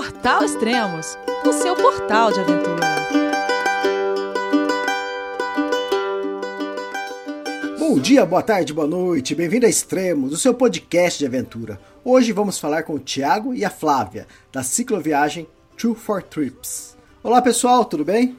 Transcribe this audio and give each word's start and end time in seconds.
Portal 0.00 0.42
Extremos, 0.42 1.18
o 1.44 1.52
seu 1.52 1.76
portal 1.76 2.32
de 2.32 2.40
aventura. 2.40 2.86
Bom 7.78 7.98
dia, 7.98 8.24
boa 8.24 8.42
tarde, 8.42 8.72
boa 8.72 8.86
noite, 8.86 9.34
bem-vindo 9.34 9.66
a 9.66 9.68
Extremos, 9.68 10.32
o 10.32 10.38
seu 10.38 10.54
podcast 10.54 11.18
de 11.18 11.26
aventura. 11.26 11.78
Hoje 12.02 12.32
vamos 12.32 12.58
falar 12.58 12.84
com 12.84 12.94
o 12.94 12.98
Thiago 12.98 13.52
e 13.52 13.62
a 13.62 13.68
Flávia, 13.68 14.26
da 14.50 14.62
cicloviagem 14.62 15.46
Two 15.76 15.94
for 15.94 16.22
Trips. 16.22 16.96
Olá 17.22 17.42
pessoal, 17.42 17.84
tudo 17.84 18.02
bem? 18.02 18.38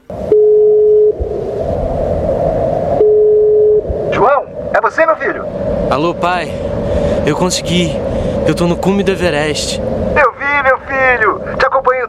João, 4.12 4.46
é 4.74 4.80
você, 4.80 5.06
meu 5.06 5.14
filho? 5.14 5.44
Alô, 5.88 6.12
pai. 6.12 6.48
Eu 7.24 7.36
consegui. 7.36 7.92
Eu 8.48 8.56
tô 8.56 8.66
no 8.66 8.76
cume 8.76 9.04
do 9.04 9.12
Everest. 9.12 9.80
Eu 9.80 10.32
vi, 10.32 10.62
meu 10.64 10.78
filho. 10.80 11.56
Te 11.56 11.64
acompanhei 11.64 12.04
o 12.04 12.08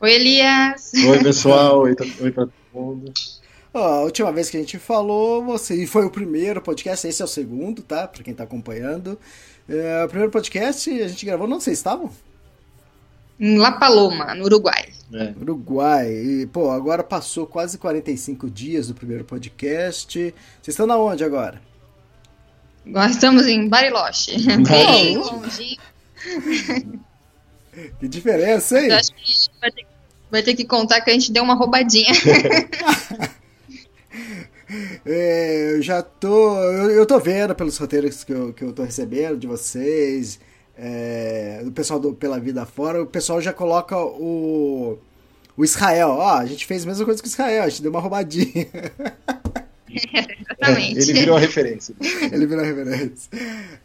Oi, 0.00 0.14
Elias. 0.14 0.92
Oi, 0.94 1.18
pessoal. 1.22 1.80
Oi, 1.80 1.94
oi 2.20 2.32
pra 2.32 2.46
todo 2.46 2.52
mundo. 2.72 3.12
Ó, 3.72 3.86
a 3.86 4.00
última 4.00 4.32
vez 4.32 4.48
que 4.48 4.56
a 4.56 4.60
gente 4.60 4.78
falou, 4.78 5.44
você 5.44 5.74
e 5.74 5.86
foi 5.86 6.06
o 6.06 6.10
primeiro 6.10 6.62
podcast, 6.62 7.06
esse 7.06 7.20
é 7.20 7.24
o 7.24 7.28
segundo, 7.28 7.82
tá? 7.82 8.08
Pra 8.08 8.24
quem 8.24 8.34
tá 8.34 8.44
acompanhando. 8.44 9.18
É, 9.68 10.02
o 10.04 10.08
primeiro 10.08 10.32
podcast 10.32 10.90
a 10.90 11.06
gente 11.06 11.24
gravou, 11.26 11.46
não 11.46 11.60
vocês 11.60 11.76
estavam? 11.78 12.10
Em 13.38 13.58
La 13.58 13.72
Paloma, 13.72 14.34
no 14.34 14.44
Uruguai. 14.44 14.88
É. 15.12 15.34
Uruguai. 15.40 16.10
E, 16.10 16.46
pô, 16.46 16.70
agora 16.70 17.04
passou 17.04 17.46
quase 17.46 17.76
45 17.78 18.50
dias 18.50 18.88
do 18.88 18.94
primeiro 18.94 19.24
podcast. 19.24 20.18
Vocês 20.18 20.34
estão 20.68 20.86
na 20.86 20.96
onde 20.96 21.22
agora? 21.22 21.60
Nós 22.84 23.12
estamos 23.12 23.46
em 23.46 23.68
Bariloche. 23.68 24.36
Bem 24.66 25.18
longe. 25.20 25.78
Que 27.98 28.08
diferença, 28.08 28.80
hein? 28.80 28.88
Eu 28.88 28.96
acho 28.96 29.12
que 29.14 29.22
a 29.22 29.26
gente 29.26 29.50
vai 29.60 29.70
ter, 29.70 29.86
vai 30.30 30.42
ter 30.42 30.54
que 30.54 30.64
contar 30.64 31.00
que 31.00 31.10
a 31.10 31.12
gente 31.12 31.32
deu 31.32 31.42
uma 31.42 31.54
roubadinha. 31.54 32.12
É, 35.04 35.72
eu 35.72 35.82
já 35.82 36.00
tô. 36.00 36.56
Eu, 36.62 36.90
eu 36.90 37.06
tô 37.06 37.18
vendo 37.18 37.54
pelos 37.56 37.76
roteiros 37.76 38.22
que 38.22 38.32
eu, 38.32 38.52
que 38.52 38.62
eu 38.62 38.72
tô 38.72 38.84
recebendo 38.84 39.36
de 39.36 39.46
vocês, 39.46 40.38
é, 40.78 41.60
do 41.64 41.72
pessoal 41.72 41.98
do 41.98 42.14
Pela 42.14 42.38
Vida 42.38 42.64
Fora, 42.64 43.02
o 43.02 43.06
pessoal 43.06 43.40
já 43.40 43.52
coloca 43.52 43.96
o. 43.98 44.96
O 45.56 45.64
Israel, 45.64 46.10
ó, 46.10 46.38
a 46.38 46.46
gente 46.46 46.64
fez 46.64 46.84
a 46.84 46.86
mesma 46.86 47.04
coisa 47.04 47.20
que 47.20 47.28
o 47.28 47.30
Israel, 47.30 47.64
a 47.64 47.68
gente 47.68 47.82
deu 47.82 47.90
uma 47.90 48.00
roubadinha. 48.00 48.68
Exatamente. 49.90 50.98
É, 50.98 51.02
ele 51.02 51.12
virou 51.12 51.36
a 51.36 51.40
referência. 51.40 51.94
Ele 52.32 52.46
virou 52.46 52.62
a 52.62 52.66
referência. 52.66 53.30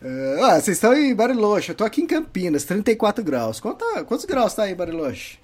É, 0.02 0.38
ó, 0.39 0.50
vocês 0.59 0.78
estão 0.78 0.94
em 0.94 1.16
Bariloche, 1.16 1.70
eu 1.70 1.75
tô 1.75 1.84
aqui 1.84 2.02
em 2.02 2.08
Campinas, 2.08 2.64
34 2.64 3.23
graus. 3.23 3.59
Quanta, 3.59 4.03
quantos 4.03 4.25
graus 4.25 4.53
tá 4.53 4.64
aí 4.64 4.73
em 4.73 4.75
Bariloche? 4.75 5.39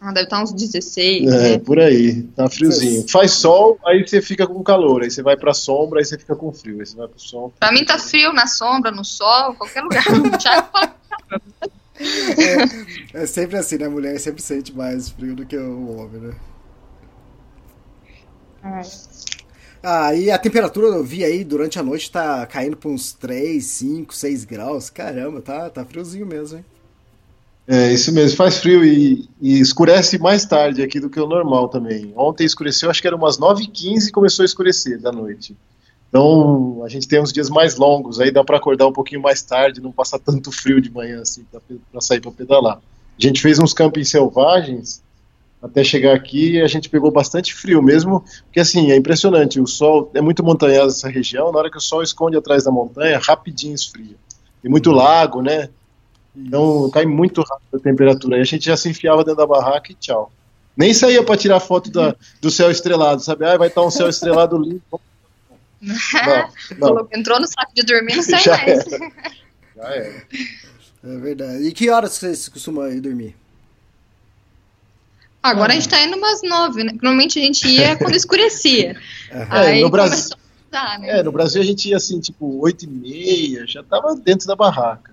Ah, 0.00 0.12
deve 0.12 0.24
estar 0.24 0.42
uns 0.42 0.52
16. 0.52 1.32
É, 1.32 1.50
né? 1.52 1.58
por 1.58 1.80
aí, 1.80 2.22
tá 2.36 2.48
friozinho. 2.48 3.08
Faz 3.08 3.32
sol, 3.32 3.78
aí 3.86 4.06
você 4.06 4.20
fica 4.20 4.46
com 4.46 4.62
calor, 4.62 5.02
aí 5.02 5.10
você 5.10 5.22
vai 5.22 5.36
pra 5.36 5.54
sombra, 5.54 6.00
aí 6.00 6.04
você 6.04 6.18
fica 6.18 6.36
com 6.36 6.52
frio, 6.52 6.80
aí 6.80 6.86
você 6.86 6.94
vai 6.94 7.08
pro 7.08 7.18
sol. 7.18 7.52
Pra 7.58 7.72
mim 7.72 7.84
tá 7.84 7.98
frio 7.98 8.32
na 8.32 8.46
sombra, 8.46 8.90
no 8.90 9.04
sol, 9.04 9.54
qualquer 9.54 9.82
lugar. 9.82 10.04
É, 13.14 13.22
é 13.22 13.26
sempre 13.26 13.56
assim, 13.56 13.78
né? 13.78 13.86
A 13.86 13.90
mulher 13.90 14.18
sempre 14.18 14.42
sente 14.42 14.76
mais 14.76 15.08
frio 15.08 15.34
do 15.34 15.46
que 15.46 15.56
o 15.56 15.96
homem, 15.96 16.20
né? 16.20 16.34
Ah, 19.86 20.14
e 20.14 20.30
a 20.30 20.38
temperatura 20.38 20.86
eu 20.86 21.04
vi 21.04 21.22
aí 21.22 21.44
durante 21.44 21.78
a 21.78 21.82
noite 21.82 22.10
tá 22.10 22.46
caindo 22.46 22.74
pra 22.74 22.88
uns 22.88 23.12
3, 23.12 23.62
5, 23.62 24.14
6 24.14 24.44
graus. 24.46 24.88
Caramba, 24.88 25.42
tá, 25.42 25.68
tá 25.68 25.84
friozinho 25.84 26.24
mesmo, 26.24 26.56
hein? 26.56 26.64
É, 27.68 27.92
isso 27.92 28.10
mesmo, 28.10 28.34
faz 28.34 28.56
frio 28.56 28.82
e, 28.82 29.28
e 29.42 29.60
escurece 29.60 30.18
mais 30.18 30.46
tarde 30.46 30.82
aqui 30.82 30.98
do 30.98 31.10
que 31.10 31.20
o 31.20 31.26
normal 31.26 31.68
também. 31.68 32.14
Ontem 32.16 32.46
escureceu, 32.46 32.88
acho 32.88 33.02
que 33.02 33.06
era 33.06 33.14
umas 33.14 33.38
9h15 33.38 34.08
e 34.08 34.10
começou 34.10 34.42
a 34.42 34.46
escurecer 34.46 34.98
da 34.98 35.12
noite. 35.12 35.54
Então 36.08 36.82
a 36.82 36.88
gente 36.88 37.06
tem 37.06 37.20
uns 37.20 37.32
dias 37.32 37.50
mais 37.50 37.76
longos, 37.76 38.20
aí 38.20 38.30
dá 38.30 38.42
para 38.42 38.56
acordar 38.56 38.86
um 38.86 38.92
pouquinho 38.92 39.20
mais 39.20 39.42
tarde, 39.42 39.82
não 39.82 39.92
passar 39.92 40.18
tanto 40.18 40.50
frio 40.50 40.80
de 40.80 40.90
manhã 40.90 41.20
assim 41.20 41.44
para 41.92 42.00
sair 42.00 42.22
para 42.22 42.32
pedalar. 42.32 42.78
A 43.18 43.22
gente 43.22 43.42
fez 43.42 43.58
uns 43.58 43.74
campings 43.74 44.08
selvagens 44.08 45.02
até 45.64 45.82
chegar 45.82 46.14
aqui 46.14 46.52
e 46.52 46.60
a 46.60 46.68
gente 46.68 46.90
pegou 46.90 47.10
bastante 47.10 47.54
frio 47.54 47.82
mesmo, 47.82 48.22
porque 48.44 48.60
assim, 48.60 48.92
é 48.92 48.96
impressionante, 48.96 49.58
o 49.58 49.66
sol 49.66 50.10
é 50.12 50.20
muito 50.20 50.44
montanhoso 50.44 50.96
essa 50.98 51.08
região, 51.08 51.50
na 51.50 51.58
hora 51.58 51.70
que 51.70 51.78
o 51.78 51.80
sol 51.80 52.02
esconde 52.02 52.36
atrás 52.36 52.64
da 52.64 52.70
montanha, 52.70 53.18
rapidinho 53.18 53.74
esfria. 53.74 54.14
Tem 54.60 54.70
muito 54.70 54.90
lago, 54.90 55.40
né? 55.40 55.70
Então 56.36 56.90
cai 56.90 57.06
muito 57.06 57.40
rápido 57.40 57.76
a 57.76 57.78
temperatura. 57.78 58.36
Aí 58.36 58.42
a 58.42 58.44
gente 58.44 58.66
já 58.66 58.76
se 58.76 58.90
enfiava 58.90 59.24
dentro 59.24 59.38
da 59.38 59.46
barraca 59.46 59.90
e 59.90 59.94
tchau. 59.94 60.30
Nem 60.76 60.92
saía 60.92 61.22
para 61.22 61.36
tirar 61.36 61.60
foto 61.60 61.90
da, 61.90 62.14
do 62.42 62.50
céu 62.50 62.70
estrelado, 62.70 63.22
sabe? 63.22 63.46
Ah, 63.46 63.56
vai 63.56 63.68
estar 63.68 63.82
um 63.82 63.90
céu 63.90 64.08
estrelado 64.08 64.58
lindo. 64.58 64.82
Não, 66.78 66.94
não, 66.94 67.08
Entrou 67.12 67.38
no 67.38 67.46
saco 67.46 67.74
de 67.74 67.82
dormir, 67.82 68.16
não 68.16 68.22
sai 68.24 68.40
Já 68.40 68.56
mais. 68.56 68.84
já 69.76 69.94
é. 69.94 70.22
É 71.04 71.16
verdade. 71.18 71.62
E 71.64 71.72
que 71.72 71.90
horas 71.90 72.12
vocês 72.12 72.48
costumam 72.48 72.90
ir 72.90 73.02
dormir? 73.02 73.36
Agora 75.44 75.72
a 75.72 75.74
gente 75.74 75.88
tá 75.88 76.02
indo 76.02 76.16
umas 76.16 76.42
nove, 76.42 76.82
né? 76.84 76.92
Normalmente 76.92 77.38
a 77.38 77.42
gente 77.42 77.68
ia 77.68 77.96
quando 77.98 78.14
escurecia. 78.14 78.96
Aí 79.50 79.80
É, 79.80 79.82
no 79.82 79.90
Brasil- 79.90 80.12
começou 80.16 80.36
a 80.38 80.64
mudar, 80.64 80.98
né? 80.98 81.18
É, 81.18 81.22
no 81.22 81.30
Brasil 81.30 81.60
a 81.60 81.64
gente 81.64 81.88
ia 81.90 81.96
assim, 81.98 82.18
tipo, 82.18 82.58
8 82.60 82.84
e 82.84 82.88
meia, 82.88 83.66
já 83.66 83.82
tava 83.82 84.16
dentro 84.16 84.46
da 84.46 84.56
barraca. 84.56 85.12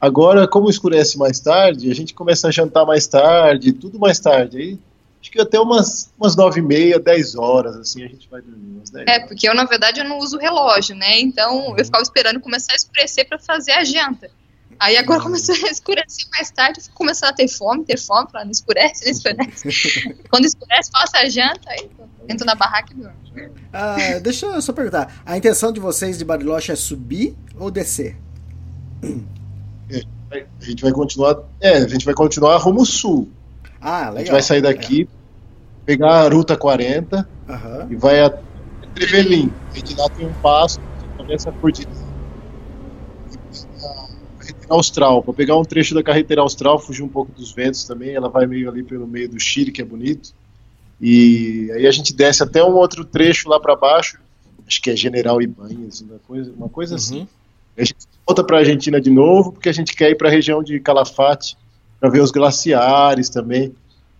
Agora, 0.00 0.48
como 0.48 0.70
escurece 0.70 1.18
mais 1.18 1.40
tarde, 1.40 1.90
a 1.90 1.94
gente 1.94 2.14
começa 2.14 2.48
a 2.48 2.50
jantar 2.50 2.84
mais 2.86 3.06
tarde, 3.06 3.72
tudo 3.72 3.98
mais 3.98 4.18
tarde. 4.18 4.56
Aí, 4.58 4.78
acho 5.20 5.30
que 5.30 5.40
até 5.40 5.58
umas, 5.60 6.10
umas 6.18 6.34
9 6.36 6.60
e 6.60 6.62
meia, 6.62 6.98
10 6.98 7.34
horas, 7.34 7.76
assim, 7.76 8.02
a 8.04 8.08
gente 8.08 8.28
vai 8.30 8.40
dormir. 8.40 8.76
Umas 8.78 8.90
10 8.90 9.06
É, 9.06 9.12
horas. 9.16 9.28
porque 9.28 9.48
eu, 9.48 9.54
na 9.54 9.64
verdade, 9.64 10.00
eu 10.00 10.08
não 10.08 10.18
uso 10.18 10.38
relógio, 10.38 10.94
né? 10.96 11.20
Então 11.20 11.74
eu 11.76 11.84
ficava 11.84 12.02
esperando 12.02 12.40
começar 12.40 12.72
a 12.72 12.76
escurecer 12.76 13.26
pra 13.28 13.38
fazer 13.38 13.72
a 13.72 13.84
janta. 13.84 14.30
Aí 14.78 14.96
agora 14.96 15.20
começou 15.20 15.54
a 15.54 15.70
escurecer 15.70 16.26
mais 16.32 16.50
tarde, 16.50 16.78
eu 16.80 16.84
fico 16.84 16.94
começando 16.96 17.30
a 17.30 17.32
ter 17.32 17.48
fome, 17.48 17.84
ter 17.84 17.98
fome, 17.98 18.28
não 18.34 18.50
escurece, 18.50 19.04
não 19.04 19.12
escurece. 19.12 20.14
Quando 20.30 20.44
escurece, 20.44 20.90
faço 20.90 21.16
a 21.16 21.28
janta, 21.28 21.68
aí 21.68 21.88
entro 22.28 22.44
na 22.44 22.54
barraca 22.54 22.92
e 22.92 22.96
durmo. 22.96 23.16
Ah, 23.72 23.96
deixa 24.22 24.46
eu 24.46 24.62
só 24.62 24.72
perguntar. 24.72 25.22
A 25.24 25.36
intenção 25.36 25.72
de 25.72 25.80
vocês 25.80 26.18
de 26.18 26.24
Bariloche 26.24 26.72
é 26.72 26.76
subir 26.76 27.36
ou 27.58 27.70
descer? 27.70 28.16
A 30.30 30.64
gente 30.64 30.82
vai 30.82 30.92
continuar, 30.92 31.36
é, 31.60 31.76
a 31.78 31.88
gente 31.88 32.04
vai 32.04 32.14
continuar 32.14 32.56
rumo 32.58 32.84
sul. 32.84 33.28
Ah, 33.80 34.10
legal. 34.10 34.14
A 34.14 34.18
gente 34.18 34.32
vai 34.32 34.42
sair 34.42 34.60
daqui, 34.60 35.08
pegar 35.84 36.22
a 36.24 36.28
Ruta 36.28 36.56
40 36.56 37.28
É. 37.48 37.52
Aham. 37.52 37.86
e 37.90 37.96
vai 37.96 38.20
até 38.20 38.40
Trevelin. 38.94 39.52
A 39.72 39.74
gente 39.74 39.94
lá 39.94 40.08
tem 40.10 40.26
um 40.26 40.32
passo, 40.34 40.80
começa 41.16 41.50
a 41.50 41.52
curtir 41.52 41.82
a 41.82 41.86
carretera 41.86 42.05
austral, 44.68 45.22
para 45.22 45.32
pegar 45.32 45.56
um 45.56 45.64
trecho 45.64 45.94
da 45.94 46.02
carretera 46.02 46.40
austral, 46.40 46.78
fugir 46.78 47.02
um 47.02 47.08
pouco 47.08 47.32
dos 47.32 47.52
ventos 47.52 47.84
também, 47.84 48.14
ela 48.14 48.28
vai 48.28 48.46
meio 48.46 48.68
ali 48.68 48.82
pelo 48.82 49.06
meio 49.06 49.28
do 49.28 49.38
Chile, 49.38 49.72
que 49.72 49.80
é 49.80 49.84
bonito. 49.84 50.32
E 51.00 51.70
aí 51.74 51.86
a 51.86 51.90
gente 51.90 52.14
desce 52.14 52.42
até 52.42 52.64
um 52.64 52.74
outro 52.74 53.04
trecho 53.04 53.48
lá 53.48 53.60
para 53.60 53.76
baixo, 53.76 54.18
acho 54.66 54.82
que 54.82 54.90
é 54.90 54.96
General 54.96 55.40
Ibanez, 55.40 56.00
uma 56.00 56.18
coisa, 56.26 56.52
uma 56.56 56.68
coisa 56.68 56.96
assim. 56.96 57.28
A 57.76 57.84
gente 57.84 58.06
volta 58.26 58.42
para 58.42 58.56
a 58.56 58.60
Argentina 58.60 59.00
de 59.00 59.10
novo, 59.10 59.52
porque 59.52 59.68
a 59.68 59.72
gente 59.72 59.94
quer 59.94 60.10
ir 60.10 60.16
para 60.16 60.28
a 60.28 60.30
região 60.30 60.62
de 60.62 60.80
Calafate 60.80 61.56
para 62.00 62.08
ver 62.08 62.20
os 62.20 62.30
glaciares 62.30 63.28
também. 63.28 63.74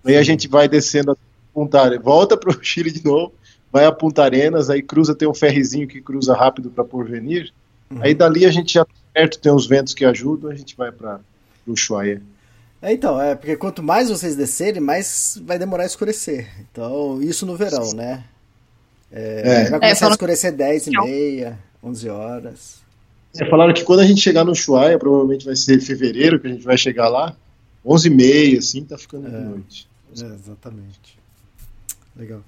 Aí 0.04 0.16
a 0.16 0.22
gente 0.22 0.46
vai 0.46 0.68
descendo 0.68 1.12
até 1.12 1.20
Punta 1.52 1.80
Arenas, 1.80 2.04
volta 2.04 2.36
para 2.36 2.50
o 2.50 2.58
Chile 2.62 2.90
de 2.92 3.02
novo, 3.04 3.32
vai 3.72 3.86
a 3.86 3.92
Punta 3.92 4.22
Arenas, 4.22 4.68
aí 4.68 4.82
cruza, 4.82 5.14
tem 5.14 5.26
um 5.26 5.34
ferrezinho 5.34 5.88
que 5.88 6.00
cruza 6.00 6.34
rápido 6.34 6.70
para 6.70 6.84
Porvenir. 6.84 7.52
Aí 8.00 8.14
dali 8.14 8.44
a 8.44 8.50
gente 8.50 8.74
já 8.74 8.86
perto, 9.16 9.38
tem 9.38 9.50
uns 9.50 9.66
ventos 9.66 9.94
que 9.94 10.04
ajudam, 10.04 10.50
a 10.50 10.54
gente 10.54 10.76
vai 10.76 10.92
para 10.92 11.20
Ushuaia. 11.66 12.20
É, 12.82 12.92
então, 12.92 13.20
é 13.20 13.34
porque 13.34 13.56
quanto 13.56 13.82
mais 13.82 14.10
vocês 14.10 14.36
descerem, 14.36 14.80
mais 14.80 15.40
vai 15.44 15.58
demorar 15.58 15.84
a 15.84 15.86
escurecer. 15.86 16.46
Então, 16.70 17.22
isso 17.22 17.46
no 17.46 17.56
verão, 17.56 17.92
né? 17.94 18.24
É, 19.10 19.40
É. 19.40 19.70
Vai 19.70 19.80
começar 19.80 19.92
a 19.92 19.96
fala- 19.96 20.12
escurecer 20.12 20.52
10 20.52 20.86
e 20.88 20.90
meia, 20.90 21.58
11 21.82 22.08
horas. 22.10 22.80
É, 23.38 23.48
falaram 23.48 23.72
que 23.72 23.84
quando 23.84 24.00
a 24.00 24.06
gente 24.06 24.20
chegar 24.20 24.44
no 24.44 24.52
Ushuaia, 24.52 24.98
provavelmente 24.98 25.46
vai 25.46 25.56
ser 25.56 25.80
fevereiro 25.80 26.38
que 26.38 26.46
a 26.46 26.50
gente 26.50 26.64
vai 26.64 26.76
chegar 26.76 27.08
lá, 27.08 27.34
11h30, 27.84 28.58
assim, 28.58 28.84
tá 28.84 28.98
ficando 28.98 29.30
de 29.30 29.36
noite. 29.36 29.88
É, 30.20 30.24
exatamente. 30.24 31.18
Legal. 32.14 32.40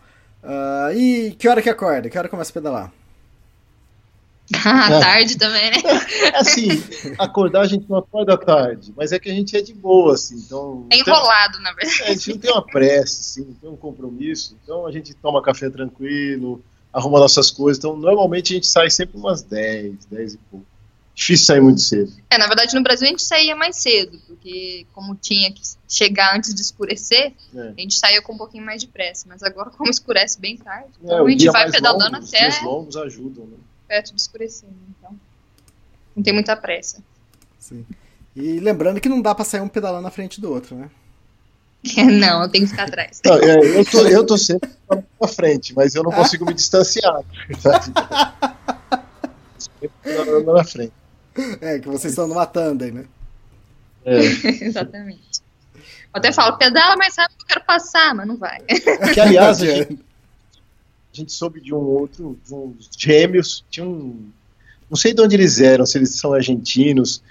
Uh, 0.43 0.93
e 0.97 1.33
que 1.39 1.49
hora 1.49 1.61
que 1.63 1.69
acorda? 1.71 2.09
Que 2.09 2.19
hora 2.19 2.29
começa 2.29 2.51
a 2.51 2.55
pedalar? 2.55 2.93
À 4.55 4.91
é. 4.91 5.01
tarde 5.01 5.37
também, 5.37 5.71
né? 5.71 5.77
É 6.33 6.37
assim, 6.39 6.69
acordar 7.19 7.63
a 7.63 7.67
gente 7.67 7.89
não 7.89 7.99
acorda 7.99 8.35
à 8.35 8.37
tarde, 8.39 8.93
mas 8.97 9.13
é 9.13 9.19
que 9.19 9.31
a 9.31 9.35
gente 9.35 9.55
é 9.57 9.61
de 9.61 9.75
boa, 9.75 10.15
assim, 10.15 10.37
então... 10.37 10.87
É 10.91 10.97
enrolado, 10.97 11.55
tem, 11.55 11.63
na 11.63 11.73
verdade. 11.73 12.03
É, 12.03 12.07
a 12.07 12.15
gente 12.15 12.31
não 12.31 12.39
tem 12.39 12.53
uma 12.53 12.65
pressa, 12.65 13.21
assim, 13.21 13.45
não 13.45 13.55
tem 13.55 13.71
um 13.71 13.77
compromisso, 13.77 14.57
então 14.63 14.87
a 14.87 14.93
gente 14.93 15.13
toma 15.15 15.43
café 15.43 15.69
tranquilo, 15.69 16.63
arruma 16.93 17.21
nossas 17.21 17.51
coisas, 17.51 17.79
então 17.79 17.97
normalmente 17.97 18.55
a 18.55 18.57
gente 18.57 18.67
sai 18.67 18.89
sempre 18.89 19.19
umas 19.19 19.43
10, 19.43 20.07
10 20.07 20.35
e 20.35 20.39
pouco. 20.51 20.67
Difícil 21.15 21.47
sair 21.47 21.61
muito 21.61 21.81
cedo. 21.81 22.13
É, 22.31 22.39
na 22.39 22.47
verdade 22.47 22.75
no 22.77 22.83
Brasil 22.83 23.07
a 23.07 23.11
gente 23.11 23.25
saía 23.25 23.55
mais 23.57 23.77
cedo, 23.77 24.21
porque 24.27 24.87
como 24.95 25.17
tinha 25.17 25.53
que 25.53 25.61
chegar 25.89 26.37
antes 26.37 26.55
de 26.55 26.63
escurecer, 26.63 27.33
é. 27.55 27.61
a 27.61 27.81
gente 27.81 27.99
saía 27.99 28.23
com 28.23 28.35
um 28.35 28.39
pouquinho 28.39 28.65
mais 28.65 28.81
de 28.81 28.87
pressa, 28.87 29.27
mas 29.29 29.43
agora 29.43 29.69
como 29.71 29.91
escurece 29.91 30.41
bem 30.41 30.57
tarde, 30.57 30.91
é, 31.03 31.05
então 31.05 31.27
a 31.27 31.31
gente 31.31 31.51
vai 31.51 31.71
pedalando 31.71 32.17
longo, 32.17 32.25
até... 32.25 32.49
Os 32.49 32.63
longos 32.63 32.97
ajudam, 32.97 33.47
né? 33.47 33.57
Perto 33.89 34.15
de 34.15 34.21
escurecer, 34.21 34.69
então 34.91 35.19
não 36.15 36.23
tem 36.23 36.33
muita 36.33 36.55
pressa. 36.57 37.03
Sim. 37.59 37.87
E 38.37 38.61
lembrando 38.61 39.01
que 39.01 39.09
não 39.09 39.21
dá 39.21 39.35
pra 39.35 39.45
sair 39.45 39.61
um 39.61 39.69
pedalando 39.69 40.03
na 40.03 40.11
frente 40.11 40.41
do 40.41 40.53
outro, 40.53 40.77
né? 40.77 40.91
não, 42.21 42.43
eu 42.43 42.49
tenho 42.49 42.65
que 42.65 42.71
ficar 42.71 42.85
atrás. 42.85 43.21
Não, 43.25 43.35
é, 43.35 43.79
eu, 43.79 43.85
tô, 43.85 44.07
eu 44.07 44.27
tô 44.27 44.37
sempre 44.37 44.71
na 45.21 45.29
frente, 45.29 45.75
mas 45.75 45.95
eu 45.95 46.03
não 46.03 46.13
consigo 46.13 46.45
me 46.45 46.55
distanciar. 46.55 47.23
sempre 49.59 50.45
na 50.45 50.65
frente. 50.65 50.93
É, 51.61 51.79
que 51.79 51.89
vocês 51.89 52.13
estão 52.13 52.27
numa 52.27 52.47
tandem, 52.47 52.91
né? 52.91 53.05
É. 54.05 54.19
Exatamente. 54.65 55.41
Eu 56.15 56.19
até 56.19 56.33
falo, 56.33 56.57
pedala 56.59 56.97
mais 56.97 57.17
rápido 57.17 57.37
que 57.37 57.45
eu 57.45 57.49
quero 57.49 57.65
passar, 57.65 58.15
mas 58.15 58.27
não 58.27 58.37
vai. 58.37 58.61
Que, 59.15 59.21
aliás, 59.21 59.63
a 59.63 59.67
gente, 59.67 59.99
a 61.13 61.17
gente 61.17 61.33
soube 61.33 61.61
de 61.61 61.75
um 61.75 61.79
outro, 61.79 62.39
de 62.47 62.55
uns 62.55 62.91
gêmeos, 62.97 63.65
tinha 63.71 63.87
um. 63.87 64.29
Não 64.89 64.97
sei 64.97 65.13
de 65.13 65.21
onde 65.21 65.35
eles 65.35 65.61
eram, 65.61 65.85
se 65.85 65.99
eles 65.99 66.15
são 66.17 66.33
argentinos. 66.33 67.23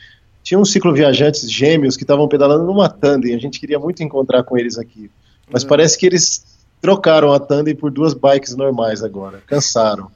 Tinha 0.44 0.60
um 0.60 0.66
ciclo 0.66 0.94
viajantes 0.94 1.52
gêmeos 1.52 1.98
que 1.98 2.04
estavam 2.04 2.28
pedalando 2.28 2.66
numa 2.66 2.90
tandem. 2.90 3.36
A 3.36 3.40
gente 3.40 3.60
queria 3.60 3.80
muito 3.80 4.02
encontrar 4.02 4.44
com 4.44 4.58
eles 4.58 4.78
aqui. 4.78 5.12
Mas 5.52 5.64
uhum. 5.64 5.70
parece 5.70 5.98
que 5.98 6.06
eles 6.06 6.46
trocaram 6.82 7.34
a 7.34 7.40
tandem 7.40 7.76
por 7.76 7.92
duas 7.92 8.14
bikes 8.14 8.56
normais 8.56 9.04
agora. 9.04 9.42
Cansaram. 9.46 10.10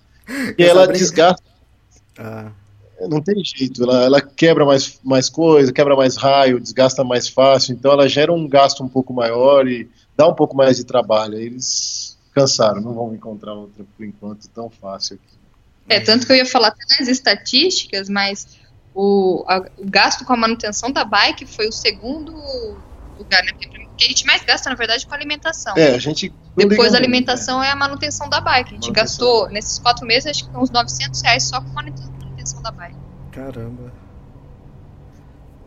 E 0.57 0.63
ela 0.63 0.87
desgasta. 0.87 1.43
Ah. 2.17 2.51
Não 3.09 3.21
tem 3.21 3.43
jeito, 3.43 3.81
ela, 3.83 4.03
ela, 4.03 4.21
quebra 4.21 4.63
mais, 4.63 4.99
mais 5.03 5.27
coisa, 5.27 5.73
quebra 5.73 5.95
mais 5.95 6.15
raio, 6.15 6.59
desgasta 6.59 7.03
mais 7.03 7.27
fácil, 7.27 7.73
então 7.73 7.91
ela 7.91 8.07
gera 8.07 8.31
um 8.31 8.47
gasto 8.47 8.83
um 8.83 8.87
pouco 8.87 9.11
maior 9.11 9.67
e 9.67 9.89
dá 10.15 10.27
um 10.27 10.35
pouco 10.35 10.55
mais 10.55 10.77
de 10.77 10.83
trabalho. 10.83 11.33
Eles 11.33 12.00
cansaram, 12.33 12.81
não 12.81 12.93
vão 12.93 13.13
encontrar 13.13 13.53
outra 13.53 13.85
por 13.97 14.05
enquanto 14.05 14.47
tão 14.49 14.69
fácil 14.69 15.15
aqui. 15.15 15.37
É, 15.89 15.99
tanto 15.99 16.25
que 16.25 16.31
eu 16.31 16.37
ia 16.37 16.45
falar 16.45 16.69
até 16.69 16.83
nas 16.99 17.07
estatísticas, 17.07 18.07
mas 18.07 18.59
o, 18.93 19.43
a, 19.47 19.59
o 19.77 19.89
gasto 19.89 20.25
com 20.25 20.33
a 20.33 20.37
manutenção 20.37 20.91
da 20.91 21.03
bike 21.03 21.45
foi 21.45 21.67
o 21.67 21.71
segundo 21.71 22.33
lugar, 23.17 23.43
né? 23.43 23.51
Porque 23.53 24.05
a 24.05 24.07
gente 24.07 24.25
mais 24.25 24.43
gasta, 24.43 24.69
na 24.69 24.75
verdade, 24.75 25.05
com 25.05 25.13
alimentação. 25.13 25.75
É, 25.77 25.95
a 25.95 25.97
gente. 25.97 26.33
Depois 26.55 26.91
da 26.91 26.97
alimentação 26.97 27.57
muito, 27.57 27.67
é. 27.67 27.69
é. 27.69 27.73
a 27.73 27.75
manutenção 27.75 28.29
da 28.29 28.41
bike. 28.41 28.71
A 28.71 28.73
gente 28.73 28.87
manutenção. 28.87 28.93
gastou, 28.93 29.49
nesses 29.49 29.79
quatro 29.79 30.05
meses, 30.05 30.27
acho 30.27 30.49
que 30.49 30.57
uns 30.57 30.69
900 30.69 31.21
reais 31.21 31.43
só 31.43 31.61
com 31.61 31.69
manutenção 31.69 32.61
da 32.61 32.71
bike. 32.71 32.97
Caramba. 33.31 33.93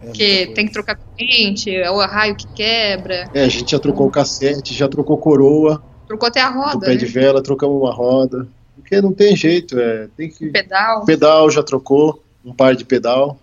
É 0.00 0.06
Porque 0.06 0.52
tem 0.54 0.66
que 0.66 0.72
trocar 0.72 0.96
corrente, 0.96 1.74
é 1.74 1.90
o 1.90 1.98
raio 2.04 2.36
que 2.36 2.46
quebra. 2.48 3.30
É, 3.32 3.44
a 3.44 3.48
gente 3.48 3.70
já 3.70 3.78
trocou 3.78 4.06
o 4.06 4.10
cassete, 4.10 4.74
já 4.74 4.88
trocou 4.88 5.16
coroa. 5.16 5.82
Trocou 6.14 6.28
até 6.28 6.40
a 6.40 6.50
roda. 6.50 6.76
O 6.76 6.80
pé 6.80 6.90
né? 6.90 6.96
de 6.96 7.06
vela, 7.06 7.42
trocamos 7.42 7.76
uma 7.76 7.92
roda. 7.92 8.46
Porque 8.76 9.00
não 9.00 9.12
tem 9.12 9.34
jeito, 9.34 9.78
é, 9.78 10.08
tem 10.16 10.30
que. 10.30 10.50
Pedal. 10.50 11.04
Pedal 11.04 11.50
já 11.50 11.62
trocou, 11.62 12.22
um 12.44 12.54
par 12.54 12.76
de 12.76 12.84
pedal. 12.84 13.38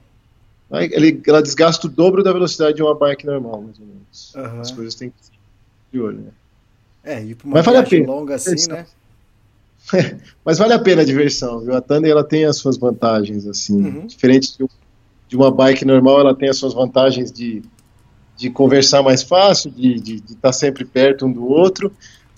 Aí 0.69 0.89
ele, 0.93 1.21
ela 1.27 1.41
desgasta 1.41 1.87
o 1.87 1.89
dobro 1.89 2.23
da 2.23 2.31
velocidade 2.31 2.75
de 2.75 2.83
uma 2.83 2.95
bike 2.95 3.25
normal, 3.25 3.61
mais 3.61 3.79
ou 3.79 3.85
menos. 3.85 4.33
Uhum. 4.35 4.61
As 4.61 4.71
coisas 4.71 4.95
têm 4.95 5.09
que 5.09 5.15
ser 5.25 5.31
de 5.91 5.99
olho, 5.99 6.19
né? 6.19 6.31
É, 7.03 7.21
e 7.21 7.35
pra 7.35 7.47
uma 7.47 7.55
Mas 7.55 7.65
vale 7.65 7.77
a 7.79 7.83
pena. 7.83 8.07
longa 8.07 8.35
assim, 8.35 8.69
né? 8.69 8.85
Mas 10.45 10.57
vale 10.57 10.73
a 10.73 10.79
pena 10.79 11.01
a 11.01 11.05
diversão, 11.05 11.59
viu? 11.59 11.75
A 11.75 11.81
Tandem 11.81 12.11
ela 12.11 12.23
tem 12.23 12.45
as 12.45 12.55
suas 12.57 12.77
vantagens, 12.77 13.45
assim. 13.47 13.83
Uhum. 13.83 14.05
Diferente 14.05 14.57
de, 14.57 14.65
de, 15.27 15.35
uma 15.35 15.51
bike 15.51 15.83
normal, 15.83 16.21
ela 16.21 16.35
tem 16.35 16.47
as 16.47 16.57
suas 16.57 16.73
vantagens 16.73 17.31
de, 17.31 17.63
de 18.37 18.49
conversar 18.49 19.03
mais 19.03 19.23
fácil, 19.23 19.71
de 19.71 20.15
estar 20.15 20.35
tá 20.41 20.53
sempre 20.53 20.85
perto 20.85 21.25
um 21.25 21.31
do 21.31 21.45
outro. 21.45 21.91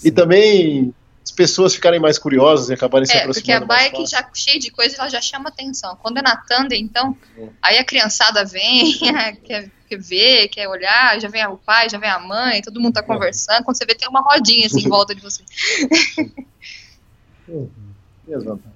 E 0.04 0.12
também 0.12 0.94
as 1.24 1.31
pessoas 1.31 1.74
ficarem 1.74 2.00
mais 2.00 2.19
curiosas 2.19 2.69
e 2.69 2.74
acabarem 2.74 3.06
se 3.06 3.13
é, 3.13 3.22
aproximando. 3.22 3.66
Porque 3.66 3.81
a 3.81 3.90
bike 3.90 4.06
já 4.06 4.30
cheia 4.34 4.60
de 4.60 4.69
coisa, 4.69 4.98
ela 4.98 5.10
já 5.10 5.22
chama 5.22 5.50
atenção. 5.50 5.98
Quando 6.01 6.18
é 6.18 6.22
na 6.22 6.36
tandem, 6.36 6.84
então, 6.84 7.16
é. 7.38 7.48
aí 7.62 7.78
a 7.78 7.84
criançada 7.84 8.44
vem, 8.44 8.98
quer, 9.45 9.72
quer 9.88 9.98
ver, 9.98 10.50
quer 10.50 10.68
olhar, 10.68 11.19
já 11.22 11.30
vem 11.30 11.45
o 11.48 11.57
pai, 11.57 11.90
já 11.90 11.98
vem 11.98 12.10
a 12.10 12.19
mãe, 12.19 12.62
todo 12.62 12.80
mundo 12.80 12.94
tá 12.94 13.00
é. 13.00 13.04
conversando. 13.04 13.63
Quando 13.63 13.78
você 13.78 13.86
vê, 13.86 13.95
tem 13.95 14.10
uma 14.10 14.22
rodinha 14.22 14.68
assim 14.68 14.86
em 14.86 14.90
volta 14.90 15.16
de 15.16 15.22
você. 15.22 15.44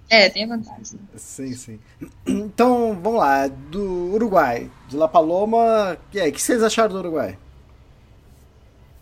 É, 0.09 0.29
tem 0.29 0.47
vantagem. 0.47 0.99
Sim, 1.15 1.53
sim. 1.53 1.79
Então, 2.25 2.97
vamos 3.01 3.19
lá. 3.19 3.47
Do 3.47 4.13
Uruguai, 4.13 4.69
de 4.87 4.95
La 4.95 5.07
Paloma, 5.07 5.97
e 6.13 6.19
aí, 6.19 6.29
o 6.29 6.33
que 6.33 6.41
vocês 6.41 6.63
acharam 6.63 6.93
do 6.93 6.99
Uruguai? 6.99 7.37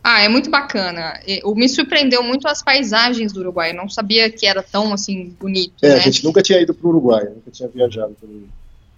Ah, 0.07 0.22
é 0.22 0.30
muito 0.30 0.52
bacana. 0.52 1.19
O, 1.44 1.56
me 1.56 1.68
surpreendeu 1.68 2.22
muito 2.22 2.48
as 2.48 2.62
paisagens 2.62 3.34
do 3.34 3.40
Uruguai. 3.40 3.72
Eu 3.72 3.75
não 3.75 3.90
sabia 3.90 4.30
que 4.30 4.46
era 4.46 4.62
tão 4.62 4.94
assim 4.94 5.36
bonito. 5.40 5.74
É, 5.81 5.90
né? 5.90 5.96
a 5.96 6.00
gente 6.00 6.24
nunca 6.24 6.44
tinha 6.44 6.62
ido 6.62 6.75
para 6.75 6.86
o 6.86 6.90
Uruguai, 6.92 7.24
nunca 7.24 7.50
tinha 7.50 7.68
viajado 7.68 8.13
para 8.13 8.30
o 8.30 8.48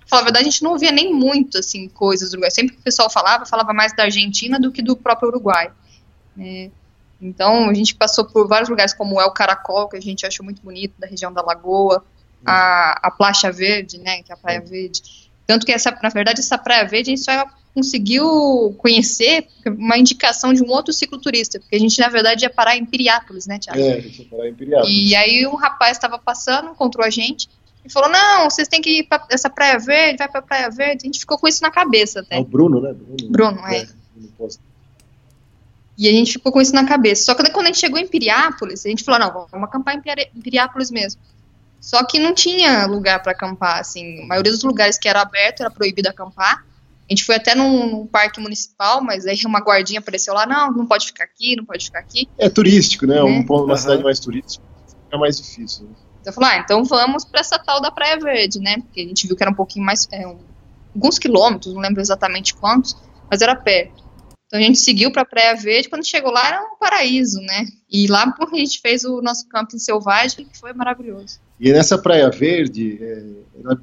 Falar 0.06 0.24
a 0.24 0.26
verdade, 0.26 0.48
a 0.48 0.52
gente 0.52 0.62
não 0.62 0.72
ouvia 0.72 0.92
nem 0.92 1.14
muito 1.14 1.60
assim 1.60 1.88
coisas 1.88 2.32
do 2.32 2.34
Uruguai. 2.34 2.52
Sempre 2.52 2.76
que 2.76 2.82
o 2.82 2.84
pessoal 2.84 3.10
falava, 3.10 3.46
falava 3.46 3.72
mais 3.72 3.96
da 3.96 4.04
Argentina 4.04 4.60
do 4.60 4.70
que 4.70 4.82
do 4.82 4.98
próprio 4.98 5.30
Uruguai. 5.30 5.72
Né? 6.36 6.70
Então 7.22 7.70
a 7.70 7.74
gente 7.74 7.96
passou 7.96 8.26
por 8.26 8.46
vários 8.46 8.68
lugares 8.68 8.94
como 8.94 9.22
El 9.22 9.32
Caracol, 9.32 9.88
que 9.88 9.96
a 9.96 10.02
gente 10.02 10.26
achou 10.26 10.44
muito 10.44 10.62
bonito, 10.62 10.94
da 11.00 11.08
região 11.08 11.32
da 11.32 11.42
Lagoa, 11.42 12.04
a, 12.46 13.08
a 13.08 13.12
Placha 13.12 13.50
Verde, 13.50 13.98
né, 13.98 14.24
que 14.24 14.32
é 14.34 14.36
a 14.36 14.38
Praia 14.38 14.60
Verde. 14.60 15.02
Tanto 15.46 15.66
que 15.66 15.72
essa, 15.72 15.98
na 16.04 16.10
verdade, 16.10 16.42
essa 16.42 16.58
Praia 16.58 16.86
Verde 16.86 17.18
só 17.18 17.46
conseguiu 17.78 18.74
conhecer 18.80 19.48
uma 19.68 20.00
indicação 20.00 20.52
de 20.52 20.64
um 20.64 20.70
outro 20.72 20.92
cicloturista, 20.92 21.60
porque 21.60 21.76
a 21.76 21.80
gente, 21.80 22.00
na 22.00 22.10
verdade, 22.10 22.44
ia 22.44 22.50
parar 22.50 22.76
em 22.76 22.84
Piriápolis, 22.84 23.46
né, 23.46 23.60
Tiago? 23.60 23.80
É, 23.80 23.94
a 23.94 24.00
gente 24.00 24.24
ia 24.24 24.28
parar 24.28 24.50
em 24.50 24.54
Piriápolis. 24.56 24.96
E 24.96 25.16
aí 25.16 25.46
um 25.46 25.54
rapaz 25.54 25.96
estava 25.96 26.18
passando, 26.18 26.72
encontrou 26.72 27.06
a 27.06 27.12
gente 27.12 27.48
e 27.86 27.92
falou, 27.92 28.10
não, 28.10 28.50
vocês 28.50 28.68
têm 28.68 28.82
que 28.82 29.02
ir 29.02 29.04
para 29.04 29.28
essa 29.30 29.48
Praia 29.48 29.78
Verde, 29.78 30.18
vai 30.18 30.28
para 30.28 30.42
Praia 30.42 30.72
Verde. 30.72 31.04
A 31.04 31.06
gente 31.06 31.20
ficou 31.20 31.38
com 31.38 31.48
isso 31.48 31.62
na 31.62 31.70
cabeça 31.70 32.22
até. 32.22 32.38
É 32.38 32.40
o 32.40 32.46
Bruno, 32.46 32.82
né? 32.82 32.94
Bruno, 32.94 33.32
Bruno 33.32 33.68
é. 33.68 33.84
é. 33.84 33.88
E 35.96 36.10
a 36.10 36.12
gente 36.12 36.34
ficou 36.34 36.52
com 36.52 36.60
isso 36.60 36.74
na 36.74 36.86
cabeça. 36.88 37.26
Só 37.26 37.36
que 37.36 37.48
quando 37.52 37.68
a 37.68 37.70
gente 37.70 37.80
chegou 37.80 38.00
em 38.00 38.08
Piriápolis, 38.08 38.88
a 38.88 38.90
gente 38.90 39.04
falou, 39.04 39.20
não, 39.20 39.48
vamos 39.52 39.70
acampar 39.70 39.96
em 39.96 40.42
Piriápolis 40.42 40.90
mesmo. 40.90 41.22
Só 41.80 42.04
que 42.04 42.18
não 42.18 42.34
tinha 42.34 42.88
lugar 42.88 43.22
para 43.22 43.34
acampar, 43.34 43.80
assim. 43.80 44.24
A 44.24 44.26
maioria 44.26 44.52
dos 44.52 44.64
lugares 44.64 44.98
que 44.98 45.08
era 45.08 45.22
aberto 45.22 45.62
era 45.62 45.70
proibido 45.70 46.10
acampar. 46.10 46.66
A 47.10 47.14
gente 47.14 47.24
foi 47.24 47.36
até 47.36 47.56
num, 47.56 47.90
num, 47.90 48.08
parque 48.08 48.40
municipal, 48.42 49.02
mas 49.02 49.26
aí 49.26 49.40
uma 49.46 49.60
guardinha 49.60 50.00
apareceu 50.00 50.34
lá, 50.34 50.46
não, 50.46 50.72
não 50.74 50.86
pode 50.86 51.08
ficar 51.08 51.24
aqui, 51.24 51.56
não 51.56 51.64
pode 51.64 51.86
ficar 51.86 52.00
aqui. 52.00 52.28
É 52.38 52.50
turístico, 52.50 53.08
né? 53.08 53.16
né? 53.16 53.24
Um, 53.24 53.42
uma 53.42 53.62
uhum. 53.64 53.78
cidade 53.78 54.04
mais 54.04 54.20
turística 54.20 54.64
é 55.12 55.18
mais 55.18 55.38
difícil. 55.38 55.86
Né? 55.86 55.96
Então 56.22 56.32
eu 56.32 56.34
falei, 56.34 56.50
ah, 56.50 56.62
então 56.62 56.84
vamos 56.84 57.24
para 57.24 57.40
essa 57.40 57.58
tal 57.58 57.82
da 57.82 57.90
Praia 57.90 58.20
Verde, 58.20 58.60
né? 58.60 58.78
Porque 58.80 59.02
a 59.02 59.06
gente 59.06 59.26
viu 59.26 59.36
que 59.36 59.44
era 59.44 59.52
um 59.52 59.56
pouquinho 59.56 59.86
mais, 59.86 60.08
é, 60.12 60.28
um, 60.28 60.38
alguns 60.94 61.18
quilômetros, 61.18 61.74
não 61.74 61.82
lembro 61.82 62.02
exatamente 62.02 62.54
quantos, 62.54 62.96
mas 63.30 63.42
era 63.42 63.56
perto. 63.56 64.04
Então 64.48 64.60
a 64.60 64.64
gente 64.64 64.80
seguiu 64.80 65.12
para 65.12 65.22
a 65.22 65.26
Praia 65.26 65.56
Verde, 65.56 65.90
quando 65.90 66.06
chegou 66.06 66.32
lá 66.32 66.48
era 66.48 66.62
um 66.62 66.78
paraíso, 66.78 67.40
né? 67.42 67.66
E 67.90 68.08
lá 68.08 68.24
a 68.40 68.56
gente 68.58 68.82
fez 68.82 69.04
o 69.04 69.22
nosso 69.22 69.48
camping 69.48 69.80
selvagem, 69.80 70.46
que 70.46 70.58
foi 70.58 70.74
maravilhoso. 70.74 71.40
E 71.60 71.72
nessa 71.72 71.98
Praia 71.98 72.30
Verde, 72.30 72.98
é, 73.02 73.24
ela 73.64 73.82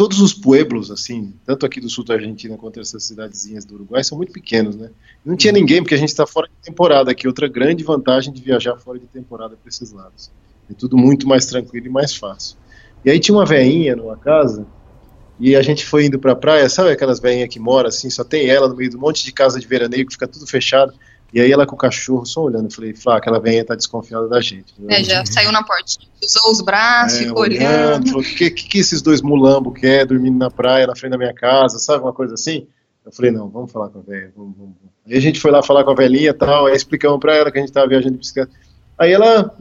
todos 0.00 0.18
os 0.22 0.32
pueblos, 0.32 0.90
assim, 0.90 1.34
tanto 1.44 1.66
aqui 1.66 1.78
do 1.78 1.90
sul 1.90 2.02
da 2.06 2.14
Argentina 2.14 2.56
quanto 2.56 2.80
essas 2.80 3.04
cidadezinhas 3.04 3.66
do 3.66 3.74
Uruguai, 3.74 4.02
são 4.02 4.16
muito 4.16 4.32
pequenos, 4.32 4.74
né? 4.74 4.88
Não 5.22 5.36
tinha 5.36 5.52
ninguém, 5.52 5.82
porque 5.82 5.94
a 5.94 5.98
gente 5.98 6.08
está 6.08 6.26
fora 6.26 6.48
de 6.48 6.54
temporada 6.64 7.10
aqui. 7.10 7.26
Outra 7.26 7.46
grande 7.46 7.84
vantagem 7.84 8.32
de 8.32 8.40
viajar 8.40 8.78
fora 8.78 8.98
de 8.98 9.04
temporada 9.04 9.58
para 9.58 9.68
esses 9.68 9.92
lados. 9.92 10.30
É 10.70 10.72
tudo 10.72 10.96
muito 10.96 11.28
mais 11.28 11.44
tranquilo 11.44 11.86
e 11.86 11.90
mais 11.90 12.16
fácil. 12.16 12.56
E 13.04 13.10
aí 13.10 13.20
tinha 13.20 13.36
uma 13.36 13.44
veinha 13.44 13.94
numa 13.94 14.16
casa, 14.16 14.66
e 15.38 15.54
a 15.54 15.60
gente 15.60 15.84
foi 15.84 16.06
indo 16.06 16.18
para 16.18 16.32
a 16.32 16.36
praia, 16.36 16.66
sabe 16.70 16.92
aquelas 16.92 17.20
veinhas 17.20 17.50
que 17.50 17.60
moram 17.60 17.90
assim, 17.90 18.08
só 18.08 18.24
tem 18.24 18.48
ela 18.48 18.70
no 18.70 18.76
meio 18.76 18.88
de 18.88 18.96
um 18.96 19.00
monte 19.00 19.22
de 19.22 19.32
casa 19.32 19.60
de 19.60 19.66
veraneio 19.66 20.06
que 20.06 20.14
fica 20.14 20.26
tudo 20.26 20.46
fechado. 20.46 20.94
E 21.32 21.40
aí 21.40 21.52
ela 21.52 21.66
com 21.66 21.74
o 21.74 21.78
cachorro 21.78 22.26
só 22.26 22.42
olhando, 22.42 22.66
eu 22.66 22.70
falei, 22.70 22.94
Flá, 22.94 23.16
aquela 23.16 23.38
venha 23.38 23.64
tá 23.64 23.74
desconfiada 23.74 24.28
da 24.28 24.40
gente. 24.40 24.74
É, 24.88 25.02
já 25.04 25.24
saiu 25.24 25.52
na 25.52 25.62
portinha, 25.62 26.08
usou 26.22 26.50
os 26.50 26.60
braços, 26.60 27.20
é, 27.20 27.24
ficou 27.24 27.42
olhando. 27.42 28.18
O 28.18 28.22
que, 28.22 28.50
que, 28.50 28.68
que 28.68 28.78
esses 28.78 29.00
dois 29.00 29.22
mulambos 29.22 29.78
quer 29.78 30.04
dormindo 30.04 30.36
na 30.36 30.50
praia, 30.50 30.86
na 30.86 30.96
frente 30.96 31.12
da 31.12 31.18
minha 31.18 31.32
casa, 31.32 31.78
sabe, 31.78 32.02
uma 32.02 32.12
coisa 32.12 32.34
assim? 32.34 32.66
Eu 33.04 33.12
falei, 33.12 33.30
não, 33.30 33.48
vamos 33.48 33.70
falar 33.70 33.88
com 33.88 34.00
a 34.00 34.02
velha. 34.02 34.32
Vamos, 34.36 34.54
vamos. 34.56 34.74
Aí 35.06 35.16
a 35.16 35.20
gente 35.20 35.40
foi 35.40 35.50
lá 35.50 35.62
falar 35.62 35.84
com 35.84 35.90
a 35.90 35.94
velhinha 35.94 36.30
e 36.30 36.34
tal, 36.34 36.66
aí 36.66 36.74
explicamos 36.74 37.18
pra 37.20 37.34
ela 37.34 37.50
que 37.50 37.58
a 37.58 37.60
gente 37.60 37.72
tava 37.72 37.88
viajando 37.88 38.12
de 38.12 38.18
bicicleta. 38.18 38.50
Aí 38.98 39.12
ela 39.12 39.56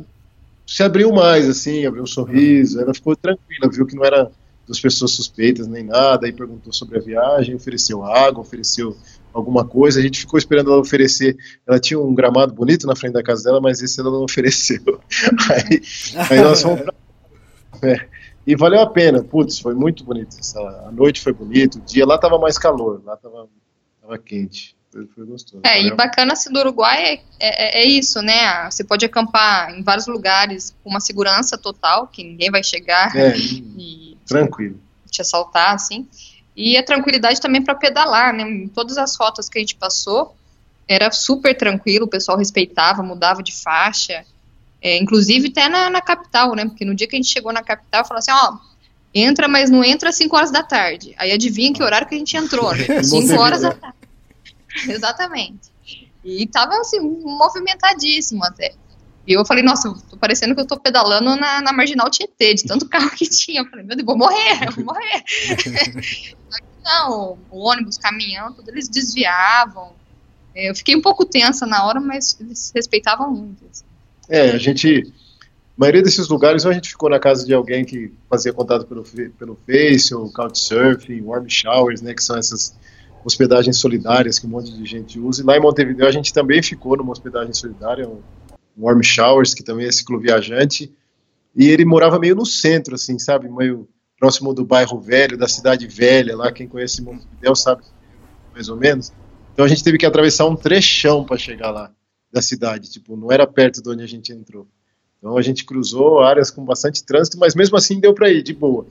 se 0.65 0.83
abriu 0.83 1.11
mais, 1.11 1.47
assim, 1.49 1.85
abriu 1.85 2.03
um 2.03 2.07
sorriso, 2.07 2.79
ela 2.79 2.93
ficou 2.93 3.15
tranquila, 3.15 3.71
viu 3.71 3.85
que 3.85 3.95
não 3.95 4.05
era 4.05 4.29
das 4.67 4.79
pessoas 4.79 5.11
suspeitas 5.11 5.65
nem 5.65 5.83
nada, 5.83 6.27
aí 6.27 6.31
perguntou 6.31 6.71
sobre 6.71 6.99
a 6.99 7.01
viagem, 7.01 7.55
ofereceu 7.55 8.05
água, 8.05 8.41
ofereceu 8.41 8.95
alguma 9.33 9.65
coisa, 9.65 9.99
a 9.99 10.03
gente 10.03 10.19
ficou 10.19 10.37
esperando 10.37 10.71
ela 10.71 10.81
oferecer, 10.81 11.37
ela 11.67 11.79
tinha 11.79 11.99
um 11.99 12.13
gramado 12.13 12.53
bonito 12.53 12.87
na 12.87 12.95
frente 12.95 13.13
da 13.13 13.23
casa 13.23 13.43
dela, 13.43 13.61
mas 13.61 13.81
esse 13.81 13.99
ela 13.99 14.11
não 14.11 14.23
ofereceu. 14.25 14.99
Aí, 15.49 15.81
aí 16.29 16.41
nós 16.41 16.61
fomos 16.61 16.81
pra... 16.81 16.93
É, 17.81 18.07
e 18.45 18.55
valeu 18.55 18.81
a 18.81 18.89
pena, 18.89 19.23
putz, 19.23 19.59
foi 19.59 19.73
muito 19.75 20.03
bonito, 20.03 20.35
essa, 20.39 20.59
a 20.59 20.91
noite 20.91 21.21
foi 21.21 21.33
bonito, 21.33 21.77
o 21.77 21.81
dia 21.81 22.05
lá 22.05 22.17
tava 22.17 22.37
mais 22.39 22.57
calor, 22.57 23.01
lá 23.05 23.15
tava, 23.15 23.47
tava 24.01 24.17
quente. 24.17 24.75
Foi, 24.91 25.05
foi 25.05 25.25
gostoso. 25.25 25.61
É, 25.63 25.83
e 25.83 25.95
bacana 25.95 26.33
assim, 26.33 26.51
do 26.51 26.59
Uruguai 26.59 27.21
é, 27.39 27.79
é, 27.79 27.83
é 27.83 27.87
isso, 27.87 28.21
né? 28.23 28.69
Você 28.69 28.83
pode 28.83 29.05
acampar 29.05 29.69
em 29.69 29.83
vários 29.83 30.07
lugares 30.07 30.75
com 30.83 30.89
uma 30.89 30.99
segurança 30.99 31.57
total, 31.59 32.07
que 32.07 32.23
ninguém 32.23 32.49
vai 32.49 32.63
chegar 32.63 33.15
É, 33.15 33.37
e 33.37 34.17
tranquilo. 34.25 34.79
te 35.09 35.21
assaltar, 35.21 35.75
assim. 35.75 36.07
E 36.61 36.75
a 36.75 36.83
tranquilidade 36.83 37.39
também 37.39 37.63
para 37.63 37.73
pedalar, 37.73 38.33
né? 38.33 38.43
Em 38.43 38.67
todas 38.67 38.97
as 38.97 39.15
rotas 39.15 39.47
que 39.47 39.57
a 39.57 39.61
gente 39.61 39.75
passou, 39.75 40.35
era 40.85 41.09
super 41.09 41.55
tranquilo, 41.55 42.05
o 42.05 42.09
pessoal 42.09 42.37
respeitava, 42.37 43.01
mudava 43.01 43.41
de 43.41 43.55
faixa. 43.55 44.25
É, 44.81 44.97
inclusive 44.97 45.47
até 45.47 45.69
na, 45.69 45.89
na 45.89 46.01
capital, 46.01 46.53
né? 46.55 46.65
Porque 46.65 46.83
no 46.83 46.93
dia 46.93 47.07
que 47.07 47.15
a 47.15 47.17
gente 47.17 47.31
chegou 47.31 47.53
na 47.53 47.63
capital, 47.63 48.03
falou 48.03 48.19
assim, 48.19 48.31
ó, 48.31 48.57
entra, 49.15 49.47
mas 49.47 49.69
não 49.69 49.85
entra 49.85 50.09
às 50.09 50.15
5 50.15 50.35
horas 50.35 50.51
da 50.51 50.61
tarde. 50.61 51.15
Aí 51.17 51.31
adivinha 51.31 51.71
que 51.71 51.81
horário 51.81 52.05
que 52.05 52.15
a 52.15 52.17
gente 52.17 52.35
entrou, 52.35 52.75
né? 52.75 52.83
5 53.03 53.39
horas 53.39 53.61
da 53.61 53.71
tarde. 53.71 53.97
Exatamente. 54.89 55.71
E 56.25 56.45
tava 56.45 56.77
assim, 56.81 56.99
movimentadíssimo 56.99 58.43
até. 58.43 58.73
E 59.25 59.31
eu 59.31 59.45
falei, 59.45 59.63
nossa, 59.63 59.95
tô 60.09 60.17
parecendo 60.17 60.53
que 60.53 60.59
eu 60.59 60.67
tô 60.67 60.77
pedalando 60.77 61.37
na, 61.37 61.61
na 61.61 61.71
marginal 61.71 62.09
Tietê, 62.09 62.53
de 62.53 62.65
tanto 62.65 62.87
carro 62.89 63.11
que 63.11 63.29
tinha. 63.29 63.61
Eu 63.61 63.65
falei, 63.69 63.85
meu 63.85 63.95
Deus, 63.95 64.05
vou 64.05 64.17
morrer, 64.17 64.71
vou 64.75 64.83
morrer. 64.83 65.23
Não, 66.83 67.37
o 67.51 67.59
ônibus, 67.59 67.97
caminhão, 67.97 68.53
tudo 68.53 68.69
eles 68.69 68.87
desviavam. 68.87 69.91
É, 70.55 70.69
Eu 70.69 70.75
fiquei 70.75 70.95
um 70.95 71.01
pouco 71.01 71.25
tensa 71.25 71.65
na 71.65 71.85
hora, 71.85 71.99
mas 71.99 72.37
eles 72.39 72.71
respeitavam 72.73 73.31
muito. 73.31 73.65
assim. 73.69 73.83
É, 74.27 74.51
a 74.51 74.57
gente. 74.57 75.11
A 75.77 75.79
maioria 75.79 76.01
desses 76.03 76.27
lugares, 76.27 76.65
ou 76.65 76.71
a 76.71 76.73
gente 76.73 76.89
ficou 76.89 77.09
na 77.09 77.19
casa 77.19 77.45
de 77.45 77.53
alguém 77.53 77.85
que 77.85 78.11
fazia 78.29 78.51
contato 78.51 78.85
pelo, 78.85 79.03
pelo 79.37 79.57
Face, 79.65 80.13
ou 80.13 80.29
Couchsurfing, 80.29 81.21
Warm 81.21 81.47
Showers, 81.47 82.01
né, 82.01 82.13
que 82.13 82.21
são 82.21 82.37
essas 82.37 82.75
hospedagens 83.23 83.77
solidárias 83.77 84.39
que 84.39 84.45
um 84.45 84.49
monte 84.49 84.73
de 84.73 84.85
gente 84.85 85.17
usa. 85.17 85.41
E 85.41 85.45
lá 85.45 85.55
em 85.55 85.61
Montevideo 85.61 86.05
a 86.05 86.11
gente 86.11 86.33
também 86.33 86.61
ficou 86.61 86.97
numa 86.97 87.11
hospedagem 87.13 87.53
solidária, 87.53 88.07
um 88.09 88.21
Warm 88.77 89.01
Showers, 89.01 89.53
que 89.53 89.63
também 89.63 89.87
é 89.87 89.91
cicloviajante. 89.91 90.91
E 91.55 91.67
ele 91.69 91.85
morava 91.85 92.19
meio 92.19 92.35
no 92.35 92.45
centro, 92.45 92.95
assim, 92.95 93.17
sabe? 93.17 93.49
Meio 93.49 93.87
próximo 94.19 94.53
do 94.53 94.65
bairro 94.65 94.99
velho, 94.99 95.37
da 95.37 95.47
cidade 95.47 95.87
velha, 95.87 96.35
lá 96.35 96.51
quem 96.51 96.67
conhece 96.67 97.01
Montevideo 97.01 97.55
sabe 97.55 97.83
mais 98.53 98.67
ou 98.67 98.75
menos. 98.75 99.13
Então 99.53 99.65
a 99.65 99.67
gente 99.67 99.83
teve 99.83 99.97
que 99.97 100.05
atravessar 100.05 100.45
um 100.45 100.55
trechão 100.55 101.23
para 101.23 101.37
chegar 101.37 101.71
lá 101.71 101.91
da 102.31 102.41
cidade, 102.41 102.91
tipo, 102.91 103.15
não 103.15 103.31
era 103.31 103.47
perto 103.47 103.81
de 103.81 103.89
onde 103.89 104.03
a 104.03 104.07
gente 104.07 104.31
entrou. 104.31 104.67
Então 105.17 105.37
a 105.37 105.41
gente 105.41 105.65
cruzou 105.65 106.19
áreas 106.19 106.51
com 106.51 106.63
bastante 106.63 107.03
trânsito, 107.03 107.37
mas 107.37 107.55
mesmo 107.55 107.75
assim 107.75 107.99
deu 107.99 108.13
para 108.13 108.29
ir 108.29 108.43
de 108.43 108.53
boa. 108.53 108.85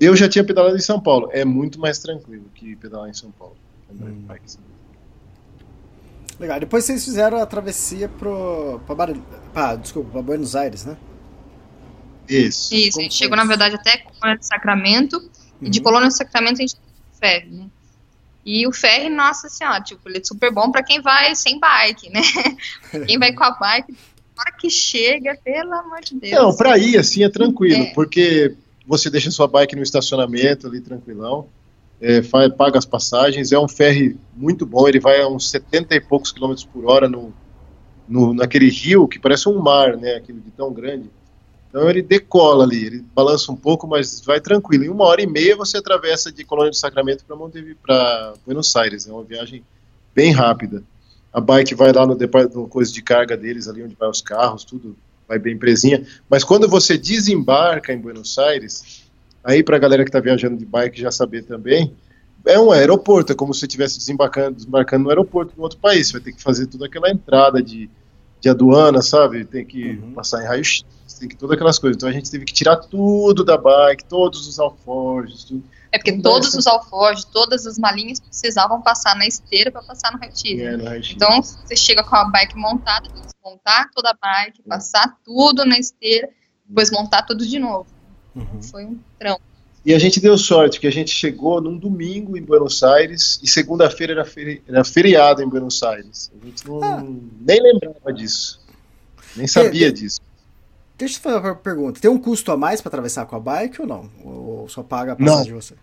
Eu 0.00 0.14
já 0.14 0.28
tinha 0.28 0.44
pedalado 0.44 0.76
em 0.76 0.80
São 0.80 1.00
Paulo, 1.00 1.28
é 1.32 1.44
muito 1.44 1.80
mais 1.80 1.98
tranquilo 1.98 2.44
que 2.54 2.76
pedalar 2.76 3.08
em 3.08 3.14
São 3.14 3.30
Paulo. 3.30 3.56
bike, 3.90 4.44
assim. 4.44 4.58
Legal. 6.38 6.60
Depois 6.60 6.84
vocês 6.84 7.04
fizeram 7.04 7.38
a 7.38 7.46
travessia 7.46 8.08
pro. 8.08 8.80
Pra, 8.86 8.94
Bar... 8.94 9.76
desculpa, 9.80 10.10
pra 10.10 10.22
Buenos 10.22 10.54
Aires, 10.54 10.84
né? 10.84 10.96
Isso. 12.28 12.74
Isso, 12.74 12.98
a 12.98 13.02
gente 13.02 13.14
chegou, 13.14 13.36
na 13.36 13.44
verdade, 13.44 13.74
até 13.76 13.98
Colônia 13.98 14.38
de 14.38 14.46
Sacramento, 14.46 15.30
e 15.60 15.68
de 15.70 15.78
Uhum. 15.78 15.84
Colônia 15.84 16.08
de 16.08 16.16
Sacramento 16.16 16.58
a 16.58 16.60
gente 16.60 16.76
ferry, 17.20 17.50
né? 17.50 17.66
E 18.44 18.66
o 18.66 18.72
ferry, 18.72 19.10
nossa 19.10 19.48
senhora, 19.48 19.80
tipo, 19.82 20.08
ele 20.08 20.18
é 20.18 20.24
super 20.24 20.52
bom 20.52 20.70
pra 20.70 20.82
quem 20.82 21.02
vai 21.02 21.34
sem 21.34 21.58
bike, 21.58 22.10
né? 22.10 22.20
quem 23.06 23.18
vai 23.18 23.32
com 23.32 23.44
a 23.44 23.50
bike, 23.50 23.92
na 23.92 24.42
hora 24.42 24.52
que 24.58 24.70
chega, 24.70 25.36
pelo 25.44 25.72
amor 25.74 26.00
de 26.00 26.14
Deus. 26.14 26.32
Não, 26.32 26.56
para 26.56 26.78
ir 26.78 26.96
assim 26.96 27.24
é 27.24 27.28
tranquilo, 27.28 27.82
É. 27.82 27.92
porque 27.92 28.54
você 28.86 29.10
deixa 29.10 29.30
sua 29.30 29.46
bike 29.46 29.76
no 29.76 29.82
estacionamento 29.82 30.66
ali 30.66 30.80
tranquilão, 30.80 31.48
é, 32.00 32.22
paga 32.56 32.78
as 32.78 32.86
passagens, 32.86 33.50
é 33.52 33.58
um 33.58 33.68
ferry 33.68 34.16
muito 34.36 34.64
bom, 34.64 34.88
ele 34.88 35.00
vai 35.00 35.20
a 35.20 35.28
uns 35.28 35.50
70 35.50 35.94
e 35.96 36.00
poucos 36.00 36.30
quilômetros 36.32 36.64
por 36.64 36.86
hora 36.86 37.08
no, 37.08 37.34
no, 38.08 38.32
naquele 38.32 38.70
rio 38.70 39.06
que 39.08 39.18
parece 39.18 39.48
um 39.48 39.58
mar, 39.58 39.96
né, 39.96 40.14
aquele 40.14 40.40
de 40.40 40.50
tão 40.52 40.72
grande. 40.72 41.10
Então 41.68 41.88
ele 41.88 42.00
decola 42.02 42.64
ali, 42.64 42.86
ele 42.86 43.04
balança 43.14 43.52
um 43.52 43.56
pouco, 43.56 43.86
mas 43.86 44.20
vai 44.22 44.40
tranquilo. 44.40 44.84
Em 44.84 44.88
uma 44.88 45.04
hora 45.04 45.20
e 45.22 45.26
meia 45.26 45.54
você 45.56 45.76
atravessa 45.76 46.32
de 46.32 46.44
Colônia 46.44 46.70
do 46.70 46.76
Sacramento 46.76 47.24
para 47.26 47.36
Montevideo, 47.36 47.76
para 47.82 48.34
Buenos 48.44 48.74
Aires. 48.74 49.06
É 49.06 49.12
uma 49.12 49.22
viagem 49.24 49.62
bem 50.14 50.32
rápida. 50.32 50.82
A 51.32 51.40
bike 51.40 51.74
vai 51.74 51.92
lá 51.92 52.06
no, 52.06 52.16
no 52.54 52.68
coisa 52.68 52.90
de 52.92 53.02
carga 53.02 53.36
deles, 53.36 53.68
ali 53.68 53.82
onde 53.82 53.94
vai 53.94 54.08
os 54.08 54.22
carros, 54.22 54.64
tudo 54.64 54.96
vai 55.28 55.38
bem 55.38 55.58
presinha. 55.58 56.06
Mas 56.28 56.42
quando 56.42 56.66
você 56.66 56.96
desembarca 56.96 57.92
em 57.92 57.98
Buenos 57.98 58.38
Aires, 58.38 59.04
aí 59.44 59.62
para 59.62 59.76
a 59.76 59.78
galera 59.78 60.04
que 60.04 60.08
está 60.08 60.20
viajando 60.20 60.56
de 60.56 60.64
bike 60.64 60.98
já 60.98 61.10
saber 61.10 61.42
também, 61.44 61.94
é 62.46 62.58
um 62.58 62.72
aeroporto, 62.72 63.32
é 63.32 63.34
como 63.36 63.52
se 63.52 63.60
você 63.60 63.66
estivesse 63.66 63.98
desembarcando, 63.98 64.56
desembarcando 64.56 65.04
no 65.04 65.10
aeroporto 65.10 65.54
de 65.54 65.60
outro 65.60 65.78
país. 65.78 66.06
Você 66.06 66.12
vai 66.14 66.22
ter 66.22 66.32
que 66.32 66.42
fazer 66.42 66.66
toda 66.66 66.86
aquela 66.86 67.10
entrada 67.10 67.62
de, 67.62 67.90
de 68.40 68.48
aduana, 68.48 69.02
sabe? 69.02 69.44
Tem 69.44 69.66
que 69.66 69.98
Uhum. 70.02 70.12
passar 70.14 70.42
em 70.42 70.46
raio-x, 70.46 70.82
tem 71.14 71.28
que 71.28 71.36
todas 71.36 71.54
aquelas 71.54 71.78
coisas. 71.78 71.96
Então 71.96 72.08
a 72.08 72.12
gente 72.12 72.30
teve 72.30 72.44
que 72.44 72.52
tirar 72.52 72.76
tudo 72.76 73.44
da 73.44 73.56
bike, 73.56 74.04
todos 74.04 74.46
os 74.46 74.58
alforjes, 74.58 75.44
tudo. 75.44 75.62
É 75.90 75.98
porque 75.98 76.20
todos 76.20 76.54
os 76.54 76.66
alforjes, 76.66 77.24
todas 77.24 77.66
as 77.66 77.78
malinhas 77.78 78.20
precisavam 78.20 78.82
passar 78.82 79.16
na 79.16 79.26
esteira 79.26 79.70
para 79.70 79.82
passar 79.82 80.12
no 80.12 80.18
raio-x. 80.18 80.44
É. 80.60 81.12
Então, 81.14 81.42
você 81.42 81.74
chega 81.74 82.04
com 82.04 82.14
a 82.14 82.24
bike 82.24 82.56
montada, 82.56 83.08
tem 83.08 83.22
que 83.22 83.28
desmontar 83.28 83.90
toda 83.94 84.10
a 84.10 84.14
bike, 84.14 84.62
passar 84.68 85.16
tudo 85.24 85.64
na 85.64 85.78
esteira, 85.78 86.28
depois 86.66 86.90
montar 86.90 87.22
tudo 87.22 87.46
de 87.46 87.58
novo. 87.58 87.86
Uhum. 88.34 88.62
Foi 88.62 88.84
um 88.84 88.98
trão. 89.18 89.40
E 89.84 89.94
a 89.94 89.98
gente 89.98 90.20
deu 90.20 90.36
sorte, 90.36 90.78
que 90.78 90.86
a 90.86 90.92
gente 90.92 91.10
chegou 91.10 91.60
num 91.62 91.78
domingo 91.78 92.36
em 92.36 92.42
Buenos 92.42 92.82
Aires 92.82 93.40
e 93.42 93.48
segunda-feira 93.48 94.12
era, 94.12 94.24
feri 94.24 94.62
era 94.68 94.84
feriado 94.84 95.42
em 95.42 95.48
Buenos 95.48 95.82
Aires. 95.82 96.30
A 96.38 96.44
gente 96.44 96.68
não, 96.68 96.82
Ah. 96.82 97.02
nem 97.40 97.62
lembrava 97.62 98.12
disso. 98.12 98.60
Nem 99.34 99.46
sabia 99.46 99.90
disso. 99.90 100.20
Deixa 100.98 101.16
eu 101.18 101.22
fazer 101.22 101.36
uma 101.38 101.54
pergunta. 101.54 102.00
Tem 102.00 102.10
um 102.10 102.18
custo 102.18 102.50
a 102.50 102.56
mais 102.56 102.80
pra 102.80 102.88
atravessar 102.88 103.24
com 103.26 103.36
a 103.36 103.40
bike 103.40 103.80
ou 103.80 103.86
não? 103.86 104.10
Ou 104.24 104.68
só 104.68 104.82
paga 104.82 105.12
a 105.12 105.16
Não. 105.16 105.26
passagem 105.26 105.44
de 105.44 105.52
você? 105.52 105.74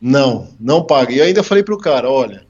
Não, 0.00 0.48
não 0.58 0.82
paga. 0.84 1.12
E 1.12 1.18
eu 1.18 1.24
ainda 1.24 1.44
falei 1.44 1.62
pro 1.62 1.78
cara, 1.78 2.10
olha, 2.10 2.44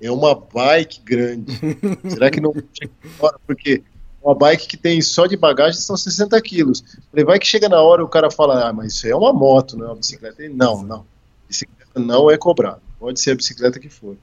é 0.00 0.10
uma 0.10 0.34
bike 0.34 1.00
grande. 1.02 1.58
Será 2.08 2.30
que 2.30 2.40
não 2.40 2.52
chega 2.52 2.92
na 3.02 3.10
hora? 3.26 3.40
Porque 3.46 3.82
uma 4.22 4.34
bike 4.34 4.66
que 4.66 4.76
tem 4.76 5.00
só 5.00 5.26
de 5.26 5.36
bagagem 5.36 5.80
são 5.80 5.96
60 5.96 6.38
quilos. 6.42 6.84
Falei, 7.10 7.24
vai 7.24 7.38
que 7.38 7.46
chega 7.46 7.68
na 7.68 7.80
hora 7.80 8.02
e 8.02 8.04
o 8.04 8.08
cara 8.08 8.30
fala, 8.30 8.68
ah, 8.68 8.72
mas 8.72 8.92
isso 8.92 9.06
é 9.06 9.14
uma 9.16 9.32
moto, 9.32 9.78
não 9.78 9.86
é 9.86 9.88
uma 9.88 9.96
bicicleta. 9.96 10.42
Ele, 10.42 10.52
não, 10.52 10.82
não. 10.82 11.06
Bicicleta 11.48 11.98
não 11.98 12.30
é 12.30 12.36
cobrado. 12.36 12.82
Pode 12.98 13.18
ser 13.20 13.30
a 13.30 13.34
bicicleta 13.36 13.78
que 13.80 13.88
for. 13.88 14.16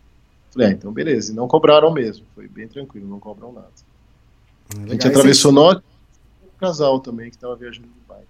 Falei, 0.51 0.67
ah, 0.67 0.71
então 0.71 0.91
beleza. 0.91 1.31
E 1.31 1.35
não 1.35 1.47
cobraram 1.47 1.91
mesmo. 1.91 2.23
Foi 2.35 2.47
bem 2.47 2.67
tranquilo, 2.67 3.07
não 3.07 3.19
cobram 3.19 3.51
nada. 3.51 3.67
A 4.85 4.89
gente 4.91 5.07
atravessou 5.07 5.51
nós 5.51 5.79
casal 6.59 6.99
também 6.99 7.29
que 7.29 7.35
estava 7.35 7.55
viajando 7.55 7.87
de 7.87 7.93
bike. 8.07 8.27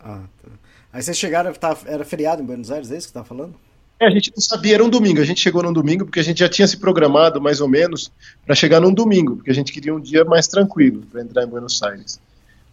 Ah, 0.00 0.24
tá. 0.42 0.48
Aí 0.92 1.02
vocês 1.02 1.16
chegaram, 1.16 1.52
tá- 1.54 1.76
era 1.86 2.04
feriado 2.04 2.42
em 2.42 2.44
Buenos 2.44 2.70
Aires, 2.70 2.90
é 2.90 2.96
isso 2.96 3.06
que 3.06 3.12
você 3.12 3.18
tá 3.18 3.24
falando? 3.24 3.54
É, 4.00 4.06
a 4.06 4.10
gente 4.10 4.32
não 4.34 4.42
sabia, 4.42 4.74
era 4.74 4.84
um 4.84 4.90
domingo. 4.90 5.20
A 5.20 5.24
gente 5.24 5.40
chegou 5.40 5.62
num 5.62 5.72
domingo 5.72 6.04
porque 6.04 6.18
a 6.20 6.24
gente 6.24 6.40
já 6.40 6.48
tinha 6.48 6.66
se 6.66 6.76
programado 6.76 7.40
mais 7.40 7.60
ou 7.60 7.68
menos 7.68 8.10
para 8.44 8.54
chegar 8.54 8.80
num 8.80 8.92
domingo, 8.92 9.36
porque 9.36 9.50
a 9.50 9.54
gente 9.54 9.72
queria 9.72 9.94
um 9.94 10.00
dia 10.00 10.24
mais 10.24 10.48
tranquilo 10.48 11.02
para 11.10 11.22
entrar 11.22 11.44
em 11.44 11.46
Buenos 11.46 11.80
Aires. 11.82 12.20